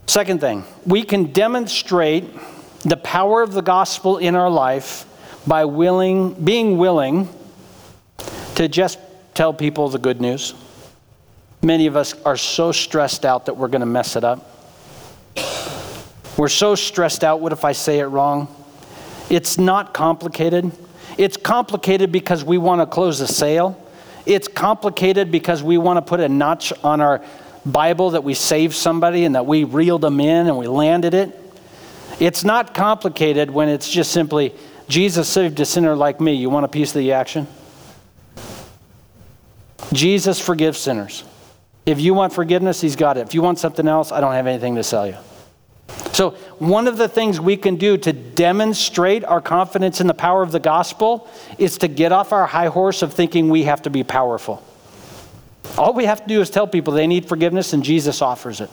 Second 0.07 0.41
thing, 0.41 0.65
we 0.87 1.03
can 1.03 1.25
demonstrate 1.33 2.25
the 2.81 2.97
power 2.97 3.43
of 3.43 3.53
the 3.53 3.61
gospel 3.61 4.17
in 4.17 4.35
our 4.35 4.49
life 4.49 5.05
by 5.47 5.67
willing, 5.67 6.33
being 6.33 6.79
willing 6.79 7.29
to 8.55 8.67
just 8.69 8.99
tell 9.35 9.53
people 9.53 9.91
the 9.91 9.99
good 9.99 10.23
news. 10.23 10.55
Many 11.63 11.87
of 11.87 11.97
us 11.97 12.15
are 12.25 12.39
so 12.39 12.73
stressed 12.73 13.27
out 13.27 13.47
that 13.47 13.59
we're 13.59 13.69
going 13.69 13.81
to 13.81 13.87
mess 13.87 14.17
it 14.17 14.25
up. 14.25 14.55
We're 16.39 16.49
so 16.49 16.75
stressed 16.75 17.25
out, 17.25 17.41
what 17.41 17.53
if 17.53 17.65
I 17.65 17.73
say 17.73 17.99
it 17.99 18.07
wrong? 18.07 18.49
It's 19.29 19.59
not 19.59 19.93
complicated. 19.93 20.73
It's 21.19 21.37
complicated 21.37 22.13
because 22.13 22.45
we 22.45 22.57
want 22.57 22.81
to 22.81 22.87
close 22.87 23.21
a 23.21 23.27
sale. 23.27 23.85
It's 24.25 24.47
complicated 24.47 25.31
because 25.33 25.63
we 25.63 25.77
want 25.77 25.97
to 25.97 26.03
put 26.03 26.21
a 26.21 26.29
notch 26.29 26.73
on 26.85 27.01
our 27.01 27.23
Bible 27.67 28.11
that 28.11 28.23
we 28.23 28.35
saved 28.35 28.75
somebody 28.75 29.25
and 29.25 29.35
that 29.35 29.45
we 29.45 29.65
reeled 29.65 30.03
them 30.03 30.21
in 30.21 30.47
and 30.47 30.57
we 30.57 30.69
landed 30.69 31.15
it. 31.15 31.39
It's 32.21 32.45
not 32.45 32.73
complicated 32.73 33.51
when 33.51 33.69
it's 33.69 33.91
just 33.91 34.13
simply, 34.13 34.55
Jesus 34.89 35.29
saved 35.29 35.59
a 35.61 35.65
sinner 35.65 35.97
like 35.97 36.21
me. 36.21 36.35
You 36.35 36.51
want 36.51 36.65
a 36.65 36.69
piece 36.69 36.91
of 36.91 37.01
the 37.01 37.13
action? 37.13 37.47
Jesus 39.93 40.41
forgives 40.41 40.79
sinners. 40.79 41.25
If 41.87 42.01
you 42.01 42.15
want 42.15 42.33
forgiveness, 42.33 42.81
He's 42.81 42.97
got 42.97 43.17
it. 43.17 43.23
If 43.27 43.35
you 43.35 43.43
want 43.43 43.59
something 43.59 43.89
else, 43.89 44.13
I 44.13 44.21
don't 44.21 44.35
have 44.35 44.47
anything 44.47 44.75
to 44.77 44.85
sell 44.85 45.07
you. 45.07 45.17
So, 46.13 46.31
one 46.59 46.87
of 46.89 46.97
the 46.97 47.09
things 47.09 47.41
we 47.41 47.57
can 47.57 47.77
do 47.77 47.97
to 47.99 48.13
demonstrate 48.13 49.25
our 49.25 49.41
confidence 49.41 50.01
in 50.01 50.07
the 50.07 50.15
power 50.15 50.43
of 50.43 50.53
the 50.53 50.61
gospel 50.61 51.29
is 51.59 51.79
to 51.79 51.89
get 51.89 52.13
off 52.13 52.33
our 52.33 52.47
high 52.47 52.67
horse 52.67 53.03
of 53.03 53.13
thinking 53.15 53.49
we 53.49 53.65
have 53.65 53.83
to 53.83 53.91
be 53.91 54.03
powerful. 54.03 54.63
All 55.77 55.93
we 55.93 56.07
have 56.07 56.23
to 56.23 56.29
do 56.29 56.41
is 56.41 56.51
tell 56.51 56.67
people 56.67 56.93
they 56.93 57.07
need 57.07 57.27
forgiveness, 57.29 57.73
and 57.73 57.85
Jesus 57.85 58.21
offers 58.21 58.61
it. 58.61 58.71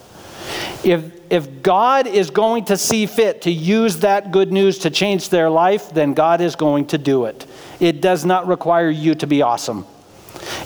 If, 0.83 1.31
if 1.31 1.61
God 1.61 2.07
is 2.07 2.29
going 2.29 2.65
to 2.65 2.77
see 2.77 3.05
fit 3.05 3.43
to 3.43 3.51
use 3.51 3.97
that 3.97 4.31
good 4.31 4.51
news 4.51 4.79
to 4.79 4.89
change 4.89 5.29
their 5.29 5.49
life, 5.49 5.93
then 5.93 6.13
God 6.13 6.41
is 6.41 6.55
going 6.55 6.87
to 6.87 6.97
do 6.97 7.25
it. 7.25 7.45
It 7.79 8.01
does 8.01 8.25
not 8.25 8.47
require 8.47 8.89
you 8.89 9.15
to 9.15 9.27
be 9.27 9.41
awesome. 9.41 9.85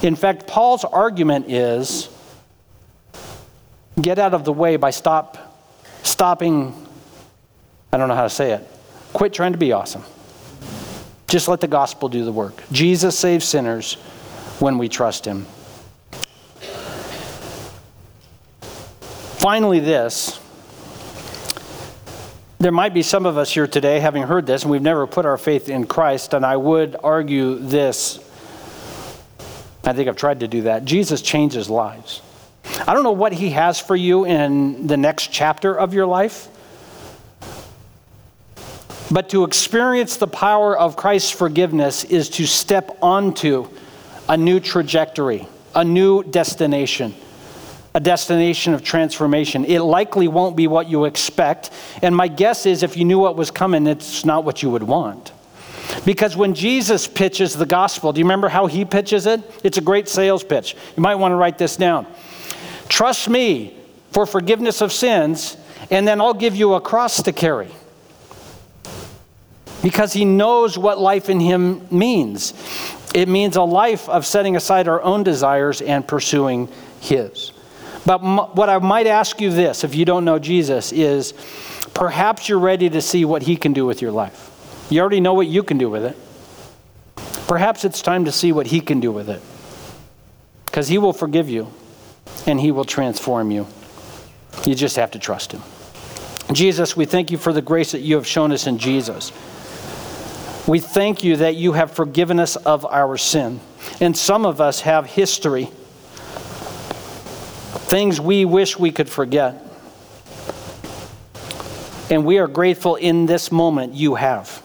In 0.02 0.16
fact, 0.16 0.48
Paul's 0.48 0.84
argument 0.84 1.50
is 1.50 2.10
get 4.02 4.20
out 4.20 4.34
of 4.34 4.46
the 4.46 4.54
way 4.54 4.78
by 4.78 4.92
stop, 4.92 5.49
stopping, 6.10 6.74
I 7.94 7.98
don't 7.98 8.08
know 8.08 8.16
how 8.16 8.24
to 8.24 8.30
say 8.30 8.52
it. 8.52 8.68
Quit 9.14 9.34
trying 9.34 9.54
to 9.54 9.58
be 9.58 9.72
awesome. 9.72 10.04
Just 11.28 11.48
let 11.48 11.62
the 11.62 11.68
gospel 11.68 12.10
do 12.10 12.26
the 12.26 12.32
work. 12.32 12.64
Jesus 12.72 13.18
saves 13.18 13.46
sinners 13.46 13.96
when 14.60 14.78
we 14.78 14.90
trust 14.90 15.26
him. 15.26 15.46
Finally, 19.40 19.80
this. 19.80 20.40
There 22.58 22.74
might 22.74 22.94
be 22.94 23.04
some 23.04 23.26
of 23.26 23.38
us 23.38 23.54
here 23.54 23.68
today 23.68 24.02
having 24.02 24.24
heard 24.24 24.46
this, 24.46 24.64
and 24.64 24.72
we've 24.72 24.82
never 24.82 25.08
put 25.08 25.26
our 25.26 25.38
faith 25.38 25.70
in 25.70 25.88
Christ, 25.88 26.34
and 26.34 26.46
I 26.46 26.58
would 26.58 26.98
argue 27.02 27.56
this. 27.58 28.20
I 29.86 29.94
think 29.94 30.10
I've 30.10 30.18
tried 30.18 30.42
to 30.42 30.48
do 30.48 30.64
that. 30.64 30.84
Jesus 30.84 31.22
changes 31.22 31.70
lives. 31.70 32.22
I 32.88 32.94
don't 32.94 33.04
know 33.04 33.12
what 33.12 33.34
He 33.34 33.52
has 33.52 33.80
for 33.80 33.96
you 33.96 34.26
in 34.26 34.88
the 34.88 34.98
next 34.98 35.32
chapter 35.32 35.78
of 35.78 35.94
your 35.94 36.06
life. 36.06 36.48
But 39.12 39.30
to 39.30 39.44
experience 39.44 40.18
the 40.18 40.28
power 40.28 40.78
of 40.78 40.96
Christ's 40.96 41.32
forgiveness 41.32 42.04
is 42.04 42.30
to 42.32 42.46
step 42.46 42.98
onto 43.02 43.68
a 44.28 44.38
new 44.38 44.60
trajectory, 44.60 45.48
a 45.74 45.84
new 45.84 46.22
destination, 46.22 47.16
a 47.96 48.00
destination 48.00 48.76
of 48.76 48.84
transformation. 48.84 49.66
It 49.66 49.80
likely 49.80 50.28
won't 50.28 50.56
be 50.56 50.68
what 50.68 50.88
you 50.88 51.06
expect. 51.06 51.72
And 52.04 52.16
my 52.16 52.28
guess 52.28 52.68
is 52.68 52.84
if 52.84 52.96
you 52.96 53.04
knew 53.04 53.18
what 53.18 53.36
was 53.36 53.50
coming, 53.50 53.88
it's 53.88 54.24
not 54.24 54.44
what 54.44 54.62
you 54.62 54.70
would 54.70 54.84
want. 54.84 55.32
Because 56.06 56.38
when 56.38 56.54
Jesus 56.54 57.08
pitches 57.08 57.56
the 57.56 57.66
gospel, 57.66 58.14
do 58.14 58.20
you 58.20 58.26
remember 58.26 58.48
how 58.48 58.68
he 58.68 58.86
pitches 58.86 59.26
it? 59.26 59.42
It's 59.64 59.80
a 59.80 59.82
great 59.82 60.08
sales 60.08 60.44
pitch. 60.44 60.76
You 60.96 61.02
might 61.02 61.16
want 61.16 61.32
to 61.32 61.36
write 61.36 61.58
this 61.58 61.76
down. 61.76 62.06
Trust 62.90 63.30
me 63.30 63.74
for 64.12 64.26
forgiveness 64.26 64.82
of 64.82 64.92
sins, 64.92 65.56
and 65.90 66.08
then 66.08 66.20
I'll 66.20 66.34
give 66.34 66.56
you 66.56 66.74
a 66.74 66.82
cross 66.82 67.22
to 67.24 67.32
carry. 67.32 67.70
because 69.82 70.12
he 70.12 70.26
knows 70.26 70.78
what 70.78 71.00
life 71.00 71.30
in 71.30 71.40
him 71.40 71.88
means. 71.90 72.54
It 73.16 73.30
means 73.30 73.56
a 73.56 73.62
life 73.62 74.10
of 74.10 74.26
setting 74.26 74.58
aside 74.58 74.90
our 74.90 75.02
own 75.02 75.24
desires 75.24 75.82
and 75.82 76.06
pursuing 76.06 76.68
his. 77.00 77.54
But 78.06 78.22
m- 78.22 78.40
what 78.56 78.70
I 78.70 78.78
might 78.80 79.08
ask 79.08 79.40
you 79.40 79.52
this, 79.52 79.86
if 79.86 79.96
you 79.96 80.04
don't 80.04 80.26
know 80.26 80.38
Jesus, 80.38 80.92
is 80.92 81.34
perhaps 81.94 82.50
you're 82.50 82.60
ready 82.60 82.90
to 82.90 83.02
see 83.02 83.24
what 83.24 83.42
he 83.44 83.56
can 83.56 83.72
do 83.72 83.86
with 83.86 84.02
your 84.02 84.12
life. 84.12 84.52
You 84.90 85.00
already 85.00 85.22
know 85.22 85.34
what 85.34 85.48
you 85.48 85.64
can 85.64 85.78
do 85.78 85.90
with 85.90 86.04
it. 86.04 86.18
Perhaps 87.48 87.86
it's 87.86 88.02
time 88.02 88.26
to 88.26 88.34
see 88.34 88.52
what 88.52 88.68
he 88.68 88.82
can 88.82 89.00
do 89.00 89.14
with 89.14 89.30
it. 89.30 89.42
Because 90.66 90.90
he 90.90 90.98
will 90.98 91.14
forgive 91.14 91.50
you 91.50 91.72
and 92.50 92.60
he 92.60 92.72
will 92.72 92.86
transform 92.86 93.52
you. 93.52 93.68
You 94.66 94.76
just 94.76 94.96
have 94.96 95.12
to 95.12 95.20
trust 95.20 95.52
him. 95.52 95.62
Jesus, 96.52 96.98
we 96.98 97.06
thank 97.06 97.30
you 97.32 97.38
for 97.38 97.54
the 97.54 97.62
grace 97.62 97.92
that 97.92 98.00
you 98.00 98.16
have 98.16 98.26
shown 98.26 98.52
us 98.52 98.66
in 98.66 98.80
Jesus. 98.80 99.32
We 100.68 100.80
thank 100.80 101.24
you 101.24 101.38
that 101.38 101.56
you 101.56 101.74
have 101.74 101.92
forgiven 101.92 102.40
us 102.40 102.56
of 102.56 102.86
our 102.86 103.18
sin. 103.18 103.60
And 104.02 104.18
some 104.18 104.46
of 104.46 104.60
us 104.60 104.82
have 104.82 105.06
history, 105.06 105.66
things 107.88 108.20
we 108.20 108.46
wish 108.46 108.78
we 108.78 108.92
could 108.92 109.10
forget. 109.10 109.64
And 112.10 112.26
we 112.26 112.40
are 112.40 112.48
grateful 112.48 112.96
in 112.96 113.28
this 113.28 113.52
moment 113.52 113.94
you 113.94 114.16
have, 114.16 114.64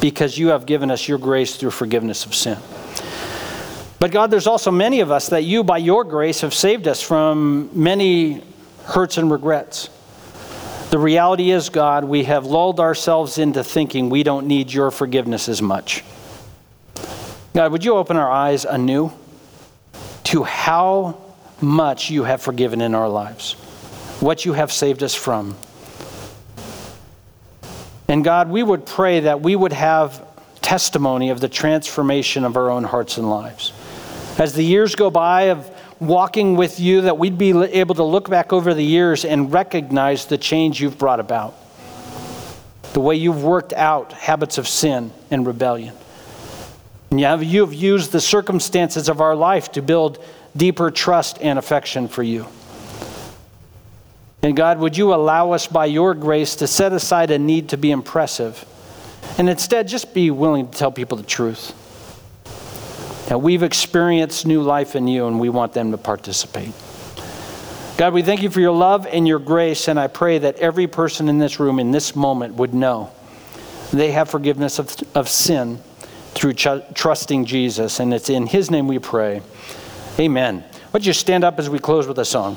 because 0.00 0.38
you 0.38 0.48
have 0.48 0.64
given 0.66 0.90
us 0.90 1.08
your 1.08 1.18
grace 1.18 1.56
through 1.56 1.72
forgiveness 1.72 2.24
of 2.24 2.34
sin. 2.34 2.58
But 4.04 4.10
God, 4.10 4.30
there's 4.30 4.46
also 4.46 4.70
many 4.70 5.00
of 5.00 5.10
us 5.10 5.30
that 5.30 5.44
you, 5.44 5.64
by 5.64 5.78
your 5.78 6.04
grace, 6.04 6.42
have 6.42 6.52
saved 6.52 6.88
us 6.88 7.00
from 7.00 7.70
many 7.72 8.42
hurts 8.84 9.16
and 9.16 9.30
regrets. 9.30 9.88
The 10.90 10.98
reality 10.98 11.50
is, 11.50 11.70
God, 11.70 12.04
we 12.04 12.24
have 12.24 12.44
lulled 12.44 12.80
ourselves 12.80 13.38
into 13.38 13.64
thinking 13.64 14.10
we 14.10 14.22
don't 14.22 14.46
need 14.46 14.70
your 14.70 14.90
forgiveness 14.90 15.48
as 15.48 15.62
much. 15.62 16.04
God, 17.54 17.72
would 17.72 17.82
you 17.82 17.94
open 17.94 18.18
our 18.18 18.30
eyes 18.30 18.66
anew 18.66 19.10
to 20.24 20.42
how 20.42 21.18
much 21.62 22.10
you 22.10 22.24
have 22.24 22.42
forgiven 22.42 22.82
in 22.82 22.94
our 22.94 23.08
lives, 23.08 23.54
what 24.20 24.44
you 24.44 24.52
have 24.52 24.70
saved 24.70 25.02
us 25.02 25.14
from? 25.14 25.56
And 28.06 28.22
God, 28.22 28.50
we 28.50 28.62
would 28.62 28.84
pray 28.84 29.20
that 29.20 29.40
we 29.40 29.56
would 29.56 29.72
have 29.72 30.22
testimony 30.60 31.30
of 31.30 31.40
the 31.40 31.48
transformation 31.48 32.44
of 32.44 32.58
our 32.58 32.70
own 32.70 32.84
hearts 32.84 33.16
and 33.16 33.30
lives. 33.30 33.72
As 34.36 34.52
the 34.52 34.64
years 34.64 34.96
go 34.96 35.10
by 35.10 35.42
of 35.42 35.70
walking 36.00 36.56
with 36.56 36.80
you, 36.80 37.02
that 37.02 37.18
we'd 37.18 37.38
be 37.38 37.50
able 37.50 37.94
to 37.94 38.02
look 38.02 38.28
back 38.28 38.52
over 38.52 38.74
the 38.74 38.84
years 38.84 39.24
and 39.24 39.52
recognize 39.52 40.26
the 40.26 40.38
change 40.38 40.80
you've 40.80 40.98
brought 40.98 41.20
about, 41.20 41.54
the 42.94 43.00
way 43.00 43.14
you've 43.14 43.44
worked 43.44 43.72
out 43.72 44.12
habits 44.12 44.58
of 44.58 44.66
sin 44.66 45.12
and 45.30 45.46
rebellion. 45.46 45.94
And 47.10 47.20
you 47.20 47.26
have, 47.26 47.44
you 47.44 47.60
have 47.60 47.72
used 47.72 48.10
the 48.10 48.20
circumstances 48.20 49.08
of 49.08 49.20
our 49.20 49.36
life 49.36 49.70
to 49.72 49.82
build 49.82 50.22
deeper 50.56 50.90
trust 50.90 51.38
and 51.40 51.56
affection 51.56 52.08
for 52.08 52.24
you. 52.24 52.46
And 54.42 54.56
God, 54.56 54.80
would 54.80 54.96
you 54.96 55.14
allow 55.14 55.52
us 55.52 55.68
by 55.68 55.86
your 55.86 56.12
grace 56.12 56.56
to 56.56 56.66
set 56.66 56.92
aside 56.92 57.30
a 57.30 57.38
need 57.38 57.68
to 57.68 57.76
be 57.76 57.92
impressive 57.92 58.64
and 59.38 59.48
instead 59.48 59.86
just 59.86 60.12
be 60.12 60.30
willing 60.30 60.68
to 60.68 60.76
tell 60.76 60.90
people 60.90 61.16
the 61.16 61.22
truth? 61.22 61.72
That 63.28 63.40
we've 63.40 63.62
experienced 63.62 64.46
new 64.46 64.62
life 64.62 64.96
in 64.96 65.08
you 65.08 65.26
and 65.26 65.40
we 65.40 65.48
want 65.48 65.72
them 65.72 65.90
to 65.92 65.98
participate. 65.98 66.72
God, 67.96 68.12
we 68.12 68.22
thank 68.22 68.42
you 68.42 68.50
for 68.50 68.60
your 68.60 68.72
love 68.72 69.06
and 69.06 69.26
your 69.26 69.38
grace, 69.38 69.86
and 69.86 70.00
I 70.00 70.08
pray 70.08 70.38
that 70.38 70.56
every 70.56 70.88
person 70.88 71.28
in 71.28 71.38
this 71.38 71.60
room 71.60 71.78
in 71.78 71.92
this 71.92 72.16
moment 72.16 72.54
would 72.54 72.74
know 72.74 73.12
they 73.92 74.10
have 74.10 74.28
forgiveness 74.28 74.78
of, 74.78 74.94
of 75.14 75.28
sin 75.28 75.78
through 76.34 76.54
ch- 76.54 76.94
trusting 76.94 77.44
Jesus. 77.44 78.00
And 78.00 78.12
it's 78.12 78.28
in 78.28 78.46
his 78.46 78.70
name 78.70 78.88
we 78.88 78.98
pray. 78.98 79.42
Amen. 80.18 80.64
Would 80.92 81.06
you 81.06 81.12
stand 81.12 81.44
up 81.44 81.58
as 81.58 81.70
we 81.70 81.78
close 81.78 82.06
with 82.06 82.18
a 82.18 82.24
song? 82.24 82.56